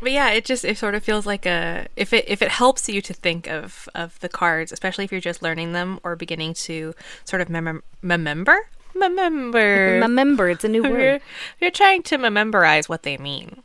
But 0.00 0.12
yeah, 0.12 0.30
it 0.30 0.44
just 0.44 0.64
it 0.64 0.76
sort 0.78 0.94
of 0.94 1.02
feels 1.02 1.26
like 1.26 1.46
a 1.46 1.86
if 1.96 2.12
it 2.12 2.24
if 2.28 2.42
it 2.42 2.50
helps 2.50 2.88
you 2.88 3.00
to 3.02 3.12
think 3.14 3.46
of 3.48 3.88
of 3.94 4.18
the 4.20 4.28
cards, 4.28 4.72
especially 4.72 5.04
if 5.04 5.12
you're 5.12 5.20
just 5.20 5.42
learning 5.42 5.72
them 5.72 6.00
or 6.04 6.16
beginning 6.16 6.54
to 6.54 6.94
sort 7.24 7.40
of 7.42 7.48
mem- 7.48 7.82
remember 8.02 8.68
remember 8.94 9.98
Remember, 10.00 10.48
it's 10.50 10.64
a 10.64 10.68
new 10.68 10.82
word. 10.90 11.00
you're, 11.00 11.18
you're 11.60 11.70
trying 11.70 12.02
to 12.04 12.18
memorize 12.18 12.88
what 12.88 13.02
they 13.02 13.16
mean, 13.16 13.62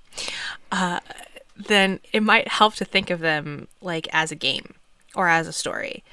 uh, 0.71 0.99
then 1.55 1.99
it 2.11 2.21
might 2.23 2.47
help 2.47 2.75
to 2.75 2.85
think 2.85 3.09
of 3.09 3.19
them 3.19 3.67
like 3.81 4.07
as 4.11 4.31
a 4.31 4.35
game 4.35 4.73
or 5.15 5.27
as 5.27 5.47
a 5.47 5.53
story. 5.53 6.03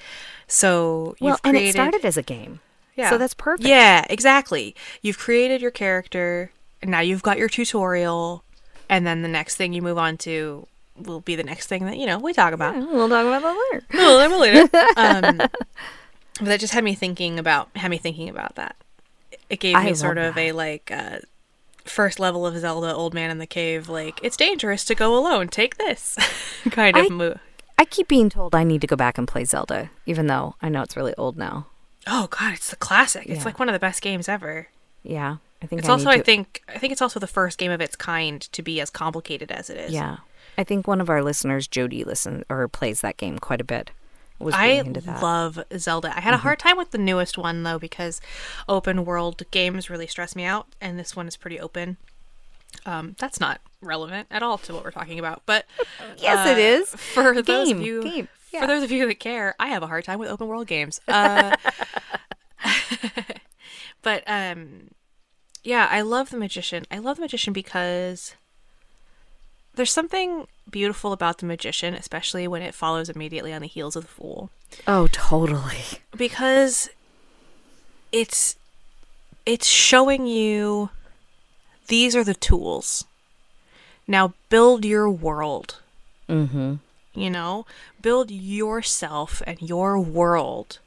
So 0.46 1.10
you've 1.20 1.20
Well, 1.20 1.40
and 1.44 1.52
created, 1.56 1.68
it 1.70 1.72
started 1.72 2.04
as 2.04 2.16
a 2.16 2.22
game. 2.22 2.60
yeah, 2.96 3.10
So 3.10 3.18
that's 3.18 3.34
perfect. 3.34 3.68
Yeah, 3.68 4.04
exactly. 4.08 4.74
You've 5.02 5.18
created 5.18 5.60
your 5.60 5.70
character, 5.70 6.50
and 6.80 6.90
now 6.90 7.00
you've 7.00 7.22
got 7.22 7.38
your 7.38 7.48
tutorial, 7.48 8.42
and 8.88 9.06
then 9.06 9.22
the 9.22 9.28
next 9.28 9.56
thing 9.56 9.72
you 9.72 9.82
move 9.82 9.98
on 9.98 10.16
to 10.18 10.66
will 10.96 11.20
be 11.20 11.36
the 11.36 11.44
next 11.44 11.66
thing 11.68 11.84
that 11.86 11.96
you 11.96 12.06
know 12.06 12.18
we 12.18 12.32
talk 12.32 12.52
about. 12.52 12.74
We'll 12.76 13.08
talk 13.08 13.24
about 13.26 13.42
that 13.42 13.70
later. 13.72 13.86
a 13.92 14.16
little 14.16 14.40
later. 14.40 14.68
Um, 14.96 15.36
but 16.40 16.46
that 16.46 16.60
just 16.60 16.72
had 16.74 16.84
me 16.84 16.94
thinking 16.94 17.38
about 17.38 17.68
had 17.76 17.90
me 17.90 17.98
thinking 17.98 18.28
about 18.28 18.54
that. 18.56 18.76
It 19.50 19.60
gave 19.60 19.76
I 19.76 19.86
me 19.86 19.94
sort 19.94 20.18
of 20.18 20.36
a 20.36 20.52
like 20.52 20.90
uh, 20.92 21.18
first 21.84 22.20
level 22.20 22.46
of 22.46 22.56
Zelda, 22.58 22.94
Old 22.94 23.14
Man 23.14 23.30
in 23.30 23.38
the 23.38 23.46
Cave. 23.46 23.88
Like 23.88 24.20
it's 24.22 24.36
dangerous 24.36 24.84
to 24.86 24.94
go 24.94 25.16
alone. 25.18 25.48
Take 25.48 25.76
this 25.78 26.16
kind 26.70 26.96
of 26.96 27.06
I- 27.06 27.08
move. 27.08 27.38
I 27.80 27.84
keep 27.84 28.08
being 28.08 28.28
told 28.28 28.56
I 28.56 28.64
need 28.64 28.80
to 28.80 28.88
go 28.88 28.96
back 28.96 29.18
and 29.18 29.28
play 29.28 29.44
Zelda, 29.44 29.90
even 30.04 30.26
though 30.26 30.56
I 30.60 30.68
know 30.68 30.82
it's 30.82 30.96
really 30.96 31.14
old 31.16 31.36
now. 31.36 31.66
Oh 32.08 32.26
God, 32.28 32.54
it's 32.54 32.70
the 32.70 32.76
classic. 32.76 33.26
It's 33.28 33.44
like 33.44 33.60
one 33.60 33.68
of 33.68 33.72
the 33.72 33.78
best 33.78 34.02
games 34.02 34.28
ever. 34.28 34.66
Yeah, 35.04 35.36
I 35.62 35.66
think 35.66 35.80
It's 35.80 35.88
I 35.88 35.92
also, 35.92 36.10
need 36.10 36.20
I 36.20 36.22
think, 36.22 36.62
I 36.68 36.78
think 36.78 36.92
it's 36.92 37.02
also 37.02 37.18
the 37.18 37.26
first 37.26 37.58
game 37.58 37.70
of 37.70 37.80
its 37.80 37.96
kind 37.96 38.40
to 38.40 38.62
be 38.62 38.80
as 38.80 38.90
complicated 38.90 39.50
as 39.50 39.70
it 39.70 39.76
is. 39.76 39.92
Yeah, 39.92 40.18
I 40.56 40.64
think 40.64 40.86
one 40.86 41.00
of 41.00 41.10
our 41.10 41.22
listeners, 41.22 41.66
Jody, 41.66 42.04
listen 42.04 42.44
or 42.48 42.68
plays 42.68 43.00
that 43.00 43.16
game 43.16 43.38
quite 43.38 43.60
a 43.60 43.64
bit. 43.64 43.90
Was 44.38 44.54
I 44.54 44.66
into 44.66 45.00
that. 45.00 45.16
Mm-hmm. 45.16 45.24
love 45.24 45.64
Zelda. 45.76 46.16
I 46.16 46.20
had 46.20 46.32
a 46.32 46.38
hard 46.38 46.60
time 46.60 46.76
with 46.76 46.92
the 46.92 46.98
newest 46.98 47.36
one 47.36 47.64
though 47.64 47.78
because 47.78 48.20
open 48.68 49.04
world 49.04 49.42
games 49.50 49.90
really 49.90 50.06
stress 50.06 50.36
me 50.36 50.44
out, 50.44 50.68
and 50.80 50.98
this 50.98 51.16
one 51.16 51.26
is 51.26 51.36
pretty 51.36 51.58
open. 51.58 51.96
Um, 52.86 53.16
that's 53.18 53.40
not 53.40 53.60
relevant 53.80 54.28
at 54.30 54.42
all 54.42 54.58
to 54.58 54.74
what 54.74 54.84
we're 54.84 54.90
talking 54.90 55.18
about, 55.18 55.42
but 55.44 55.66
yes, 56.18 56.46
it 56.46 56.56
uh, 56.56 56.60
is. 56.60 56.88
For 56.94 57.42
those 57.42 57.70
of 57.70 57.80
you, 57.80 58.02
game, 58.02 58.28
yeah. 58.52 58.60
for 58.60 58.66
those 58.68 58.84
of 58.84 58.92
you 58.92 59.06
that 59.08 59.18
care, 59.18 59.56
I 59.58 59.68
have 59.68 59.82
a 59.82 59.88
hard 59.88 60.04
time 60.04 60.20
with 60.20 60.28
open 60.28 60.46
world 60.46 60.68
games. 60.68 61.00
Uh, 61.08 61.56
but 64.02 64.22
um, 64.26 64.90
yeah, 65.64 65.88
I 65.90 66.00
love 66.00 66.30
the 66.30 66.36
magician. 66.38 66.84
I 66.90 66.98
love 66.98 67.16
the 67.16 67.22
magician 67.22 67.52
because 67.52 68.34
there's 69.74 69.92
something 69.92 70.46
beautiful 70.70 71.12
about 71.12 71.38
the 71.38 71.46
magician, 71.46 71.94
especially 71.94 72.46
when 72.48 72.62
it 72.62 72.74
follows 72.74 73.08
immediately 73.08 73.52
on 73.52 73.62
the 73.62 73.68
heels 73.68 73.96
of 73.96 74.02
the 74.04 74.08
fool 74.08 74.50
Oh, 74.86 75.06
totally. 75.12 75.84
because 76.16 76.90
it's 78.12 78.56
it's 79.46 79.66
showing 79.66 80.26
you 80.26 80.90
these 81.88 82.14
are 82.14 82.24
the 82.24 82.34
tools. 82.34 83.04
Now 84.06 84.34
build 84.50 84.84
your 84.84 85.08
world. 85.10 85.80
Mm-hmm. 86.28 86.74
You 87.14 87.30
know, 87.30 87.66
build 88.02 88.30
yourself 88.30 89.42
and 89.46 89.60
your 89.62 89.98
world 89.98 90.78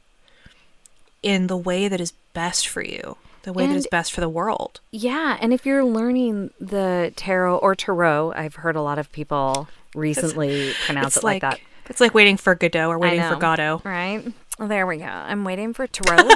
in 1.22 1.46
the 1.48 1.56
way 1.56 1.88
that 1.88 2.00
is 2.00 2.12
best 2.32 2.66
for 2.68 2.82
you, 2.82 3.16
the 3.42 3.52
way 3.52 3.66
that 3.66 3.76
is 3.76 3.86
best 3.86 4.12
for 4.12 4.20
the 4.20 4.28
world. 4.28 4.80
Yeah, 4.90 5.36
and 5.40 5.52
if 5.52 5.66
you're 5.66 5.84
learning 5.84 6.50
the 6.60 7.12
tarot 7.16 7.58
or 7.58 7.74
tarot, 7.74 8.32
I've 8.36 8.56
heard 8.56 8.76
a 8.76 8.82
lot 8.82 8.98
of 8.98 9.10
people 9.12 9.68
recently 9.94 10.72
pronounce 10.86 11.08
it's 11.08 11.16
it 11.18 11.24
like, 11.24 11.42
that. 11.42 11.60
It's 11.88 12.00
like 12.00 12.14
waiting 12.14 12.36
for 12.36 12.54
Godot 12.54 12.88
or 12.88 12.98
waiting 12.98 13.22
for 13.22 13.32
know, 13.32 13.38
Godot. 13.38 13.82
Right. 13.84 14.32
Well, 14.58 14.68
there 14.68 14.86
we 14.86 14.98
go. 14.98 15.04
I'm 15.04 15.44
waiting 15.44 15.72
for 15.74 15.86
tarot. 15.88 16.28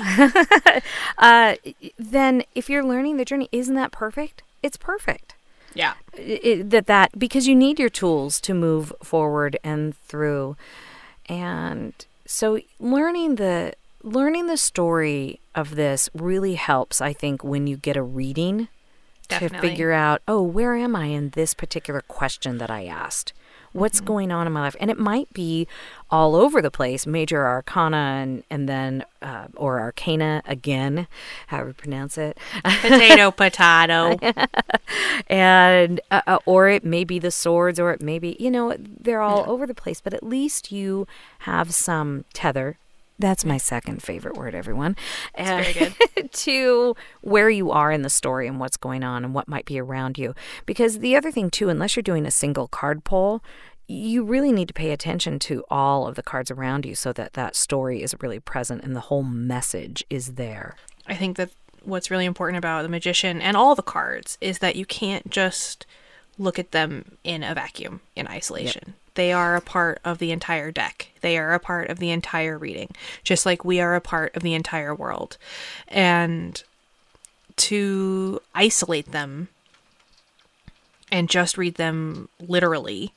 uh, 1.19 1.57
then, 1.99 2.43
if 2.55 2.69
you're 2.69 2.85
learning 2.85 3.17
the 3.19 3.25
journey, 3.25 3.49
isn't 3.53 3.75
that 3.75 3.93
perfect? 3.93 4.43
It's 4.63 4.77
perfect. 4.77 5.35
Yeah. 5.75 5.95
it, 6.15 6.71
that 6.71 6.87
that 6.87 7.19
because 7.19 7.47
you 7.47 7.55
need 7.55 7.79
your 7.79 7.91
tools 7.91 8.41
to 8.41 8.55
move 8.55 8.95
forward 9.03 9.59
and 9.63 9.95
through 9.95 10.57
and 11.29 11.93
so 12.25 12.61
learning 12.81 13.35
the 13.37 13.75
learning 14.03 14.47
the 14.47 14.57
story 14.57 15.39
of 15.57 15.75
this 15.75 16.09
really 16.15 16.55
helps, 16.55 17.01
I 17.01 17.13
think, 17.13 17.43
when 17.43 17.67
you 17.67 17.77
get 17.77 17.97
a 17.97 18.03
reading 18.03 18.69
to 19.29 19.49
figure 19.49 19.91
out, 19.93 20.23
oh, 20.29 20.43
where 20.43 20.77
am 20.77 20.95
I 20.95 21.07
in 21.07 21.31
this 21.31 21.55
particular 21.55 22.01
question 22.03 22.59
that 22.59 22.71
I 22.71 22.85
asked? 22.85 23.33
What's 23.73 23.99
Mm-hmm. 23.99 24.07
going 24.07 24.33
on 24.33 24.47
in 24.47 24.53
my 24.53 24.61
life? 24.61 24.77
And 24.81 24.91
it 24.91 24.99
might 24.99 25.31
be 25.35 25.67
all 26.11 26.37
over 26.37 26.63
the 26.63 26.71
place, 26.71 27.07
major 27.07 27.45
arcana 27.47 27.97
and, 28.23 28.45
and 28.49 28.69
then, 28.69 29.05
uh, 29.21 29.49
or 29.57 29.81
arcana 29.81 30.43
again, 30.47 31.09
however 31.49 31.69
you 31.71 31.75
pronounce 31.75 32.17
it. 32.17 32.39
Potato, 32.65 33.31
potato. 33.37 34.17
and 35.29 36.01
uh, 36.11 36.23
uh, 36.27 36.39
or 36.47 36.69
it 36.69 36.85
may 36.85 37.05
be 37.05 37.19
the 37.19 37.31
swords 37.31 37.79
or 37.81 37.91
it 37.91 38.01
may 38.01 38.19
be 38.19 38.37
you 38.39 38.51
know 38.51 38.75
they're 38.79 39.21
all 39.21 39.45
over 39.49 39.67
the 39.67 39.75
place 39.75 40.01
but 40.01 40.15
at 40.15 40.23
least 40.23 40.71
you 40.73 41.07
have 41.41 41.75
some 41.75 42.25
tether 42.33 42.79
that's 43.19 43.45
my 43.45 43.57
second 43.57 44.03
favorite 44.03 44.37
word 44.37 44.55
everyone. 44.55 44.97
Very 45.37 45.73
good. 45.73 46.33
to 46.33 46.97
where 47.21 47.51
you 47.51 47.71
are 47.71 47.91
in 47.91 48.03
the 48.03 48.11
story 48.11 48.47
and 48.47 48.61
what's 48.61 48.77
going 48.77 49.03
on 49.03 49.25
and 49.25 49.35
what 49.35 49.49
might 49.49 49.65
be 49.65 49.81
around 49.81 50.19
you. 50.19 50.35
Because 50.67 50.99
the 50.99 51.17
other 51.17 51.31
thing 51.31 51.51
too 51.51 51.69
unless 51.69 51.97
you're 51.97 52.03
doing 52.03 52.27
a 52.27 52.31
single 52.31 52.69
card 52.69 53.05
pull 53.05 53.43
you 53.89 54.25
really 54.25 54.53
need 54.53 54.69
to 54.69 54.75
pay 54.75 54.91
attention 54.91 55.39
to 55.39 55.65
all 55.71 56.07
of 56.07 56.17
the 56.17 56.23
cards 56.23 56.51
around 56.51 56.85
you 56.85 56.95
so 56.95 57.13
that 57.13 57.35
that 57.35 57.55
story 57.55 58.03
is 58.03 58.15
really 58.21 58.41
present 58.41 58.83
and 58.83 58.97
the 58.97 59.01
whole 59.01 59.23
message 59.23 60.05
is 60.11 60.35
there. 60.35 60.75
I 61.07 61.15
think 61.15 61.37
that 61.37 61.51
what's 61.85 62.11
really 62.11 62.25
important 62.25 62.59
about 62.59 62.83
the 62.83 62.89
magician 62.89 63.41
and 63.41 63.57
all 63.57 63.75
the 63.75 63.83
cards 63.83 64.39
is 64.41 64.59
that 64.59 64.75
you 64.75 64.85
can't 64.85 65.31
just 65.31 65.87
look 66.37 66.59
at 66.59 66.73
them 66.73 67.17
in 67.23 67.45
a 67.45 67.55
vacuum 67.55 68.01
in 68.17 68.27
isolation. 68.27 68.95
They 69.17 69.33
are 69.33 69.57
a 69.57 69.61
part 69.61 70.01
of 70.05 70.19
the 70.19 70.31
entire 70.31 70.71
deck. 70.71 71.09
They 71.21 71.37
are 71.37 71.53
a 71.53 71.59
part 71.59 71.91
of 71.91 71.99
the 71.99 72.11
entire 72.11 72.57
reading, 72.57 72.91
just 73.25 73.45
like 73.45 73.65
we 73.65 73.81
are 73.81 73.95
a 73.95 74.01
part 74.01 74.35
of 74.37 74.43
the 74.43 74.55
entire 74.55 74.95
world. 74.95 75.37
And 75.89 76.63
to 77.57 78.41
isolate 78.55 79.11
them 79.13 79.49
and 81.11 81.29
just 81.29 81.59
read 81.59 81.75
them 81.75 82.29
literally, 82.41 83.13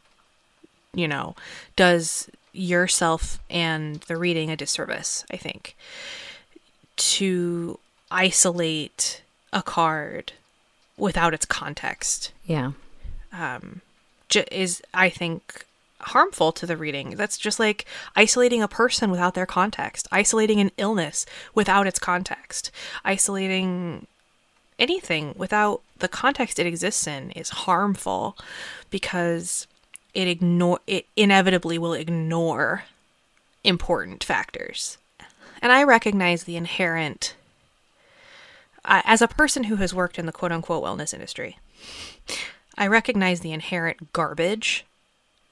you 0.93 1.07
know, 1.07 1.35
does 1.75 2.29
yourself 2.51 3.39
and 3.49 3.97
the 4.01 4.17
reading 4.17 4.49
a 4.49 4.55
disservice, 4.55 5.25
I 5.29 5.37
think 5.37 5.75
to 6.99 7.79
isolate 8.11 9.21
a 9.53 9.63
card 9.63 10.33
without 10.97 11.33
its 11.33 11.45
context 11.45 12.33
yeah 12.45 12.71
um, 13.31 13.81
j- 14.27 14.45
is 14.51 14.81
i 14.93 15.09
think 15.09 15.65
harmful 16.01 16.51
to 16.53 16.65
the 16.65 16.77
reading. 16.77 17.11
That's 17.11 17.37
just 17.37 17.59
like 17.59 17.85
isolating 18.15 18.61
a 18.61 18.67
person 18.67 19.11
without 19.11 19.33
their 19.33 19.45
context 19.45 20.07
isolating 20.11 20.59
an 20.59 20.71
illness 20.77 21.25
without 21.53 21.87
its 21.87 21.99
context 21.99 22.71
isolating 23.03 24.07
anything 24.77 25.33
without 25.37 25.81
the 25.97 26.07
context 26.07 26.57
it 26.59 26.65
exists 26.65 27.05
in 27.05 27.31
is 27.31 27.49
harmful 27.49 28.37
because 28.89 29.67
it 30.13 30.27
ignore 30.27 30.79
it 30.87 31.05
inevitably 31.15 31.77
will 31.77 31.93
ignore 31.93 32.83
important 33.63 34.23
factors. 34.23 34.97
And 35.61 35.71
i 35.71 35.83
recognize 35.83 36.43
the 36.43 36.55
inherent 36.55 37.35
I 38.85 39.01
as 39.05 39.21
a 39.21 39.27
person 39.27 39.65
who 39.65 39.75
has 39.75 39.93
worked 39.93 40.17
in 40.17 40.25
the 40.25 40.31
quote 40.31 40.51
unquote 40.51 40.83
wellness 40.83 41.13
industry 41.13 41.57
I 42.77 42.87
recognize 42.87 43.41
the 43.41 43.51
inherent 43.51 44.13
garbage 44.13 44.85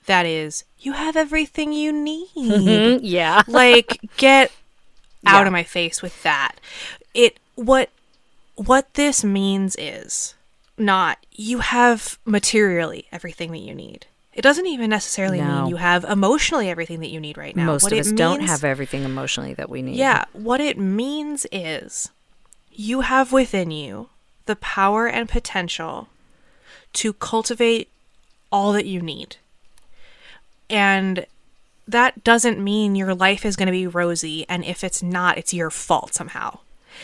that 0.08 0.26
is, 0.26 0.64
you 0.80 0.94
have 0.94 1.16
everything 1.16 1.72
you 1.74 1.94
need. 1.94 2.28
Mm-hmm. 2.36 3.06
yeah 3.06 3.44
like, 3.48 4.00
get 4.18 4.52
out 5.26 5.42
Yeah. 5.42 5.46
of 5.48 5.52
my 5.54 5.64
face 5.64 6.02
with 6.02 6.22
that. 6.24 6.54
It 7.14 7.38
what 7.56 7.90
what 8.56 8.94
this 8.96 9.24
means 9.24 9.76
is 9.78 10.34
not 10.78 11.18
you 11.32 11.60
have 11.60 12.18
materially 12.26 13.08
everything 13.12 13.52
that 13.52 13.60
you 13.60 13.74
need. 13.76 14.06
It 14.34 14.42
doesn't 14.44 14.68
even 14.68 14.90
necessarily 14.92 15.40
No. 15.42 15.62
mean 15.62 15.68
you 15.68 15.76
have 15.78 16.04
emotionally 16.04 16.70
everything 16.70 17.00
that 17.00 17.10
you 17.10 17.20
need 17.20 17.38
right 17.38 17.56
now. 17.56 17.66
Most 17.66 17.84
what 17.84 17.94
of 17.94 18.00
us 18.00 18.12
don't 18.12 18.42
have 18.42 18.64
everything 18.64 19.04
emotionally 19.04 19.54
that 19.56 19.70
we 19.70 19.82
need. 19.82 19.96
yeah, 19.96 20.26
what 20.34 20.62
it 20.62 20.78
means 20.78 21.46
is 21.52 22.10
you 22.72 23.02
have 23.02 23.32
within 23.34 23.72
you 23.72 24.10
the 24.46 24.56
power 24.56 25.08
and 25.08 25.28
potential 25.28 26.08
to 26.94 27.14
cultivate 27.14 27.90
all 28.52 28.72
that 28.74 28.86
you 28.86 29.02
need. 29.02 29.38
And 30.70 31.26
that 31.88 32.24
doesn't 32.24 32.64
mean 32.64 32.96
your 32.96 33.16
life 33.16 33.46
is 33.46 33.56
going 33.56 33.68
to 33.68 33.72
be 33.72 33.88
rosy, 33.88 34.46
and 34.50 34.66
if 34.66 34.84
it's 34.84 35.02
not, 35.02 35.38
it's 35.38 35.54
your 35.54 35.70
fault 35.70 36.14
somehow. 36.14 36.60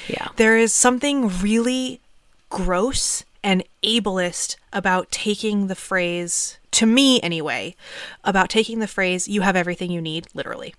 Yeah. 0.07 0.29
There 0.35 0.57
is 0.57 0.73
something 0.73 1.29
really 1.39 2.01
gross 2.49 3.23
and 3.43 3.63
ableist 3.83 4.57
about 4.71 5.11
taking 5.11 5.67
the 5.67 5.75
phrase, 5.75 6.57
to 6.71 6.85
me 6.85 7.21
anyway, 7.21 7.75
about 8.23 8.49
taking 8.49 8.79
the 8.79 8.87
phrase, 8.87 9.27
you 9.27 9.41
have 9.41 9.55
everything 9.55 9.91
you 9.91 10.01
need, 10.01 10.27
literally 10.33 10.75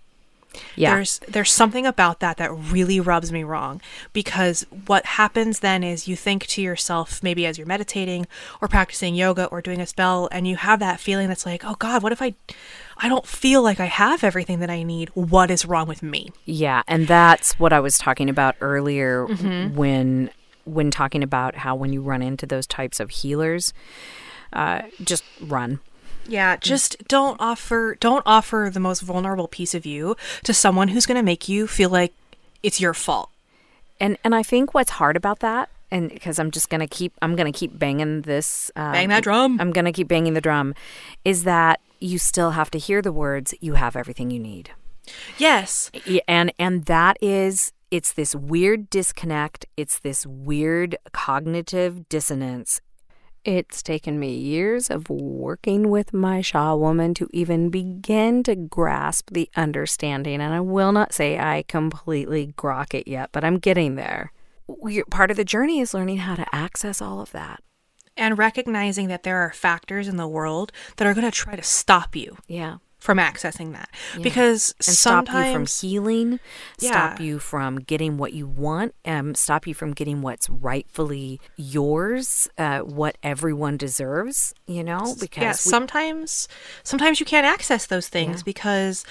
Yeah. 0.77 0.95
there's 0.95 1.19
there's 1.29 1.51
something 1.53 1.87
about 1.87 2.21
that 2.21 2.37
that 2.37 2.53
really 2.55 3.01
rubs 3.01 3.33
me 3.33 3.43
wrong 3.45 3.81
because 4.13 4.65
what 4.87 5.05
happens 5.05 5.61
then 5.61 5.83
is 5.83 6.07
you 6.09 6.17
think 6.17 6.47
to 6.49 6.63
yourself 6.63 7.23
maybe 7.23 7.47
as 7.47 7.59
you're 7.59 7.67
meditating 7.67 8.27
or 8.61 8.69
practicing 8.69 9.15
yoga 9.15 9.47
or 9.47 9.61
doing 9.61 9.81
a 9.81 9.87
spell 9.87 10.29
and 10.33 10.47
you 10.47 10.57
have 10.57 10.79
that 10.81 11.01
feeling 11.01 11.29
that's 11.29 11.45
like 11.47 11.65
oh 11.65 11.75
god 11.79 12.03
what 12.03 12.13
if 12.13 12.23
i 12.23 12.35
i 12.99 13.09
don't 13.09 13.27
feel 13.27 13.63
like 13.63 13.81
i 13.81 13.87
have 13.87 14.23
everything 14.25 14.61
that 14.61 14.71
i 14.71 14.83
need 14.83 15.09
what 15.15 15.51
is 15.51 15.65
wrong 15.65 15.87
with 15.89 16.03
me 16.03 16.31
Yeah, 16.45 16.83
and 16.87 17.07
that's 17.09 17.59
what 17.59 17.73
I 17.73 17.81
was 17.81 17.99
talking 17.99 18.29
about 18.31 18.55
earlier 18.61 19.27
Mm-hmm. 19.27 19.75
when 19.77 20.31
when 20.65 20.91
talking 20.91 21.23
about 21.23 21.57
how 21.57 21.75
when 21.75 21.93
you 21.93 22.01
run 22.03 22.23
into 22.23 22.47
those 22.47 22.67
types 22.67 22.99
of 23.01 23.11
healers, 23.11 23.75
uh, 24.53 24.83
just 25.03 25.23
run. 25.43 25.81
Yeah 26.27 26.57
just 26.57 26.97
don't 27.09 27.37
offer 27.41 27.97
don't 28.01 28.23
offer 28.27 28.71
the 28.73 28.81
most 28.81 29.01
vulnerable 29.01 29.49
piece 29.49 29.75
of 29.75 29.85
you 29.87 30.17
to 30.43 30.55
someone 30.55 30.89
who's 30.89 31.07
going 31.07 31.17
to 31.17 31.23
make 31.23 31.49
you 31.49 31.67
feel 31.67 31.91
like 31.91 32.13
it's 32.65 32.81
your 32.81 32.95
fault. 32.95 33.31
And 34.01 34.19
and 34.25 34.35
I 34.35 34.43
think 34.43 34.75
what's 34.75 34.91
hard 34.93 35.17
about 35.17 35.39
that, 35.41 35.69
and 35.91 36.09
because 36.09 36.41
I'm 36.41 36.51
just 36.51 36.69
gonna 36.69 36.89
keep 36.89 37.13
I'm 37.23 37.37
gonna 37.37 37.53
keep 37.53 37.79
banging 37.79 38.23
this 38.23 38.73
um, 38.75 38.91
bang 38.91 39.09
that 39.11 39.23
drum. 39.23 39.61
I'm 39.61 39.71
gonna 39.71 39.93
keep 39.93 40.09
banging 40.09 40.35
the 40.35 40.41
drum, 40.41 40.75
is 41.25 41.45
that 41.45 41.81
you 42.01 42.19
still 42.19 42.53
have 42.53 42.73
to 42.73 42.79
hear 42.79 43.01
the 43.01 43.13
words 43.13 43.55
"You 43.61 43.75
have 43.75 43.95
everything 43.95 44.33
you 44.33 44.41
need." 44.41 44.71
yes. 45.39 45.93
And 46.27 46.53
and 46.59 46.87
that 46.87 47.19
is 47.21 47.73
it's 47.91 48.13
this 48.15 48.35
weird 48.35 48.91
disconnect 48.91 49.67
it's 49.77 50.01
this 50.01 50.27
weird 50.27 50.97
cognitive 51.13 52.09
dissonance 52.09 52.81
it's 53.45 53.83
taken 53.83 54.19
me 54.19 54.35
years 54.35 54.91
of 54.91 55.09
working 55.11 55.91
with 55.91 56.13
my 56.13 56.41
shaw 56.41 56.75
woman 56.75 57.15
to 57.15 57.29
even 57.33 57.71
begin 57.71 58.43
to 58.43 58.55
grasp 58.55 59.31
the 59.33 59.49
understanding 59.57 60.41
and 60.41 60.55
i 60.55 60.61
will 60.61 60.93
not 60.93 61.13
say 61.13 61.39
i 61.39 61.63
completely 61.69 62.55
grok 62.57 62.95
it 62.95 63.07
yet 63.09 63.31
but 63.33 63.45
i'm 63.45 63.59
getting 63.59 63.95
there. 63.97 64.33
We're- 64.67 65.05
part 65.11 65.31
of 65.31 65.37
the 65.37 65.45
journey 65.45 65.81
is 65.81 65.93
learning 65.93 66.19
how 66.19 66.37
to 66.37 66.55
access 66.55 67.03
all 67.03 67.21
of 67.21 67.33
that. 67.33 67.63
And 68.17 68.39
recognizing 68.39 69.09
that 69.09 69.23
there 69.23 69.39
are 69.39 69.53
factors 69.53 70.09
in 70.09 70.17
the 70.17 70.29
world 70.29 70.73
that 70.97 71.07
are 71.07 71.13
going 71.13 71.27
to 71.27 71.31
try 71.31 71.55
to 71.55 71.63
stop 71.63 72.17
you. 72.17 72.39
Yeah 72.47 72.79
from 73.05 73.19
accessing 73.19 73.73
that 73.75 73.91
because 74.23 74.75
and 74.87 74.97
stop 74.97 75.27
you 75.29 75.53
from 75.53 75.67
healing, 75.67 76.41
stop 76.79 77.21
you 77.21 77.39
from 77.39 77.77
getting 77.79 78.17
what 78.17 78.33
you 78.33 78.47
want, 78.47 78.95
um, 79.05 79.35
stop 79.35 79.67
you 79.67 79.75
from 79.75 79.93
getting 79.93 80.23
what's 80.23 80.49
rightfully 80.49 81.39
yours, 81.57 82.49
uh, 82.57 82.79
what 82.81 83.19
everyone 83.23 83.77
deserves. 83.77 84.55
You 84.67 84.83
know, 84.83 85.15
because 85.21 85.43
yeah, 85.43 85.51
we- 85.51 85.55
sometimes 85.71 86.49
sometimes 86.83 87.21
you 87.21 87.27
can't 87.27 87.45
access 87.45 87.85
those 87.85 88.09
things 88.09 88.43
because 88.43 89.05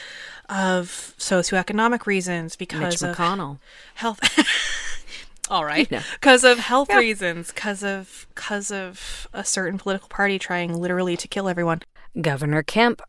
of 0.50 1.14
socioeconomic 1.20 2.08
reasons, 2.08 2.54
Mitch 2.60 2.70
because 2.70 3.04
of 3.04 3.16
McConnell. 3.16 3.60
health. 3.94 4.20
All 5.50 5.66
right, 5.66 5.88
You 5.92 5.98
know. 5.98 6.04
because 6.14 6.44
of 6.44 6.58
health 6.58 6.90
reasons, 6.90 7.52
because 7.52 7.84
of 7.84 8.26
because 8.34 8.72
of 8.72 9.28
a 9.34 9.44
certain 9.44 9.78
political 9.78 10.08
party 10.10 10.40
trying 10.40 10.74
literally 10.76 11.16
to 11.18 11.28
kill 11.28 11.48
everyone. 11.48 11.82
Governor 12.20 12.64
Kemp. 12.64 13.02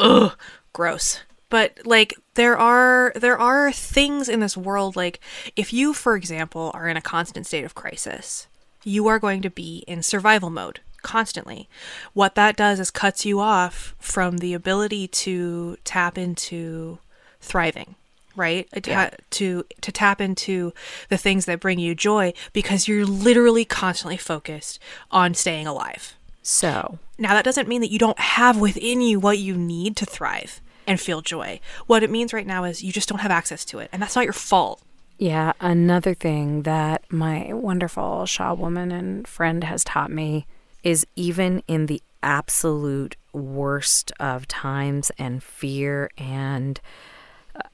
Ugh, 0.00 0.36
gross. 0.72 1.20
But 1.48 1.78
like 1.84 2.14
there 2.34 2.56
are 2.56 3.12
there 3.14 3.38
are 3.38 3.70
things 3.72 4.28
in 4.28 4.40
this 4.40 4.56
world 4.56 4.96
like 4.96 5.20
if 5.54 5.72
you 5.72 5.94
for 5.94 6.16
example 6.16 6.70
are 6.74 6.88
in 6.88 6.96
a 6.96 7.02
constant 7.02 7.46
state 7.46 7.64
of 7.64 7.74
crisis, 7.74 8.48
you 8.82 9.06
are 9.06 9.18
going 9.18 9.42
to 9.42 9.50
be 9.50 9.84
in 9.86 10.02
survival 10.02 10.50
mode 10.50 10.80
constantly. 11.02 11.68
What 12.14 12.34
that 12.34 12.56
does 12.56 12.80
is 12.80 12.90
cuts 12.90 13.24
you 13.24 13.38
off 13.38 13.94
from 14.00 14.38
the 14.38 14.54
ability 14.54 15.06
to 15.08 15.76
tap 15.84 16.18
into 16.18 16.98
thriving, 17.40 17.94
right? 18.34 18.68
Uh, 18.76 18.80
yeah. 18.84 19.10
To 19.30 19.64
to 19.82 19.92
tap 19.92 20.20
into 20.20 20.72
the 21.08 21.16
things 21.16 21.44
that 21.44 21.60
bring 21.60 21.78
you 21.78 21.94
joy 21.94 22.32
because 22.52 22.88
you're 22.88 23.06
literally 23.06 23.64
constantly 23.64 24.16
focused 24.16 24.80
on 25.12 25.34
staying 25.34 25.68
alive. 25.68 26.15
So, 26.48 27.00
Now, 27.18 27.34
that 27.34 27.44
doesn't 27.44 27.66
mean 27.66 27.80
that 27.80 27.90
you 27.90 27.98
don't 27.98 28.20
have 28.20 28.56
within 28.60 29.00
you 29.00 29.18
what 29.18 29.38
you 29.38 29.56
need 29.56 29.96
to 29.96 30.06
thrive 30.06 30.60
and 30.86 31.00
feel 31.00 31.20
joy. 31.20 31.58
What 31.88 32.04
it 32.04 32.10
means 32.10 32.32
right 32.32 32.46
now 32.46 32.62
is 32.62 32.84
you 32.84 32.92
just 32.92 33.08
don't 33.08 33.18
have 33.18 33.32
access 33.32 33.64
to 33.64 33.80
it, 33.80 33.90
and 33.92 34.00
that's 34.00 34.14
not 34.14 34.22
your 34.22 34.32
fault. 34.32 34.80
Yeah, 35.18 35.54
another 35.60 36.14
thing 36.14 36.62
that 36.62 37.02
my 37.10 37.52
wonderful 37.52 38.26
Shaw 38.26 38.54
woman 38.54 38.92
and 38.92 39.26
friend 39.26 39.64
has 39.64 39.82
taught 39.82 40.12
me 40.12 40.46
is 40.84 41.04
even 41.16 41.64
in 41.66 41.86
the 41.86 42.00
absolute 42.22 43.16
worst 43.32 44.12
of 44.20 44.46
times 44.46 45.10
and 45.18 45.42
fear 45.42 46.10
and 46.16 46.80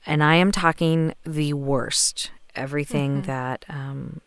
and 0.06 0.24
I 0.24 0.36
am 0.36 0.50
talking 0.50 1.14
the 1.24 1.52
worst, 1.52 2.30
everything 2.54 3.22
that 3.22 3.66
um, 3.68 4.22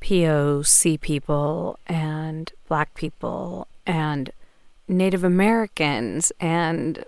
POC 0.00 1.00
people 1.00 1.78
and 1.86 2.52
Black 2.68 2.94
people 2.94 3.66
and 3.86 4.30
Native 4.86 5.24
Americans 5.24 6.32
and 6.40 7.04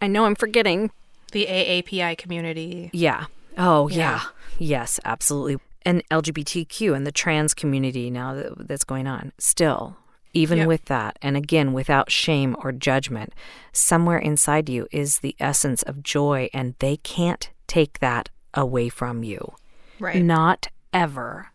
I 0.00 0.06
know 0.06 0.24
I'm 0.26 0.34
forgetting 0.36 0.90
The 1.32 1.46
AAPI 1.46 2.16
community. 2.18 2.90
yeah. 2.92 3.26
Oh, 3.56 3.88
yeah. 3.88 3.96
Yeah. 3.96 4.20
Yes, 4.60 5.00
absolutely. 5.04 5.58
And 5.84 6.04
LGBTQ 6.10 6.94
and 6.94 7.04
the 7.04 7.10
trans 7.10 7.54
community 7.54 8.08
now 8.10 8.34
that, 8.34 8.68
that's 8.68 8.84
going 8.84 9.08
on. 9.08 9.32
Still, 9.38 9.96
even 10.32 10.58
Yep. 10.58 10.68
with 10.68 10.84
that, 10.84 11.18
and 11.22 11.36
again, 11.36 11.72
without 11.72 12.12
shame 12.12 12.54
or 12.62 12.70
judgment, 12.70 13.32
somewhere 13.72 14.18
inside 14.18 14.68
you 14.68 14.86
is 14.92 15.18
the 15.20 15.34
essence 15.40 15.82
of 15.82 16.04
joy, 16.04 16.48
and 16.54 16.74
they 16.78 16.98
can't 16.98 17.50
take 17.66 17.98
that 17.98 18.28
away 18.54 18.88
from 18.88 19.24
you. 19.24 19.54
Right. 19.98 20.22
Not 20.22 20.68
ever. 20.92 21.48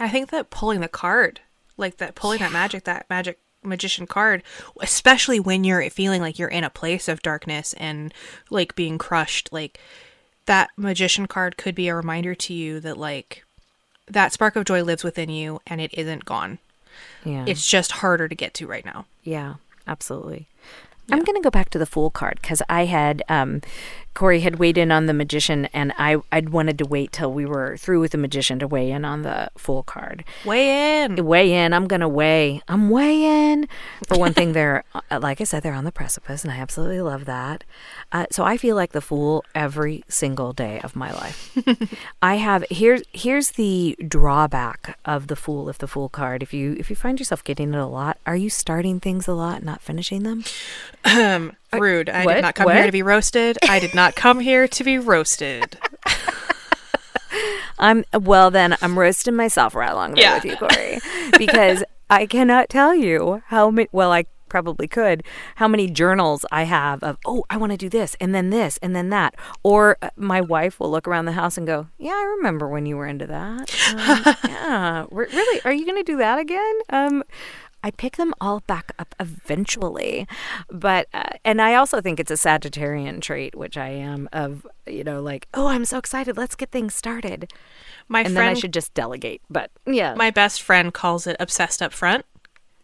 I 0.00 0.08
think 0.08 0.30
that 0.30 0.50
pulling 0.50 0.80
the 0.80 0.88
card, 0.88 1.40
like 1.76 1.98
that 1.98 2.14
pulling 2.14 2.38
that 2.40 2.52
magic, 2.52 2.84
that 2.84 3.06
magic 3.08 3.38
magician 3.62 4.06
card, 4.06 4.42
especially 4.80 5.38
when 5.38 5.62
you're 5.64 5.88
feeling 5.90 6.22
like 6.22 6.38
you're 6.38 6.48
in 6.48 6.64
a 6.64 6.70
place 6.70 7.06
of 7.08 7.22
darkness 7.22 7.74
and 7.74 8.12
like 8.48 8.74
being 8.74 8.98
crushed, 8.98 9.52
like 9.52 9.78
that 10.46 10.70
magician 10.76 11.26
card 11.26 11.56
could 11.56 11.74
be 11.74 11.88
a 11.88 11.94
reminder 11.94 12.34
to 12.34 12.54
you 12.54 12.80
that 12.80 12.96
like 12.96 13.44
that 14.08 14.32
spark 14.32 14.56
of 14.56 14.64
joy 14.64 14.82
lives 14.82 15.04
within 15.04 15.28
you 15.28 15.60
and 15.66 15.80
it 15.80 15.92
isn't 15.94 16.24
gone. 16.24 16.58
Yeah. 17.24 17.44
It's 17.46 17.68
just 17.68 17.92
harder 17.92 18.26
to 18.28 18.34
get 18.34 18.54
to 18.54 18.66
right 18.66 18.84
now. 18.84 19.06
Yeah, 19.22 19.54
absolutely. 19.86 20.48
I'm 21.12 21.24
going 21.24 21.36
to 21.36 21.42
go 21.42 21.50
back 21.50 21.70
to 21.70 21.78
the 21.78 21.86
Fool 21.86 22.10
card 22.10 22.38
because 22.40 22.62
I 22.68 22.84
had, 22.84 23.22
um, 23.28 23.62
Corey 24.14 24.40
had 24.40 24.56
weighed 24.56 24.76
in 24.76 24.90
on 24.90 25.06
the 25.06 25.14
Magician, 25.14 25.66
and 25.66 25.92
I 25.98 26.16
I'd 26.32 26.50
wanted 26.50 26.78
to 26.78 26.84
wait 26.84 27.12
till 27.12 27.32
we 27.32 27.46
were 27.46 27.76
through 27.76 28.00
with 28.00 28.12
the 28.12 28.18
Magician 28.18 28.58
to 28.58 28.66
weigh 28.66 28.90
in 28.90 29.04
on 29.04 29.22
the 29.22 29.50
Fool 29.56 29.82
card. 29.82 30.24
Weigh 30.44 31.04
in. 31.04 31.24
Weigh 31.24 31.52
in. 31.52 31.72
I'm 31.72 31.86
going 31.86 32.00
to 32.00 32.08
weigh. 32.08 32.62
I'm 32.68 32.90
weighing. 32.90 33.68
For 34.08 34.18
one 34.18 34.34
thing, 34.34 34.52
they're, 34.52 34.84
uh, 35.10 35.20
like 35.20 35.40
I 35.40 35.44
said, 35.44 35.62
they're 35.62 35.74
on 35.74 35.84
the 35.84 35.92
precipice, 35.92 36.44
and 36.44 36.52
I 36.52 36.58
absolutely 36.58 37.00
love 37.00 37.24
that. 37.26 37.64
Uh, 38.12 38.26
so 38.30 38.44
I 38.44 38.56
feel 38.56 38.76
like 38.76 38.92
the 38.92 39.00
Fool 39.00 39.44
every 39.54 40.04
single 40.08 40.52
day 40.52 40.80
of 40.80 40.96
my 40.96 41.12
life. 41.12 41.56
I 42.22 42.36
have 42.36 42.64
here's 42.70 43.02
here's 43.12 43.52
the 43.52 43.96
drawback 44.06 44.98
of 45.04 45.28
the 45.28 45.36
Fool 45.36 45.68
if 45.68 45.78
the 45.78 45.88
Fool 45.88 46.08
card. 46.08 46.42
If 46.42 46.52
you 46.52 46.76
if 46.78 46.90
you 46.90 46.96
find 46.96 47.18
yourself 47.18 47.44
getting 47.44 47.72
it 47.72 47.78
a 47.78 47.86
lot, 47.86 48.18
are 48.26 48.36
you 48.36 48.50
starting 48.50 49.00
things 49.00 49.28
a 49.28 49.34
lot, 49.34 49.62
not 49.62 49.80
finishing 49.80 50.24
them? 50.24 50.44
Um, 51.04 51.56
rude. 51.78 52.08
I 52.08 52.24
what? 52.24 52.34
did 52.34 52.42
not 52.42 52.54
come 52.54 52.66
What? 52.66 52.76
here 52.76 52.86
to 52.86 52.92
be 52.92 53.02
roasted. 53.02 53.58
I 53.68 53.78
did 53.78 53.94
not 53.94 54.14
come 54.16 54.40
here 54.40 54.66
to 54.68 54.84
be 54.84 54.98
roasted. 54.98 55.78
I'm 57.78 58.04
well 58.12 58.50
then 58.50 58.76
I'm 58.82 58.98
roasting 58.98 59.36
myself 59.36 59.74
right 59.74 59.90
along 59.90 60.14
there 60.14 60.24
Yeah. 60.24 60.34
with 60.34 60.44
you, 60.44 60.56
Corey. 60.56 60.98
Because 61.38 61.84
I 62.10 62.26
cannot 62.26 62.68
tell 62.68 62.94
you 62.94 63.42
how 63.46 63.70
many 63.70 63.88
well 63.92 64.12
I 64.12 64.24
probably 64.48 64.88
could 64.88 65.22
how 65.56 65.68
many 65.68 65.88
journals 65.88 66.44
I 66.50 66.64
have 66.64 67.04
of 67.04 67.16
oh 67.24 67.44
I 67.48 67.56
want 67.56 67.70
to 67.70 67.78
do 67.78 67.88
this 67.88 68.16
and 68.20 68.34
then 68.34 68.50
this 68.50 68.78
and 68.82 68.96
then 68.96 69.08
that 69.10 69.36
or 69.62 69.96
uh, 70.02 70.10
my 70.16 70.40
wife 70.40 70.80
will 70.80 70.90
look 70.90 71.06
around 71.06 71.26
the 71.26 71.32
house 71.32 71.56
and 71.56 71.68
go 71.68 71.86
yeah 71.98 72.10
I 72.10 72.34
remember 72.36 72.68
when 72.68 72.84
you 72.84 72.96
were 72.96 73.06
into 73.06 73.28
that 73.28 73.72
Um, 73.94 74.34
yeah 74.50 75.06
re- 75.12 75.28
really 75.32 75.60
are 75.64 75.72
you 75.72 75.84
going 75.86 75.98
to 76.04 76.12
do 76.12 76.16
that 76.18 76.40
again 76.40 76.74
um 76.90 77.22
I 77.82 77.90
pick 77.90 78.16
them 78.16 78.34
all 78.40 78.60
back 78.66 78.92
up 78.98 79.14
eventually. 79.18 80.26
But, 80.70 81.08
uh, 81.14 81.30
and 81.44 81.60
I 81.62 81.74
also 81.74 82.00
think 82.00 82.20
it's 82.20 82.30
a 82.30 82.34
Sagittarian 82.34 83.20
trait, 83.20 83.54
which 83.54 83.76
I 83.76 83.88
am 83.88 84.28
of, 84.32 84.66
you 84.86 85.02
know, 85.04 85.20
like, 85.22 85.48
oh, 85.54 85.68
I'm 85.68 85.84
so 85.84 85.98
excited. 85.98 86.36
Let's 86.36 86.56
get 86.56 86.70
things 86.70 86.94
started. 86.94 87.50
My 88.08 88.20
and 88.20 88.36
then 88.36 88.42
I 88.42 88.46
friend, 88.48 88.58
should 88.58 88.72
just 88.74 88.92
delegate. 88.94 89.40
But 89.48 89.70
yeah. 89.86 90.14
my 90.14 90.30
best 90.30 90.62
friend 90.62 90.92
calls 90.92 91.26
it 91.26 91.36
obsessed 91.40 91.80
up 91.82 91.92
front. 91.92 92.24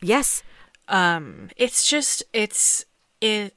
yes. 0.01 0.43
Um, 0.89 1.51
it's 1.57 1.85
just 1.91 2.23
it's 2.33 2.85
it. 3.21 3.55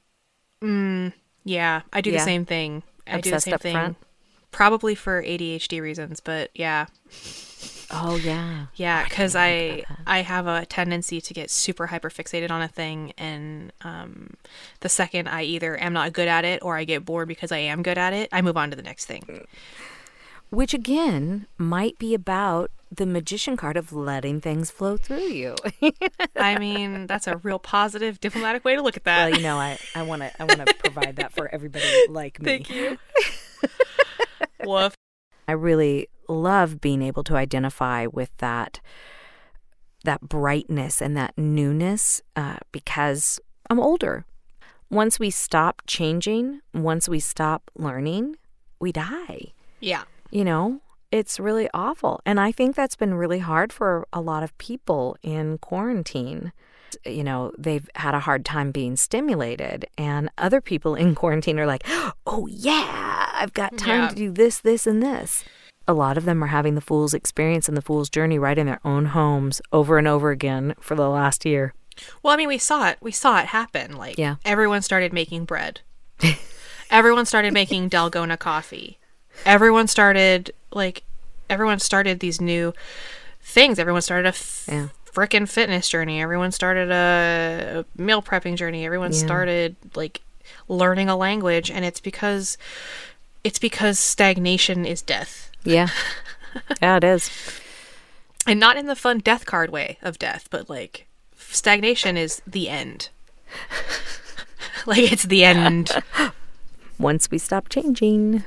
Mm, 0.60 1.12
yeah, 1.44 1.82
I 1.92 2.00
do 2.00 2.10
Yeah. 2.10 2.18
the 2.18 2.24
same 2.24 2.44
thing. 2.44 2.82
I 3.06 3.20
do 3.20 3.30
the 3.30 3.36
Obsessed 3.36 3.44
same 3.44 3.54
up 3.54 3.62
thing. 3.62 3.72
front? 3.74 3.96
Probably 4.50 4.96
for 4.96 5.22
ADHD 5.22 5.80
reasons, 5.80 6.18
but 6.18 6.50
yeah, 6.54 6.86
Oh, 7.92 8.16
yeah. 8.16 8.66
yeah, 8.74 9.04
because 9.04 9.34
I 9.34 9.84
I 10.06 10.22
have 10.22 10.46
a 10.46 10.64
tendency 10.66 11.20
to 11.20 11.34
get 11.34 11.50
super 11.50 11.86
hyper 11.86 12.10
fixated 12.10 12.50
on 12.50 12.62
a 12.62 12.68
thing, 12.68 13.12
and 13.18 13.72
um, 13.82 14.34
the 14.80 14.88
second 14.88 15.28
I 15.28 15.42
either 15.42 15.80
am 15.80 15.92
not 15.92 16.12
good 16.12 16.28
at 16.28 16.44
it 16.44 16.62
or 16.62 16.76
I 16.76 16.84
get 16.84 17.04
bored 17.04 17.28
because 17.28 17.52
I 17.52 17.58
am 17.58 17.82
good 17.82 17.98
at 17.98 18.12
it, 18.12 18.28
I 18.32 18.42
move 18.42 18.56
on 18.56 18.70
to 18.70 18.76
the 18.76 18.82
next 18.82 19.06
thing. 19.06 19.46
Which 20.50 20.74
again 20.74 21.46
might 21.58 21.98
be 21.98 22.14
about 22.14 22.70
the 22.90 23.06
magician 23.06 23.56
card 23.56 23.76
of 23.76 23.92
letting 23.92 24.40
things 24.40 24.70
flow 24.70 24.96
through 24.96 25.28
you. 25.28 25.54
I 26.36 26.58
mean, 26.58 27.06
that's 27.06 27.26
a 27.26 27.36
real 27.36 27.60
positive 27.60 28.20
diplomatic 28.20 28.64
way 28.64 28.74
to 28.74 28.82
look 28.82 28.96
at 28.96 29.04
that. 29.04 29.30
well, 29.30 29.38
you 29.38 29.44
know, 29.44 29.58
I, 29.58 29.78
I 29.94 30.02
want 30.02 30.22
to 30.22 30.42
I 30.42 30.44
want 30.44 30.66
to 30.66 30.74
provide 30.78 31.16
that 31.16 31.32
for 31.32 31.48
everybody 31.52 31.86
like 32.08 32.40
me. 32.40 32.44
Thank 32.44 32.70
you. 32.70 32.98
Woof. 34.64 34.94
I 35.46 35.52
really 35.52 36.08
love 36.30 36.80
being 36.80 37.02
able 37.02 37.24
to 37.24 37.36
identify 37.36 38.06
with 38.06 38.36
that 38.38 38.80
that 40.04 40.22
brightness 40.22 41.02
and 41.02 41.14
that 41.16 41.36
newness 41.36 42.22
uh, 42.34 42.56
because 42.72 43.38
I'm 43.68 43.78
older. 43.78 44.24
Once 44.90 45.20
we 45.20 45.28
stop 45.30 45.82
changing, 45.86 46.60
once 46.72 47.06
we 47.08 47.20
stop 47.20 47.70
learning, 47.76 48.36
we 48.80 48.92
die. 48.92 49.52
Yeah. 49.78 50.04
You 50.30 50.44
know, 50.44 50.80
it's 51.12 51.38
really 51.38 51.68
awful. 51.74 52.20
And 52.24 52.40
I 52.40 52.50
think 52.50 52.74
that's 52.76 52.96
been 52.96 53.14
really 53.14 53.40
hard 53.40 53.72
for 53.74 54.06
a 54.12 54.20
lot 54.22 54.42
of 54.42 54.56
people 54.58 55.16
in 55.22 55.58
quarantine. 55.58 56.52
You 57.04 57.22
know, 57.22 57.52
they've 57.58 57.88
had 57.94 58.14
a 58.14 58.20
hard 58.20 58.44
time 58.44 58.72
being 58.72 58.96
stimulated, 58.96 59.84
and 59.98 60.28
other 60.38 60.60
people 60.60 60.94
in 60.94 61.14
quarantine 61.20 61.58
are 61.60 61.66
like, 61.66 61.84
oh, 62.26 62.48
yeah, 62.50 63.30
I've 63.34 63.52
got 63.52 63.76
time 63.76 64.02
Yeah. 64.04 64.08
to 64.08 64.14
do 64.14 64.30
this, 64.32 64.60
this, 64.60 64.86
and 64.86 65.02
this. 65.02 65.44
A 65.90 65.92
lot 65.92 66.16
of 66.16 66.24
them 66.24 66.44
are 66.44 66.46
having 66.46 66.76
the 66.76 66.80
fool's 66.80 67.14
experience 67.14 67.66
and 67.66 67.76
the 67.76 67.82
fool's 67.82 68.08
journey 68.08 68.38
right 68.38 68.56
in 68.56 68.66
their 68.66 68.78
own 68.84 69.06
homes 69.06 69.60
over 69.72 69.98
and 69.98 70.06
over 70.06 70.30
again 70.30 70.74
for 70.78 70.94
the 70.94 71.08
last 71.08 71.44
year. 71.44 71.74
Well, 72.22 72.32
I 72.32 72.36
mean, 72.36 72.46
we 72.46 72.58
saw 72.58 72.88
it. 72.90 72.98
We 73.00 73.10
saw 73.10 73.40
it 73.40 73.46
happen. 73.46 73.96
Like, 73.96 74.16
Yeah. 74.16 74.36
everyone 74.44 74.82
started 74.82 75.12
making 75.12 75.46
bread. 75.46 75.80
everyone 76.90 77.26
started 77.26 77.52
making 77.52 77.90
Dalgona 77.94 78.38
coffee. 78.38 78.98
Everyone 79.44 79.88
started 79.88 80.52
like, 80.72 81.02
everyone 81.48 81.80
started 81.80 82.20
these 82.20 82.40
new 82.40 82.72
things. 83.42 83.80
Everyone 83.80 84.00
started 84.02 84.26
a 84.26 84.28
f- 84.28 84.66
Yeah. 84.70 84.88
frickin' 85.12 85.48
fitness 85.48 85.88
journey. 85.88 86.22
Everyone 86.22 86.52
started 86.52 86.92
a, 86.92 87.84
meal 88.00 88.22
prepping 88.22 88.54
journey. 88.54 88.86
Everyone 88.86 89.12
Yeah. 89.12 89.18
started 89.18 89.74
like 89.96 90.20
learning 90.68 91.08
a 91.08 91.16
language, 91.16 91.68
and 91.68 91.84
it's 91.84 91.98
because 92.00 92.56
it's 93.42 93.58
because 93.58 93.98
stagnation 93.98 94.86
is 94.86 95.02
death. 95.02 95.49
Yeah. 95.64 95.88
yeah, 96.82 96.96
it 96.96 97.04
is. 97.04 97.30
and 98.46 98.58
not 98.60 98.76
in 98.76 98.86
the 98.86 98.96
fun 98.96 99.18
death 99.18 99.46
card 99.46 99.70
way 99.70 99.98
of 100.02 100.18
death, 100.18 100.48
but 100.50 100.68
like 100.70 101.06
stagnation 101.36 102.16
is 102.16 102.40
the 102.46 102.68
end. 102.68 103.10
like 104.86 105.12
it's 105.12 105.24
the 105.24 105.44
end. 105.44 105.90
Once 106.98 107.30
we 107.30 107.38
stop 107.38 107.68
changing. 107.68 108.44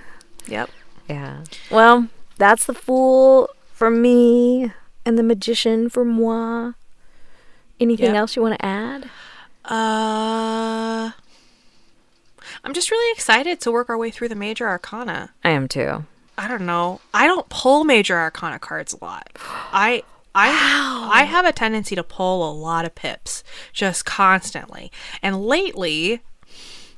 Yep. 0.47 0.69
Yeah. 1.09 1.43
Well, 1.71 2.07
that's 2.37 2.65
the 2.65 2.73
fool 2.73 3.49
for 3.71 3.89
me 3.89 4.71
and 5.05 5.17
the 5.17 5.23
magician 5.23 5.89
for 5.89 6.05
moi. 6.05 6.73
Anything 7.79 8.07
Yep. 8.07 8.15
else 8.15 8.35
you 8.35 8.41
want 8.41 8.59
to 8.59 8.65
add? 8.65 9.05
Uh 9.65 11.11
I'm 12.65 12.73
just 12.73 12.91
really 12.91 13.11
excited 13.13 13.59
to 13.61 13.71
work 13.71 13.89
our 13.89 13.97
way 13.97 14.11
through 14.11 14.29
the 14.29 14.35
major 14.35 14.67
arcana. 14.67 15.31
I 15.43 15.49
am 15.49 15.67
too. 15.67 16.05
I 16.37 16.47
don't 16.47 16.65
know. 16.65 16.99
I 17.13 17.27
don't 17.27 17.47
pull 17.49 17.83
major 17.83 18.17
arcana 18.17 18.59
cards 18.59 18.93
a 18.93 19.03
lot. 19.03 19.29
I 19.71 20.03
I 20.35 21.09
I 21.13 21.23
have 21.23 21.45
a 21.45 21.51
tendency 21.51 21.95
to 21.95 22.03
pull 22.03 22.49
a 22.49 22.53
lot 22.53 22.85
of 22.85 22.95
pips 22.95 23.43
just 23.71 24.05
constantly. 24.05 24.91
And 25.21 25.45
lately 25.45 26.21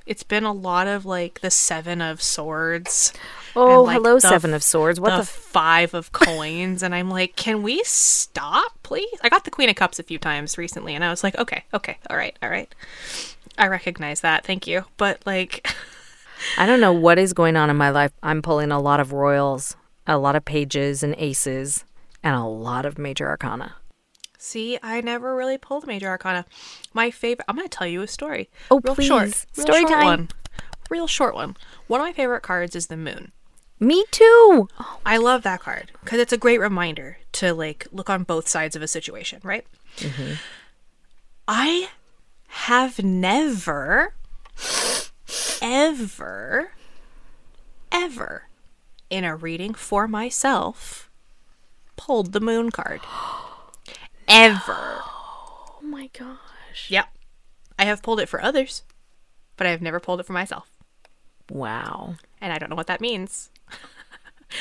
it's 0.05 0.23
been 0.23 0.43
a 0.43 0.53
lot 0.53 0.87
of 0.87 1.05
like 1.05 1.41
the 1.41 1.49
7 1.49 1.99
of 1.99 2.21
swords. 2.21 3.11
Oh, 3.55 3.83
like, 3.83 3.95
hello, 3.95 4.15
the 4.15 4.21
Seven 4.21 4.53
of 4.53 4.61
Swords. 4.63 4.99
What 4.99 5.11
the, 5.11 5.15
the? 5.15 5.21
F- 5.21 5.29
five 5.29 5.93
of 5.93 6.11
coins 6.11 6.83
and 6.83 6.93
i'm 6.93 7.09
like 7.09 7.37
can 7.37 7.63
we 7.63 7.81
stop 7.85 8.73
please 8.83 9.07
i 9.21 9.29
got 9.29 9.45
the 9.45 9.51
queen 9.51 9.69
of 9.69 9.75
cups 9.77 9.99
a 9.99 10.03
few 10.03 10.17
times 10.17 10.57
recently 10.57 10.93
and 10.93 11.01
i 11.01 11.09
was 11.09 11.23
like 11.23 11.37
okay 11.37 11.63
okay 11.73 11.97
all 12.09 12.17
right 12.17 12.37
all 12.43 12.49
right 12.49 12.75
i 13.57 13.65
recognize 13.65 14.19
that 14.19 14.45
thank 14.45 14.67
you 14.67 14.83
but 14.97 15.21
like 15.25 15.65
I 16.57 16.65
don't 16.65 16.81
know 16.81 16.93
what 16.93 17.17
is 17.19 17.33
going 17.33 17.55
on 17.55 17.69
in 17.69 17.75
my 17.75 17.89
life. 17.89 18.11
I'm 18.23 18.41
pulling 18.41 18.71
a 18.71 18.79
lot 18.79 18.99
of 18.99 19.13
royals 19.13 19.75
a 20.07 20.17
lot 20.17 20.35
of 20.35 20.45
pages 20.45 21.03
and 21.03 21.15
aces, 21.17 21.83
and 22.23 22.35
a 22.35 22.43
lot 22.43 22.85
of 22.85 22.97
major 22.97 23.27
arcana. 23.27 23.75
See, 24.37 24.77
I 24.83 25.01
never 25.01 25.35
really 25.35 25.57
pulled 25.57 25.87
Major 25.87 26.07
Arcana. 26.07 26.45
My 26.93 27.09
favorite. 27.09 27.45
I'm 27.47 27.55
going 27.55 27.67
to 27.67 27.77
tell 27.77 27.87
you 27.87 28.03
a 28.03 28.07
story. 28.07 28.49
Oh, 28.69 28.79
real 28.83 28.93
short. 28.95 29.23
please. 29.23 29.47
Real 29.57 29.65
Story 29.65 29.79
short 29.81 29.91
time. 29.91 30.05
One. 30.05 30.29
Real 30.89 31.07
short 31.07 31.33
one. 31.33 31.57
One 31.87 31.99
of 31.99 32.05
my 32.05 32.13
favorite 32.13 32.41
cards 32.43 32.75
is 32.75 32.87
the 32.87 32.97
Moon. 32.97 33.31
Me 33.79 34.05
too. 34.11 34.69
I 35.03 35.17
love 35.17 35.41
that 35.43 35.61
card 35.61 35.91
because 36.01 36.19
it's 36.19 36.31
a 36.31 36.37
great 36.37 36.59
reminder 36.59 37.17
to 37.33 37.55
like 37.55 37.87
look 37.91 38.09
on 38.09 38.23
both 38.23 38.47
sides 38.47 38.75
of 38.75 38.83
a 38.83 38.87
situation, 38.87 39.41
right? 39.43 39.65
Mm-hmm. 39.97 40.33
I 41.47 41.89
have 42.47 43.03
never, 43.03 44.13
ever, 45.61 46.71
ever 47.91 48.47
in 49.09 49.23
a 49.23 49.35
reading 49.35 49.73
for 49.73 50.07
myself 50.07 51.09
pulled 51.95 52.33
the 52.33 52.39
moon 52.39 52.71
card. 52.71 53.01
Ever. 54.27 54.99
Oh 55.01 55.79
my 55.81 56.09
gosh. 56.17 56.89
Yep. 56.89 57.07
I 57.77 57.85
have 57.85 58.01
pulled 58.01 58.19
it 58.19 58.29
for 58.29 58.41
others, 58.41 58.83
but 59.55 59.67
I 59.67 59.69
have 59.69 59.81
never 59.81 59.99
pulled 59.99 60.19
it 60.19 60.25
for 60.25 60.33
myself. 60.33 60.71
Wow. 61.49 62.15
And 62.41 62.51
I 62.51 62.57
don't 62.57 62.69
know 62.69 62.75
what 62.75 62.87
that 62.87 63.01
means. 63.01 63.51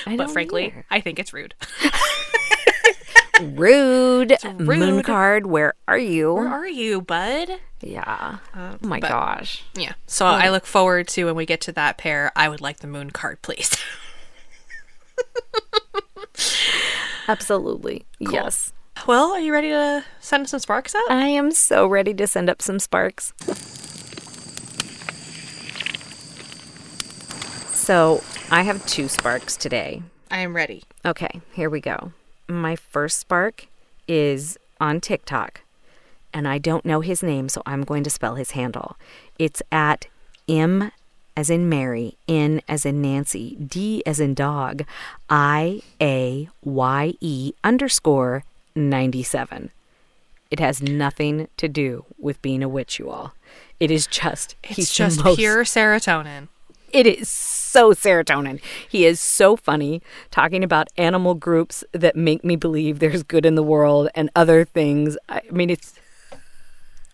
I 0.06 0.16
But 0.16 0.30
frankly, 0.30 0.66
either. 0.66 0.86
I 0.90 1.00
think 1.00 1.18
it's 1.18 1.32
rude. 1.32 1.54
rude. 3.42 4.34
Moon 4.44 4.96
rude. 4.96 5.04
card. 5.04 5.46
Where 5.46 5.74
are 5.88 5.98
you? 5.98 6.34
Where 6.34 6.48
are 6.48 6.68
you, 6.68 7.00
bud? 7.00 7.60
yeah. 7.80 8.38
Um, 8.54 8.78
oh 8.82 8.86
my 8.86 9.00
but- 9.00 9.08
gosh. 9.08 9.64
Yeah. 9.74 9.94
So 10.06 10.26
I 10.26 10.46
hmm. 10.46 10.52
look 10.52 10.66
forward 10.66 11.08
to 11.08 11.26
when 11.26 11.34
we 11.34 11.46
get 11.46 11.60
to 11.62 11.72
that 11.72 11.98
pair. 11.98 12.32
I 12.34 12.48
would 12.48 12.60
like 12.60 12.80
the 12.80 12.86
moon 12.86 13.10
card, 13.10 13.42
please. 13.42 13.76
Absolutely. 17.28 18.04
Yes. 18.18 18.72
well, 19.06 19.32
are 19.32 19.40
you 19.40 19.52
ready 19.52 19.70
to 19.70 20.04
send 20.20 20.48
some 20.48 20.60
sparks 20.60 20.94
out? 20.94 21.10
I 21.10 21.28
am 21.28 21.52
so 21.52 21.86
ready 21.86 22.12
to 22.14 22.26
send 22.26 22.50
up 22.50 22.60
some 22.60 22.78
sparks. 22.78 23.32
So 27.72 28.22
I 28.50 28.62
have 28.62 28.84
two 28.86 29.08
sparks 29.08 29.56
today. 29.56 30.02
I 30.30 30.38
am 30.38 30.56
ready. 30.56 30.84
Okay, 31.04 31.40
here 31.52 31.68
we 31.68 31.80
go. 31.80 32.12
My 32.48 32.76
first 32.76 33.18
spark 33.18 33.66
is 34.06 34.58
on 34.80 35.00
TikTok, 35.00 35.62
and 36.32 36.46
I 36.46 36.58
don't 36.58 36.84
know 36.84 37.00
his 37.00 37.22
name, 37.22 37.48
so 37.48 37.62
I'm 37.64 37.82
going 37.84 38.04
to 38.04 38.10
spell 38.10 38.34
his 38.34 38.52
handle. 38.52 38.96
It's 39.38 39.62
at 39.72 40.06
M 40.48 40.90
as 41.36 41.50
in 41.50 41.68
Mary, 41.68 42.16
N 42.28 42.60
as 42.68 42.84
in 42.86 43.00
Nancy, 43.02 43.56
D 43.56 44.02
as 44.06 44.20
in 44.20 44.34
dog, 44.34 44.84
I 45.30 45.82
A 46.00 46.48
Y 46.62 47.14
E 47.20 47.52
underscore 47.64 48.44
97. 48.76 49.70
It 50.50 50.60
has 50.60 50.82
nothing 50.82 51.48
to 51.56 51.66
do 51.68 52.04
with 52.18 52.40
being 52.42 52.62
a 52.62 52.68
witch, 52.68 52.98
you 52.98 53.10
all. 53.10 53.34
It 53.80 53.90
is 53.90 54.06
just, 54.06 54.54
It's 54.62 54.94
just 54.94 55.24
most- 55.24 55.38
pure 55.38 55.64
serotonin. 55.64 56.48
it 56.92 57.06
is 57.06 57.28
so 57.74 57.92
serotonin. 57.92 58.60
He 58.88 59.04
is 59.04 59.20
so 59.20 59.56
funny 59.56 60.00
talking 60.30 60.62
about 60.64 60.88
animal 60.96 61.34
groups 61.34 61.82
that 61.92 62.14
make 62.16 62.42
me 62.44 62.56
believe 62.56 62.98
there's 63.00 63.22
good 63.22 63.44
in 63.44 63.54
the 63.56 63.62
world 63.74 64.08
and 64.14 64.30
other 64.36 64.64
things. 64.64 65.16
I 65.28 65.40
mean, 65.50 65.70
it's 65.70 65.92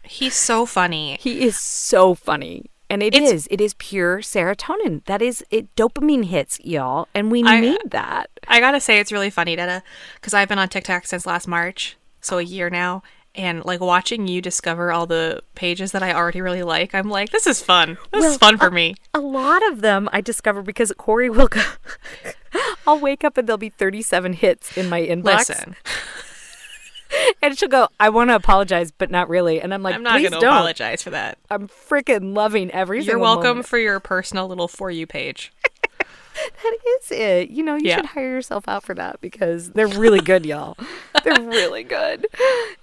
He's 0.02 0.34
so 0.34 0.66
funny. 0.66 1.16
he 1.20 1.42
is 1.42 1.58
so 1.58 2.14
funny. 2.14 2.66
And 2.88 3.02
it 3.02 3.14
It's- 3.14 3.30
is. 3.32 3.48
It 3.50 3.60
is 3.60 3.74
pure 3.74 4.18
serotonin. 4.18 5.04
That 5.06 5.22
is 5.22 5.44
it 5.50 5.74
dopamine 5.76 6.24
hits, 6.24 6.58
y'all, 6.64 7.06
and 7.14 7.30
we 7.30 7.44
I- 7.44 7.60
need 7.60 7.78
that. 7.86 8.28
I 8.48 8.58
gotta 8.60 8.80
say, 8.80 8.98
it's 8.98 9.12
really 9.12 9.30
funny, 9.30 9.54
Detta, 9.56 9.82
because 10.16 10.34
I've 10.34 10.48
been 10.48 10.58
on 10.58 10.68
TikTok 10.68 11.06
since 11.06 11.24
last 11.26 11.46
March, 11.46 11.96
so 12.20 12.38
a 12.38 12.42
year 12.42 12.68
now. 12.68 13.02
And 13.40 13.64
like 13.64 13.80
watching 13.80 14.28
you 14.28 14.42
discover 14.42 14.92
all 14.92 15.06
the 15.06 15.42
pages 15.54 15.92
that 15.92 16.02
I 16.02 16.12
already 16.12 16.42
really 16.42 16.62
like, 16.62 16.94
I'm 16.94 17.08
like, 17.08 17.30
this 17.30 17.46
is 17.46 17.62
fun. 17.62 17.96
This 18.12 18.22
is 18.22 18.36
fun 18.36 18.58
for 18.58 18.70
me. 18.70 18.96
A 19.14 19.20
lot 19.20 19.66
of 19.72 19.80
them 19.80 20.10
I 20.12 20.20
discover 20.20 20.60
because 20.60 20.92
Corey 20.98 21.30
will 21.30 21.48
go. 21.48 21.62
I'll 22.86 22.98
wake 22.98 23.24
up 23.24 23.38
and 23.38 23.48
there'll 23.48 23.56
be 23.56 23.70
37 23.70 24.34
hits 24.34 24.76
in 24.76 24.90
my 24.90 25.00
inbox. 25.00 25.48
Listen, 25.48 25.76
And 27.42 27.58
she'll 27.58 27.68
go, 27.68 27.88
I 27.98 28.10
want 28.10 28.30
to 28.30 28.36
apologize, 28.36 28.90
but 28.90 29.10
not 29.10 29.28
really. 29.28 29.60
And 29.60 29.72
I'm 29.74 29.82
like, 29.82 29.94
I'm 29.94 30.02
not 30.02 30.18
please 30.18 30.28
going 30.28 30.40
to 30.40 30.46
don't. 30.46 30.54
apologize 30.54 31.02
for 31.02 31.10
that. 31.10 31.38
I'm 31.50 31.66
freaking 31.66 32.36
loving 32.36 32.70
every 32.70 33.02
You're 33.02 33.18
welcome 33.18 33.48
moment. 33.48 33.66
for 33.66 33.78
your 33.78 33.98
personal 34.00 34.46
little 34.48 34.68
for 34.68 34.90
you 34.90 35.06
page. 35.06 35.50
That 36.62 36.76
is 37.00 37.10
it. 37.10 37.50
You 37.50 37.62
know, 37.62 37.74
you 37.76 37.88
Yeah. 37.88 37.96
should 37.96 38.06
hire 38.06 38.28
yourself 38.28 38.68
out 38.68 38.82
for 38.84 38.94
that 38.94 39.20
because 39.20 39.70
they're 39.72 39.86
really 39.88 40.20
good, 40.20 40.44
y'all. 40.46 40.76
They're 41.24 41.42
really 41.42 41.82
good. 41.82 42.26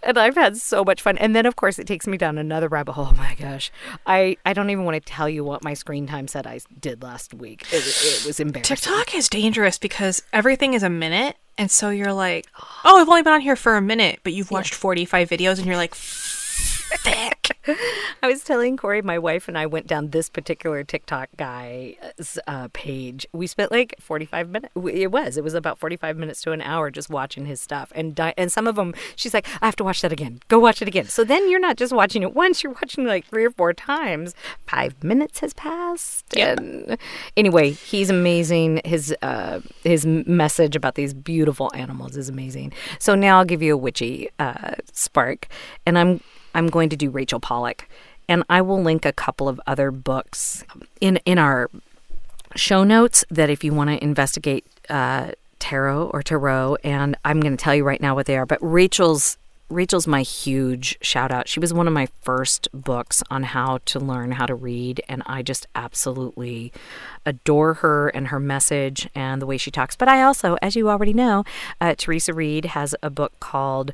And 0.03 0.17
I've 0.17 0.35
had 0.35 0.57
so 0.57 0.83
much 0.83 1.01
fun. 1.01 1.17
And 1.17 1.35
then 1.35 1.45
of 1.47 1.55
course 1.55 1.79
it 1.79 1.87
takes 1.87 2.05
me 2.05 2.17
down 2.17 2.37
another 2.37 2.67
rabbit 2.67 2.93
hole. 2.93 3.07
Oh 3.11 3.13
my 3.13 3.35
gosh. 3.35 3.71
I, 4.05 4.37
I 4.45 4.53
don't 4.53 4.69
even 4.69 4.83
want 4.85 4.95
to 4.95 4.99
tell 5.01 5.27
you 5.29 5.43
what 5.43 5.63
my 5.63 5.73
screen 5.73 6.05
time 6.07 6.27
said 6.27 6.45
I 6.45 6.59
did 6.79 7.01
last 7.01 7.33
week. 7.33 7.63
It, 7.71 7.77
it 7.85 8.25
was 8.27 8.39
embarrassing. 8.39 8.75
TikTok 8.75 9.15
is 9.15 9.27
dangerous 9.29 9.77
because 9.79 10.21
everything 10.33 10.73
is 10.73 10.83
a 10.83 10.89
minute. 10.89 11.37
And 11.57 11.71
so 11.71 11.89
you're 11.89 12.13
like, 12.13 12.45
oh, 12.83 12.99
I've 13.01 13.09
only 13.09 13.23
been 13.23 13.33
on 13.33 13.41
here 13.41 13.55
for 13.55 13.75
a 13.77 13.81
minute, 13.81 14.19
but 14.23 14.33
you've 14.33 14.51
watched 14.51 14.73
45 14.75 15.29
videos 15.29 15.57
and 15.57 15.65
you're 15.65 15.75
like. 15.77 15.95
I 18.23 18.27
was 18.27 18.43
telling 18.43 18.77
Corey, 18.77 19.01
my 19.01 19.19
wife 19.19 19.47
and 19.47 19.57
I 19.57 19.65
went 19.65 19.87
down 19.87 20.09
this 20.09 20.29
particular 20.29 20.83
TikTok 20.83 21.29
guy's 21.37 22.39
uh, 22.47 22.69
page. 22.73 23.25
We 23.33 23.47
spent 23.47 23.71
like 23.71 23.95
45 23.99 24.49
minutes. 24.49 24.73
It 24.75 25.11
was. 25.11 25.37
It 25.37 25.43
was 25.43 25.53
about 25.53 25.77
45 25.77 26.17
minutes 26.17 26.41
to 26.43 26.51
an 26.51 26.61
hour 26.61 26.91
just 26.91 27.09
watching 27.09 27.45
his 27.45 27.61
stuff. 27.61 27.91
And 27.95 28.15
di- 28.15 28.33
and 28.37 28.51
some 28.51 28.67
of 28.67 28.75
them, 28.75 28.93
she's 29.15 29.33
like, 29.33 29.47
I 29.61 29.65
have 29.65 29.75
to 29.77 29.83
watch 29.83 30.01
that 30.01 30.11
again. 30.11 30.39
Go 30.47 30.59
watch 30.59 30.81
it 30.81 30.87
again. 30.87 31.05
So 31.05 31.23
then 31.23 31.49
you're 31.49 31.59
not 31.59 31.77
just 31.77 31.93
watching 31.93 32.23
it 32.23 32.33
once, 32.33 32.63
you're 32.63 32.73
watching 32.73 33.05
like 33.05 33.25
three 33.25 33.45
or 33.45 33.51
four 33.51 33.73
times. 33.73 34.33
Five 34.67 35.03
minutes 35.03 35.39
has 35.39 35.53
passed. 35.53 36.25
Yep. 36.35 36.59
And 36.59 36.97
anyway, 37.35 37.71
he's 37.71 38.09
amazing. 38.09 38.81
His, 38.85 39.15
uh, 39.21 39.61
his 39.83 40.05
message 40.05 40.75
about 40.75 40.95
these 40.95 41.13
beautiful 41.13 41.71
animals 41.73 42.17
is 42.17 42.29
amazing. 42.29 42.73
So 42.99 43.15
now 43.15 43.39
I'll 43.39 43.45
give 43.45 43.61
you 43.61 43.73
a 43.73 43.77
witchy 43.77 44.29
uh, 44.39 44.75
spark. 44.91 45.47
And 45.85 45.97
I'm 45.97 46.21
I'm 46.57 46.67
going 46.67 46.89
to 46.89 46.97
do 46.97 47.11
Rachel 47.11 47.39
Pollack, 47.39 47.87
and 48.27 48.43
I 48.49 48.61
will 48.61 48.81
link 48.81 49.05
a 49.05 49.13
couple 49.13 49.47
of 49.47 49.61
other 49.67 49.91
books 49.91 50.65
in 50.99 51.17
in 51.23 51.37
our 51.37 51.69
show 52.55 52.83
notes 52.83 53.23
that 53.29 53.49
if 53.49 53.63
you 53.63 53.73
want 53.73 53.91
to 53.91 54.03
investigate 54.03 54.65
uh, 54.89 55.31
tarot 55.59 56.07
or 56.07 56.23
tarot, 56.23 56.77
and 56.83 57.15
I'm 57.23 57.39
going 57.39 57.55
to 57.55 57.63
tell 57.63 57.75
you 57.75 57.83
right 57.83 58.01
now 58.01 58.15
what 58.15 58.25
they 58.25 58.37
are. 58.37 58.47
But 58.47 58.57
Rachel's 58.61 59.37
Rachel's 59.69 60.07
my 60.07 60.21
huge 60.21 60.97
shout 61.01 61.31
out. 61.31 61.47
She 61.47 61.59
was 61.59 61.73
one 61.73 61.87
of 61.87 61.93
my 61.93 62.07
first 62.21 62.69
books 62.73 63.21
on 63.29 63.43
how 63.43 63.79
to 63.85 63.99
learn 63.99 64.31
how 64.31 64.47
to 64.47 64.55
read, 64.55 65.01
and 65.07 65.21
I 65.27 65.43
just 65.43 65.67
absolutely 65.75 66.73
adore 67.23 67.75
her 67.75 68.07
and 68.07 68.29
her 68.29 68.39
message 68.39 69.09
and 69.13 69.41
the 69.41 69.45
way 69.45 69.57
she 69.57 69.69
talks. 69.69 69.95
But 69.95 70.07
I 70.07 70.23
also, 70.23 70.57
as 70.61 70.75
you 70.75 70.89
already 70.89 71.13
know, 71.13 71.43
uh, 71.79 71.93
Theresa 71.95 72.33
Reed 72.33 72.65
has 72.65 72.95
a 73.03 73.11
book 73.11 73.33
called 73.39 73.91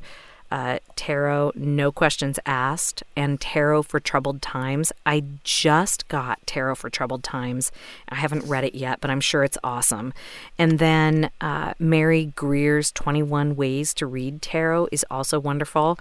uh, 0.54 0.78
Tarot 0.94 1.50
No 1.56 1.90
Questions 1.90 2.38
Asked 2.46 3.02
and 3.16 3.40
Tarot 3.40 3.82
for 3.82 3.98
Troubled 3.98 4.40
Times. 4.40 4.92
I 5.04 5.24
just 5.42 6.06
got 6.06 6.46
Tarot 6.46 6.76
for 6.76 6.88
Troubled 6.88 7.24
Times. 7.24 7.72
I 8.08 8.14
haven't 8.14 8.46
read 8.46 8.62
it 8.62 8.76
yet, 8.76 9.00
but 9.00 9.10
I'm 9.10 9.20
sure 9.20 9.42
it's 9.42 9.58
awesome. 9.64 10.14
And 10.56 10.78
then 10.78 11.32
uh, 11.40 11.74
Mary 11.80 12.26
Greer's 12.36 12.92
21 12.92 13.56
Ways 13.56 13.92
to 13.94 14.06
Read 14.06 14.42
Tarot 14.42 14.86
is 14.92 15.04
also 15.10 15.40
wonderful. 15.40 15.98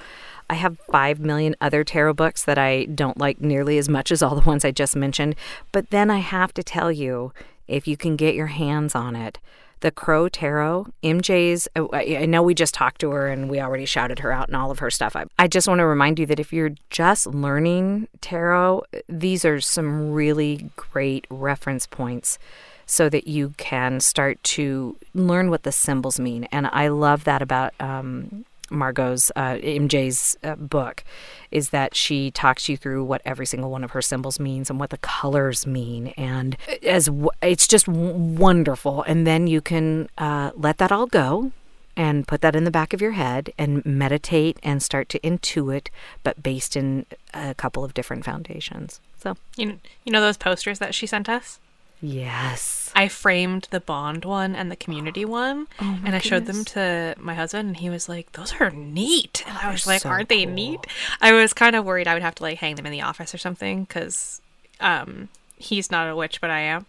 I 0.52 0.54
have 0.54 0.78
5 0.92 1.20
million 1.20 1.56
other 1.60 1.84
tarot 1.84 2.14
books 2.14 2.44
that 2.44 2.60
I 2.60 2.86
don't 2.86 3.18
like 3.18 3.42
nearly 3.42 3.80
as 3.80 3.90
much 3.90 4.12
as 4.12 4.22
all 4.22 4.36
the 4.36 4.48
ones 4.48 4.64
I 4.64 4.70
just 4.70 4.96
mentioned. 4.96 5.36
But 5.72 5.90
then 5.90 6.12
I 6.12 6.20
have 6.20 6.54
to 6.54 6.62
tell 6.62 6.92
you, 6.92 7.34
if 7.68 7.88
you 7.88 7.98
can 7.98 8.16
get 8.16 8.36
your 8.36 8.48
hands 8.48 8.94
on 8.94 9.16
it, 9.16 9.40
the 9.84 9.92
Crow 9.92 10.30
Tarot, 10.30 10.88
MJ's. 11.04 11.68
oh, 11.76 11.90
I 11.92 12.26
know 12.26 12.42
we 12.42 12.54
just 12.54 12.74
talked 12.74 13.02
to 13.02 13.12
her 13.12 13.28
and 13.28 13.50
we 13.50 13.60
already 13.60 13.86
shouted 13.86 14.20
her 14.20 14.32
out 14.32 14.48
and 14.48 14.56
all 14.56 14.72
of 14.72 14.80
her 14.80 14.90
stuff. 14.90 15.14
I, 15.14 15.26
I 15.38 15.50
just 15.50 15.68
want 15.68 15.80
to 15.80 15.86
remind 15.86 16.20
you 16.20 16.26
that 16.28 16.40
if 16.40 16.54
you're 16.54 16.72
just 16.90 17.28
learning 17.28 18.08
tarot, 18.22 18.86
these 19.10 19.44
are 19.44 19.60
some 19.60 20.12
really 20.14 20.70
great 20.78 21.28
reference 21.30 21.86
points 21.86 22.40
so 22.86 23.10
that 23.10 23.28
you 23.28 23.54
can 23.58 24.00
start 24.00 24.42
to 24.44 24.96
learn 25.14 25.50
what 25.50 25.64
the 25.64 25.72
symbols 25.74 26.18
mean. 26.18 26.46
And 26.46 26.68
I 26.68 26.88
love 26.88 27.26
that 27.26 27.42
about 27.42 27.74
um, 27.82 28.46
Margot's, 28.72 29.32
uh, 29.36 29.56
MJ's 29.56 30.38
uh, 30.44 30.56
book, 30.56 31.04
is 31.52 31.70
that 31.70 31.96
she 31.96 32.32
talks 32.32 32.68
you 32.70 32.78
through 32.78 33.04
what 33.04 33.22
every 33.26 33.46
single 33.46 33.70
one 33.70 33.84
of 33.84 33.92
her 33.92 34.02
symbols 34.02 34.40
means 34.40 34.70
and 34.70 34.80
what 34.80 34.90
the 34.90 34.98
colors 34.98 35.68
mean, 35.68 36.08
and 36.18 36.58
as 36.82 37.06
w- 37.08 37.30
it's 37.42 37.68
just 37.68 37.86
w- 37.86 38.14
wonderful. 38.14 39.04
And 39.04 39.28
then 39.28 39.48
you 39.48 39.62
can 39.62 40.10
uh, 40.18 40.52
let 40.56 40.78
that 40.80 40.92
all 40.92 41.08
go 41.08 41.52
and 41.96 42.28
put 42.28 42.42
that 42.42 42.56
in 42.56 42.64
the 42.64 42.72
back 42.72 42.94
of 42.94 43.02
your 43.02 43.12
head 43.12 43.54
and 43.58 43.86
meditate 43.86 44.58
and 44.64 44.82
start 44.82 45.10
to 45.10 45.20
intuit, 45.20 45.90
but 46.24 46.42
based 46.42 46.76
in 46.76 47.06
a 47.34 47.54
couple 47.54 47.84
of 47.84 47.94
different 47.94 48.26
foundations. 48.26 49.00
So 49.20 49.38
You, 49.56 49.80
you 50.04 50.12
know 50.12 50.20
those 50.22 50.38
posters 50.38 50.80
that 50.80 50.96
she 50.96 51.06
sent 51.06 51.30
us? 51.30 51.60
Yes. 52.04 52.92
I 52.96 53.08
framed 53.08 53.70
the 53.72 53.80
bond 53.80 54.26
one 54.26 54.56
and 54.56 54.70
the 54.70 54.76
community 54.76 55.24
one, 55.24 55.68
Oh 55.82 56.00
and 56.04 56.14
I 56.14 56.20
showed 56.20 56.46
them 56.46 56.66
to 56.66 57.16
my 57.18 57.34
husband, 57.34 57.70
and 57.70 57.78
he 57.78 57.90
was 57.90 58.10
like, 58.10 58.34
"Those 58.34 58.54
are 58.60 58.70
neat." 58.72 59.44
And 59.48 59.58
I 59.58 59.72
was 59.72 59.86
they're 59.86 59.96
like, 59.96 60.02
so 60.02 60.10
"Aren't 60.10 60.30
they 60.30 60.46
neat?" 60.46 60.82
I 61.22 61.32
was 61.32 61.54
kind 61.54 61.76
of 61.78 61.86
worried 61.86 62.08
I 62.08 62.14
would 62.14 62.22
have 62.22 62.36
to 62.36 62.44
like 62.44 62.60
hang 62.60 62.76
them 62.76 62.86
in 62.86 62.92
the 62.92 63.02
office 63.02 63.34
or 63.34 63.38
something 63.38 63.86
because 63.86 64.42
um, 64.82 65.30
he's 65.58 65.92
not 65.92 66.10
a 66.10 66.16
witch, 66.16 66.42
but 66.42 66.50
I 66.50 66.60
am. 66.60 66.86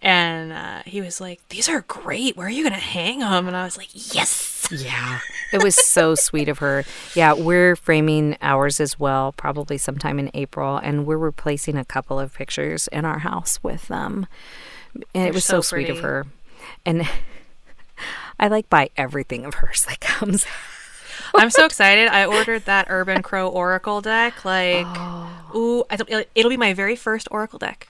And 0.00 0.52
uh, 0.52 0.82
he 0.84 1.00
was 1.00 1.20
like, 1.20 1.40
"These 1.48 1.68
are 1.68 1.82
great. 1.82 2.36
Where 2.36 2.46
are 2.46 2.50
you 2.50 2.62
gonna 2.64 2.76
hang 2.76 3.20
them?" 3.20 3.48
And 3.48 3.56
I 3.56 3.64
was 3.64 3.76
like, 3.76 3.88
"Yes." 3.92 4.68
Yeah. 4.70 5.20
It 5.52 5.62
was 5.62 5.74
so 5.74 6.14
sweet 6.14 6.48
of 6.48 6.58
her. 6.58 6.84
Yeah, 7.14 7.34
we're 7.34 7.76
framing 7.76 8.36
ours 8.40 8.80
as 8.80 8.98
well, 8.98 9.32
probably 9.32 9.78
sometime 9.78 10.18
in 10.18 10.30
April, 10.34 10.76
and 10.76 11.06
we're 11.06 11.18
replacing 11.18 11.76
a 11.76 11.84
couple 11.84 12.18
of 12.18 12.32
pictures 12.34 12.88
in 12.88 13.04
our 13.04 13.20
house 13.20 13.58
with 13.62 13.88
them. 13.88 14.26
And 14.94 15.04
it 15.04 15.12
They're 15.14 15.32
was 15.32 15.44
so, 15.44 15.60
so 15.60 15.76
sweet 15.76 15.90
of 15.90 16.00
her. 16.00 16.26
And 16.84 17.08
I 18.40 18.48
like 18.48 18.68
buy 18.68 18.90
everything 18.96 19.44
of 19.44 19.54
hers 19.54 19.84
that 19.86 20.00
comes. 20.00 20.46
I'm 21.34 21.50
so 21.50 21.64
excited. 21.64 22.08
I 22.08 22.26
ordered 22.26 22.66
that 22.66 22.86
Urban 22.90 23.22
Crow 23.22 23.48
Oracle 23.48 24.00
deck. 24.00 24.44
Like, 24.44 24.86
ooh, 25.54 25.84
I 25.88 25.96
don't, 25.96 26.26
it'll 26.34 26.50
be 26.50 26.56
my 26.56 26.74
very 26.74 26.96
first 26.96 27.28
Oracle 27.30 27.58
deck. 27.58 27.88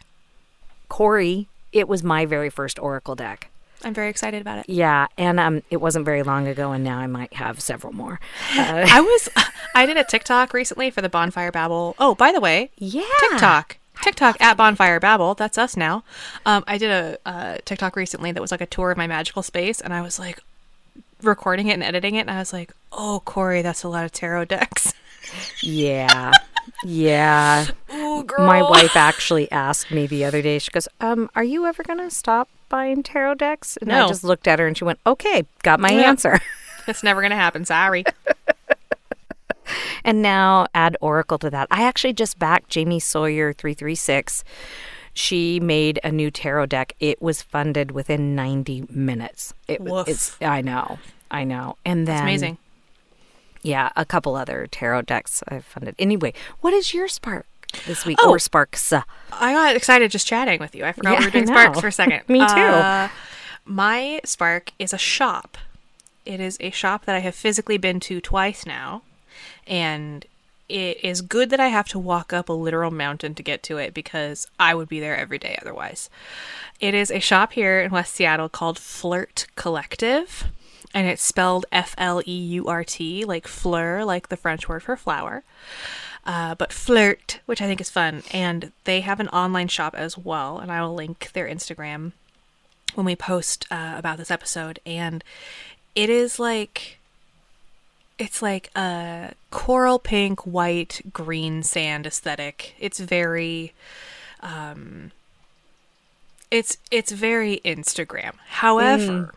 Corey, 0.93 1.49
it 1.73 1.89
was 1.89 2.03
my 2.03 2.27
very 2.27 2.51
first 2.51 2.79
Oracle 2.79 3.15
deck. 3.15 3.49
I'm 3.83 3.95
very 3.95 4.11
excited 4.11 4.43
about 4.43 4.59
it. 4.59 4.67
Yeah, 4.69 5.07
and 5.17 5.41
um, 5.41 5.63
it 5.71 5.79
wasn't 5.79 6.05
very 6.05 6.23
long 6.23 6.47
ago, 6.47 6.73
and 6.73 6.85
now 6.85 6.99
I 6.99 7.07
might 7.07 7.33
have 7.33 7.61
several 7.61 7.95
more. 7.95 8.21
Uh, 8.55 8.87
I 8.87 9.01
was 9.01 9.31
I 9.75 9.87
did 9.87 9.97
a 9.97 10.05
TikTok 10.05 10.53
recently 10.53 10.91
for 10.91 11.01
the 11.01 11.09
Bonfire 11.09 11.51
Babble. 11.51 11.97
Oh, 11.99 12.15
by 12.15 12.31
the 12.31 12.41
way, 12.41 12.69
yeah, 12.77 13.05
TikTok. 13.21 13.79
TikTok 14.03 14.39
at 14.43 14.59
Bonfire 14.59 15.01
Babble. 15.01 15.33
That's 15.35 15.57
us 15.57 15.79
now. 15.79 16.05
Um, 16.45 16.63
I 16.67 16.77
did 16.77 16.91
a 16.91 17.19
uh, 17.25 17.57
TikTok 17.65 17.97
recently 17.97 18.31
that 18.31 18.43
was 18.43 18.51
like 18.51 18.61
a 18.61 18.67
tour 18.67 18.91
of 18.91 18.99
my 18.99 19.07
magical 19.07 19.43
space, 19.43 19.81
and 19.81 19.95
I 19.95 20.03
was 20.03 20.19
like 20.19 20.41
recording 21.23 21.69
it 21.69 21.73
and 21.73 21.83
editing 21.83 22.17
it, 22.17 22.21
and 22.21 22.31
I 22.31 22.39
was 22.39 22.53
like, 22.53 22.75
"Oh, 22.93 23.23
Corey, 23.25 23.63
that's 23.63 23.83
a 23.83 23.89
lot 23.89 24.05
of 24.05 24.13
tarot 24.13 24.45
decks." 24.45 24.93
Yeah, 25.63 26.33
yeah. 26.85 27.67
Oh, 27.91 28.23
girl. 28.23 28.47
My 28.47 28.63
wife 28.63 28.97
actually 28.97 29.51
asked 29.53 29.91
me 29.91 30.07
the 30.07 30.25
other 30.25 30.43
day. 30.43 30.59
She 30.59 30.71
goes, 30.71 30.89
"Um, 31.01 31.31
are 31.35 31.45
you 31.45 31.67
ever 31.67 31.83
gonna 31.83 32.11
stop 32.11 32.49
buying 32.69 33.03
tarot 33.03 33.35
decks?" 33.35 33.77
And 33.79 33.93
I 33.93 34.07
just 34.09 34.25
looked 34.25 34.47
at 34.49 34.59
her 34.59 34.67
and 34.67 34.77
she 34.77 34.85
went, 34.85 34.99
"Okay, 35.07 35.45
got 35.63 35.81
my 35.81 35.91
Yeah. 35.91 36.09
answer." 36.09 36.41
That's 36.87 37.03
never 37.03 37.23
gonna 37.23 37.37
happen. 37.37 37.65
Sorry. 37.65 38.05
and 40.05 40.21
now 40.23 40.67
add 40.75 40.97
Oracle 41.01 41.39
to 41.39 41.51
that. 41.51 41.69
I 41.71 41.85
actually 41.85 42.13
just 42.13 42.39
backed 42.39 42.69
Jamie 42.71 43.01
Sawyer 43.01 43.53
three 43.53 43.75
three 43.75 43.95
six. 43.95 44.43
She 45.15 45.61
made 45.61 46.01
a 46.03 46.11
new 46.11 46.31
tarot 46.31 46.67
deck. 46.67 46.95
It 46.99 47.21
was 47.23 47.43
funded 47.43 47.91
within 47.93 48.35
ninety 48.35 48.85
minutes. 48.91 49.55
It, 49.69 49.79
w- 49.79 49.95
Woof. 49.95 50.09
It's 50.09 50.37
I 50.41 50.61
know, 50.63 50.99
I 51.31 51.45
know. 51.45 51.77
And 51.85 52.07
then 52.09 52.17
That's 52.17 52.23
amazing. 52.23 52.59
Yeah, 53.63 53.91
a 53.97 54.05
couple 54.05 54.35
other 54.37 54.67
tarot 54.71 55.03
decks 55.03 55.43
I've 55.49 55.65
funded. 55.65 55.95
Anyway, 55.99 56.33
what 56.61 56.73
is 56.75 56.93
your 56.93 57.07
spark 57.09 57.47
this 57.87 58.05
week 58.05 58.19
Oh. 58.23 58.31
or 58.31 58.39
sparks? 58.39 58.93
I 58.93 59.03
got 59.53 59.77
excited 59.77 60.11
just 60.11 60.27
chatting 60.27 60.59
with 60.61 60.75
you. 60.75 60.85
I 60.85 60.93
forgot 60.93 61.13
Yeah, 61.15 61.19
we 61.21 61.25
were 61.27 61.31
doing 61.31 61.47
Sparks 61.47 61.81
for 61.81 61.87
a 61.89 61.93
second. 61.93 62.23
Me 62.29 62.41
too. 62.41 62.45
Uh, 62.45 63.09
my 63.65 64.21
Spark 64.25 64.73
is 64.79 64.93
a 64.93 64.99
shop. 64.99 65.57
It 66.27 66.41
is 66.41 66.57
a 66.61 66.71
shop 66.71 67.05
that 67.05 67.15
I 67.17 67.21
have 67.21 67.35
physically 67.35 67.79
been 67.79 68.01
to 68.01 68.21
twice 68.21 68.67
now. 68.67 69.03
And 69.67 70.25
it 70.69 70.99
is 71.05 71.21
good 71.21 71.51
that 71.51 71.61
I 71.61 71.69
have 71.69 71.87
to 71.89 71.99
walk 71.99 72.33
up 72.33 72.49
a 72.49 72.53
literal 72.53 72.91
mountain 72.91 73.35
to 73.37 73.43
get 73.43 73.63
to 73.65 73.77
it 73.77 73.93
because 73.95 74.49
I 74.59 74.75
would 74.75 74.89
be 74.89 75.01
there 75.01 75.17
every 75.17 75.39
day 75.39 75.57
otherwise. 75.61 76.11
It 76.81 76.95
is 76.95 77.11
a 77.11 77.21
shop 77.21 77.53
here 77.53 77.81
in 77.81 77.91
West 77.93 78.15
Seattle 78.15 78.49
called 78.49 78.79
Fleurt 78.79 79.47
Collective. 79.55 80.45
And 80.95 81.07
it's 81.07 81.23
spelled 81.23 81.67
F 81.73 81.95
L 81.97 82.23
E 82.27 82.33
U 82.33 82.67
R 82.67 82.85
T, 82.85 83.25
like 83.25 83.49
fleur, 83.49 84.05
like 84.05 84.29
the 84.29 84.37
French 84.37 84.69
word 84.69 84.83
for 84.83 84.97
flower 84.97 85.43
uh, 86.25 86.55
but 86.55 86.73
flirt, 86.73 87.41
which 87.47 87.61
I 87.61 87.67
think 87.67 87.81
is 87.81 87.91
fun. 87.91 88.23
And 88.33 88.73
they 88.85 89.01
have 89.01 89.21
an 89.21 89.29
online 89.29 89.69
shop 89.69 89.95
as 89.95 90.17
well, 90.17 90.59
and 90.59 90.71
I 90.71 90.83
will 90.83 90.95
link 90.95 91.31
their 91.33 91.47
Instagram 91.47 92.13
when 92.95 93.07
we 93.07 93.17
post 93.17 93.67
uh, 93.71 93.95
about 93.97 94.19
this 94.19 94.31
episode. 94.31 94.79
And 94.87 95.25
it 95.95 96.11
is 96.11 96.39
like 96.39 96.99
it's 98.19 98.43
like 98.43 98.71
a 98.77 99.33
coral 99.51 99.99
pink, 99.99 100.47
white, 100.47 101.01
green 101.13 101.63
sand 101.63 102.07
aesthetic. 102.07 102.75
It's 102.79 103.01
very 103.01 103.73
um 104.41 105.11
it's 106.51 106.77
it's 106.91 107.11
very 107.11 107.61
Instagram. 107.65 108.35
However, 108.49 109.35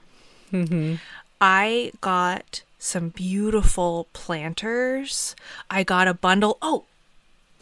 I 1.47 1.91
got 2.01 2.63
some 2.79 3.09
beautiful 3.09 4.07
planters. 4.13 5.35
I 5.69 5.83
got 5.83 6.07
a 6.07 6.15
bundle. 6.15 6.57
Oh, 6.59 6.85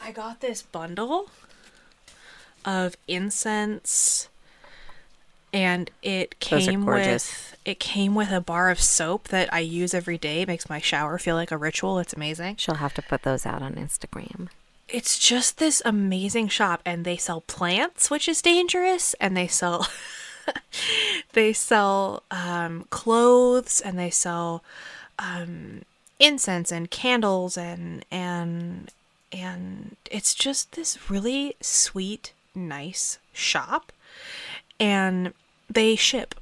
I 0.01 0.13
got 0.13 0.39
this 0.39 0.61
bundle 0.61 1.29
of 2.63 2.95
incense 3.09 4.29
and 5.51 5.91
it 6.01 6.39
came 6.39 6.85
with 6.85 7.57
it 7.65 7.77
came 7.81 8.15
with 8.15 8.31
a 8.31 8.39
bar 8.39 8.69
of 8.69 8.79
soap 8.79 9.27
that 9.27 9.53
I 9.53 9.59
use 9.59 9.93
every 9.93 10.17
day. 10.17 10.43
It 10.43 10.47
makes 10.47 10.69
my 10.69 10.79
shower 10.79 11.17
feel 11.17 11.35
like 11.35 11.51
a 11.51 11.57
ritual. 11.57 11.99
It's 11.99 12.13
amazing. 12.13 12.55
she'll 12.55 12.75
have 12.75 12.93
to 12.93 13.01
put 13.01 13.23
those 13.23 13.45
out 13.45 13.61
on 13.61 13.73
Instagram. 13.73 14.47
It's 14.87 15.19
just 15.19 15.57
this 15.57 15.81
amazing 15.83 16.47
shop 16.47 16.81
and 16.85 17.03
they 17.03 17.17
sell 17.17 17.41
plants, 17.41 18.09
which 18.09 18.29
is 18.29 18.41
dangerous, 18.41 19.13
and 19.15 19.35
they 19.35 19.47
sell 19.47 19.87
they 21.33 21.53
sell 21.53 22.23
um, 22.31 22.85
clothes 22.89 23.81
and 23.81 23.97
they 23.97 24.09
sell 24.09 24.63
um, 25.19 25.81
incense 26.19 26.71
and 26.71 26.89
candles 26.89 27.57
and 27.57 28.05
and 28.11 28.91
and 29.31 29.95
it's 30.11 30.33
just 30.35 30.73
this 30.73 31.09
really 31.09 31.55
sweet, 31.61 32.33
nice 32.53 33.17
shop. 33.33 33.91
And 34.79 35.33
they 35.69 35.95
ship. 35.95 36.35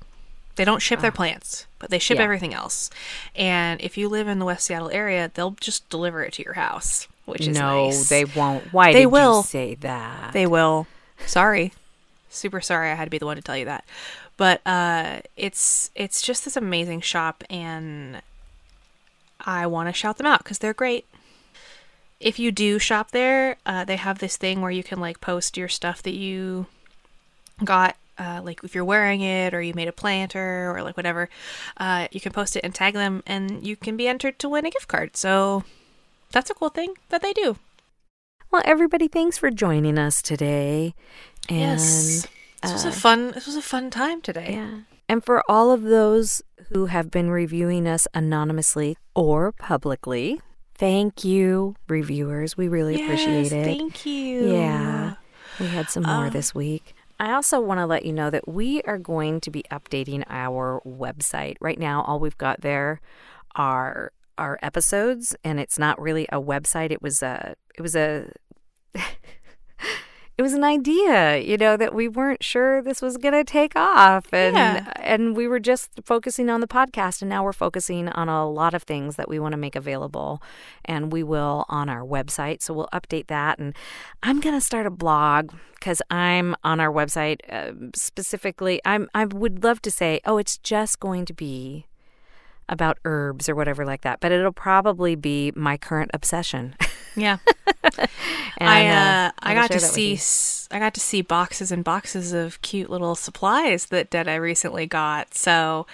They 0.57 0.65
don't 0.65 0.81
ship 0.81 0.99
their 0.99 1.11
plants, 1.11 1.65
but 1.79 1.89
they 1.89 1.99
ship 1.99 2.17
Yeah. 2.17 2.23
everything 2.23 2.53
else. 2.53 2.89
And 3.35 3.79
if 3.81 3.97
you 3.97 4.09
live 4.09 4.27
in 4.27 4.39
the 4.39 4.45
West 4.45 4.65
Seattle 4.65 4.89
area, 4.91 5.31
they'll 5.33 5.55
just 5.61 5.89
deliver 5.89 6.21
it 6.23 6.33
to 6.33 6.43
your 6.43 6.53
house, 6.55 7.07
which 7.25 7.47
is 7.47 7.57
no, 7.57 7.85
nice. 7.85 8.09
they 8.09 8.25
won't. 8.25 8.73
Why 8.73 8.91
They 8.91 9.05
will. 9.05 9.37
you 9.37 9.43
say 9.43 9.75
that? 9.75 10.33
They 10.33 10.45
will. 10.45 10.85
Sorry. 11.25 11.71
Super 12.31 12.61
sorry 12.61 12.89
I 12.89 12.95
had 12.95 13.05
to 13.05 13.11
be 13.11 13.17
the 13.17 13.25
one 13.25 13.35
to 13.35 13.41
tell 13.41 13.57
you 13.57 13.65
that. 13.65 13.85
But 14.37 14.61
uh 14.65 15.19
it's 15.35 15.91
it's 15.95 16.21
just 16.21 16.45
this 16.45 16.57
amazing 16.57 17.01
shop 17.01 17.43
and 17.49 18.21
I 19.39 19.67
want 19.67 19.89
to 19.89 19.93
shout 19.93 20.17
them 20.17 20.27
out 20.27 20.43
cuz 20.43 20.57
they're 20.57 20.73
great. 20.73 21.05
If 22.19 22.39
you 22.39 22.51
do 22.51 22.77
shop 22.79 23.11
there, 23.11 23.57
uh, 23.65 23.83
they 23.83 23.95
have 23.95 24.19
this 24.19 24.37
thing 24.37 24.61
where 24.61 24.71
you 24.71 24.83
can 24.83 24.99
like 24.99 25.21
post 25.21 25.57
your 25.57 25.67
stuff 25.67 26.01
that 26.03 26.13
you 26.13 26.67
got 27.63 27.95
uh, 28.17 28.41
like 28.43 28.63
if 28.63 28.75
you're 28.75 28.85
wearing 28.85 29.21
it 29.21 29.53
or 29.53 29.61
you 29.61 29.73
made 29.73 29.87
a 29.87 29.91
planter 29.91 30.71
or 30.71 30.83
like 30.83 30.95
whatever, 30.95 31.29
uh, 31.77 32.07
you 32.11 32.21
can 32.21 32.31
post 32.31 32.55
it 32.55 32.63
and 32.63 32.75
tag 32.75 32.93
them 32.93 33.23
and 33.25 33.65
you 33.65 33.75
can 33.75 33.97
be 33.97 34.07
entered 34.07 34.37
to 34.39 34.47
win 34.49 34.65
a 34.65 34.69
gift 34.69 34.87
card. 34.87 35.17
So 35.17 35.63
that's 36.31 36.49
a 36.49 36.53
cool 36.53 36.69
thing 36.69 36.93
that 37.09 37.21
they 37.21 37.33
do. 37.33 37.57
well, 38.51 38.61
everybody, 38.65 39.07
thanks 39.07 39.37
for 39.37 39.49
joining 39.49 39.97
us 39.97 40.21
today. 40.21 40.93
And 41.51 41.79
yes. 41.79 42.27
This 42.61 42.73
was 42.73 42.85
a 42.85 42.89
uh, 42.89 42.91
fun 42.91 43.31
this 43.31 43.45
was 43.45 43.55
a 43.55 43.61
fun 43.61 43.89
time 43.89 44.21
today. 44.21 44.53
Yeah. 44.53 44.81
And 45.09 45.23
for 45.23 45.43
all 45.49 45.71
of 45.71 45.81
those 45.83 46.41
who 46.69 46.85
have 46.85 47.11
been 47.11 47.29
reviewing 47.29 47.87
us 47.87 48.07
anonymously 48.13 48.97
or 49.13 49.51
publicly, 49.51 50.39
thank 50.77 51.25
you, 51.25 51.75
reviewers. 51.89 52.55
We 52.55 52.69
really 52.69 53.03
appreciate 53.03 53.51
it. 53.51 53.65
Thank 53.65 54.05
you. 54.05 54.53
Yeah. 54.53 55.15
We 55.59 55.67
had 55.67 55.89
some 55.89 56.03
more 56.03 56.27
Uh, 56.27 56.29
this 56.29 56.55
week. 56.55 56.95
I 57.19 57.33
also 57.33 57.59
want 57.59 57.79
to 57.79 57.85
let 57.85 58.05
you 58.05 58.13
know 58.13 58.29
that 58.29 58.47
we 58.47 58.81
are 58.83 58.97
going 58.97 59.41
to 59.41 59.51
be 59.51 59.63
updating 59.69 60.23
our 60.29 60.81
website. 60.85 61.55
Right 61.59 61.77
now, 61.77 62.03
all 62.03 62.19
we've 62.19 62.37
got 62.37 62.61
there 62.61 63.01
are 63.55 64.11
our 64.37 64.57
episodes, 64.63 65.35
and 65.43 65.59
it's 65.59 65.77
not 65.77 66.01
really 66.01 66.25
a 66.31 66.41
website. 66.41 66.89
It 66.89 67.01
was 67.01 67.21
a, 67.21 67.55
it 67.77 67.81
was 67.81 67.95
a, 67.95 68.31
it 70.37 70.41
was 70.41 70.53
an 70.53 70.63
idea, 70.63 71.37
you 71.37 71.57
know, 71.57 71.77
that 71.77 71.93
we 71.93 72.07
weren't 72.07 72.43
sure 72.43 72.81
this 72.81 73.01
was 73.01 73.17
going 73.17 73.33
to 73.33 73.43
take 73.43 73.75
off, 73.75 74.33
and 74.33 74.55
Yeah. 74.55 74.91
and 74.95 75.35
we 75.35 75.47
were 75.47 75.59
just 75.59 75.89
focusing 76.03 76.49
on 76.49 76.61
the 76.61 76.67
podcast, 76.67 77.21
and 77.21 77.29
now 77.29 77.43
we're 77.43 77.53
focusing 77.53 78.07
on 78.09 78.27
a 78.29 78.49
lot 78.49 78.73
of 78.73 78.83
things 78.83 79.17
that 79.17 79.29
we 79.29 79.37
want 79.39 79.51
to 79.53 79.57
make 79.57 79.75
available, 79.75 80.41
and 80.85 81.11
we 81.11 81.21
will 81.21 81.65
on 81.69 81.89
our 81.89 82.01
website. 82.01 82.61
So 82.61 82.73
we'll 82.73 82.89
update 82.93 83.27
that, 83.27 83.59
and 83.59 83.75
I'm 84.23 84.39
going 84.39 84.55
to 84.55 84.61
start 84.61 84.85
a 84.87 84.89
blog 84.91 85.51
because 85.75 86.01
I'm 86.09 86.55
on 86.63 86.79
our 86.79 86.91
website 86.91 87.39
uh, 87.49 87.73
specifically. 87.93 88.81
I'm 88.85 89.09
I 89.13 89.25
would 89.25 89.63
love 89.63 89.81
to 89.83 89.91
say, 89.91 90.21
oh, 90.25 90.37
it's 90.37 90.57
just 90.57 90.99
going 90.99 91.25
to 91.25 91.33
be 91.33 91.85
about 92.69 92.97
herbs 93.03 93.49
or 93.49 93.55
whatever 93.55 93.85
like 93.85 94.01
that, 94.01 94.21
but 94.21 94.31
it'll 94.31 94.53
probably 94.53 95.13
be 95.15 95.51
my 95.55 95.75
current 95.77 96.09
obsession. 96.13 96.73
Yeah. 97.17 97.37
I 98.67 98.79
And, 98.81 99.27
uh, 99.27 99.31
I 99.41 99.53
got 99.53 99.71
to 99.71 99.79
see 99.79 100.13
you. 100.13 100.17
I 100.75 100.79
got 100.79 100.93
to 100.93 100.99
see 101.01 101.21
boxes 101.21 101.71
and 101.71 101.83
boxes 101.83 102.31
of 102.33 102.61
cute 102.61 102.89
little 102.89 103.15
supplies 103.15 103.87
that 103.87 104.09
Detta 104.09 104.39
recently 104.39 104.85
got. 104.87 105.33
So 105.35 105.85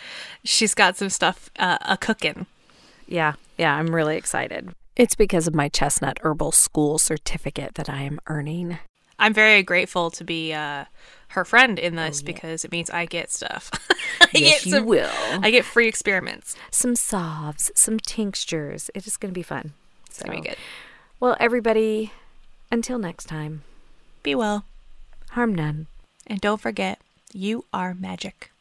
she's 0.44 0.74
got 0.76 0.98
some 0.98 1.10
stuff 1.10 1.50
uh, 1.58 1.78
a 1.82 1.98
cooking. 1.98 2.46
Yeah, 3.08 3.34
yeah, 3.58 3.76
I'm 3.76 3.94
really 3.96 4.18
excited. 4.18 4.70
It's 4.96 5.16
because 5.16 5.48
of 5.48 5.56
my 5.56 5.70
Chestnut 5.70 6.20
Herbal 6.24 6.52
School 6.52 6.98
certificate 7.00 7.76
that 7.76 7.90
I 7.90 8.02
am 8.02 8.20
earning. 8.28 8.80
I'm 9.20 9.34
very 9.34 9.64
grateful 9.64 10.12
to 10.12 10.24
be 10.24 10.54
uh, 10.54 10.86
her 11.30 11.44
friend 11.46 11.80
in 11.80 11.98
Oh, 11.98 12.06
this 12.06 12.22
because 12.22 12.64
it 12.66 12.72
means 12.72 12.90
I 12.92 13.06
get 13.06 13.32
stuff. 13.32 13.72
I 14.22 14.28
Yes, 14.34 14.64
get 14.64 14.66
you 14.66 14.72
some- 14.74 14.86
will. 14.86 15.10
I 15.42 15.50
get 15.50 15.66
free 15.66 15.88
experiments. 15.88 16.56
Some 16.70 16.96
salves, 16.96 17.72
some 17.74 18.00
tinctures. 18.00 18.92
It 18.94 19.08
is 19.08 19.18
going 19.18 19.34
to 19.34 19.38
be 19.38 19.42
fun. 19.44 19.74
It's 20.08 20.22
gonna 20.22 20.36
be 20.42 20.48
good. 20.50 20.58
Well, 21.20 21.36
everybody, 21.40 22.12
until 22.72 22.98
next 23.00 23.26
time, 23.26 23.64
Be 24.24 24.36
well, 24.36 24.66
harm 25.32 25.54
none. 25.56 25.88
and 26.26 26.42
don't 26.42 26.62
forget, 26.62 27.00
you 27.34 27.66
are 27.74 27.94
magic. 27.94 28.52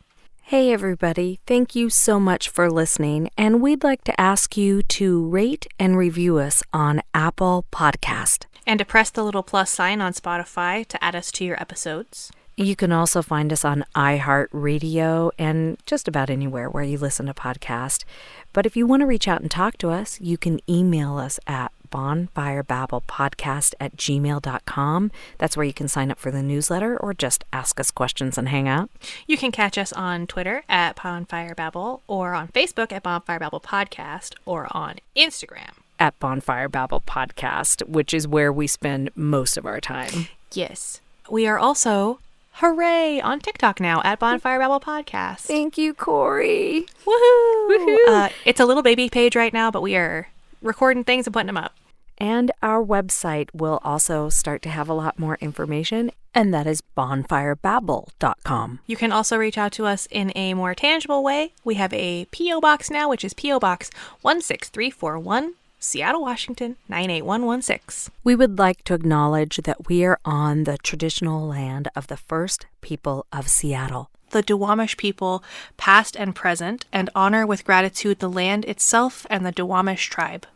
Hey, 0.43 0.73
everybody. 0.73 1.41
Thank 1.45 1.75
you 1.75 1.91
so 1.91 2.21
much 2.21 2.49
for 2.49 2.71
listening. 2.71 3.31
And 3.37 3.61
we'd 3.61 3.83
like 3.83 4.05
to 4.05 4.21
ask 4.21 4.57
you 4.57 4.81
to 4.83 5.27
rate 5.27 5.67
and 5.77 5.97
review 5.99 6.39
us 6.39 6.63
on 6.73 7.03
Apple 7.13 7.65
Podcast. 7.73 8.45
And 8.65 8.79
to 8.79 8.85
press 8.85 9.11
the 9.11 9.25
little 9.25 9.43
plus 9.43 9.71
sign 9.73 10.01
on 10.01 10.13
Spotify 10.13 10.87
to 10.87 11.03
add 11.03 11.17
us 11.17 11.33
to 11.33 11.45
your 11.45 11.61
episodes. 11.61 12.31
You 12.57 12.77
can 12.77 12.93
also 12.93 13.23
find 13.23 13.53
us 13.53 13.65
on 13.65 13.85
iHeartRadio 13.97 15.31
and 15.39 15.79
just 15.85 16.07
about 16.09 16.31
anywhere 16.31 16.71
where 16.71 16.85
you 16.85 16.97
listen 16.97 17.27
to 17.27 17.35
podcasts. 17.35 18.05
But 18.53 18.67
if 18.67 18.77
you 18.77 18.87
want 18.87 19.01
to 19.01 19.07
reach 19.07 19.27
out 19.29 19.41
and 19.43 19.51
talk 19.51 19.77
to 19.79 19.91
us, 19.91 20.21
you 20.21 20.39
can 20.39 20.61
email 20.71 21.19
us 21.19 21.39
at 21.47 21.73
bonfirebabblepodcast 21.97 23.75
at 23.81 23.97
gmail.com. 23.97 25.11
That's 25.39 25.57
where 25.57 25.65
you 25.65 25.73
can 25.73 25.89
sign 25.89 26.11
up 26.11 26.19
for 26.19 26.31
the 26.31 26.43
newsletter 26.43 26.97
or 26.99 27.15
just 27.15 27.45
ask 27.53 27.81
us 27.81 27.91
questions 27.91 28.37
and 28.37 28.49
hang 28.49 28.69
out. 28.69 28.91
You 29.27 29.39
can 29.39 29.51
catch 29.51 29.79
us 29.79 29.93
on 29.95 30.27
Twitter 30.27 30.63
at 30.69 31.03
Bonfire 31.03 31.55
Babble, 31.55 32.03
or 32.07 32.35
on 32.35 32.49
Facebook 32.49 32.93
at 32.93 33.03
Bonfire 33.03 33.39
Babble 33.39 33.61
Podcast, 33.61 34.35
or 34.45 34.69
on 34.71 34.97
Instagram. 35.17 35.71
At 35.99 36.19
Bonfire 36.19 36.69
Babble 36.69 37.01
Podcast, 37.01 37.89
which 37.89 38.13
is 38.13 38.29
where 38.29 38.53
we 38.53 38.67
spend 38.67 39.11
most 39.15 39.57
of 39.57 39.65
our 39.65 39.81
time. 39.81 40.29
Yes. 40.53 41.01
We 41.31 41.47
are 41.47 41.59
also, 41.59 42.21
hooray, 42.53 43.21
on 43.21 43.41
TikTok 43.41 43.81
now 43.81 44.03
at 44.05 44.19
Bonfire 44.19 44.59
Babble 44.59 44.81
Podcast. 44.81 45.41
Thank 45.41 45.79
you, 45.79 45.95
Corey. 45.95 46.87
Woohoo! 47.07 47.97
Uh, 48.09 48.29
it's 48.45 48.61
a 48.61 48.67
little 48.67 48.83
baby 48.83 49.09
page 49.09 49.35
right 49.35 49.53
now, 49.53 49.71
but 49.71 49.81
we 49.83 49.97
are 49.97 50.29
recording 50.63 51.05
things 51.05 51.27
and 51.27 51.33
putting 51.33 51.47
them 51.47 51.57
up. 51.57 51.75
And 52.19 52.51
our 52.63 52.83
website 52.83 53.51
will 53.53 53.81
also 53.85 54.29
start 54.29 54.63
to 54.63 54.71
have 54.71 54.89
a 54.89 54.95
lot 54.95 55.19
more 55.19 55.37
information, 55.41 56.11
and 56.35 56.53
that 56.55 56.67
is 56.67 56.83
bonfirebabble.com. 56.97 58.79
You 58.87 58.97
can 58.97 59.13
also 59.13 59.37
reach 59.37 59.59
out 59.59 59.73
to 59.73 59.87
us 59.87 60.09
in 60.11 60.33
a 60.35 60.55
more 60.55 60.75
tangible 60.75 61.23
way. 61.23 61.53
We 61.63 61.75
have 61.75 61.93
a 61.93 62.27
P.O. 62.31 62.61
Box 62.61 62.91
now, 62.91 63.09
which 63.09 63.25
is 63.25 63.35
P.O. 63.35 63.61
Box 63.61 63.91
16341, 64.23 65.55
Seattle, 65.79 66.23
Washington 66.23 66.77
98116. 66.89 68.13
We 68.25 68.35
would 68.35 68.59
like 68.59 68.83
to 68.85 68.95
acknowledge 68.95 69.59
that 69.59 69.87
we 69.89 70.05
are 70.05 70.19
on 70.25 70.65
the 70.65 70.79
traditional 70.79 71.47
land 71.47 71.89
of 71.95 72.07
the 72.07 72.17
first 72.17 72.67
people 72.81 73.27
of 73.31 73.49
Seattle. 73.49 74.09
The 74.31 74.43
Duwamish 74.43 74.97
people, 74.97 75.45
past 75.77 76.17
and 76.17 76.35
present, 76.35 76.87
and 76.93 77.11
honor 77.15 77.47
with 77.47 77.65
gratitude 77.65 78.19
the 78.19 78.29
land 78.29 78.65
itself 78.65 79.27
and 79.31 79.47
the 79.47 79.53
Duwamish 79.53 80.09
tribe. 80.09 80.47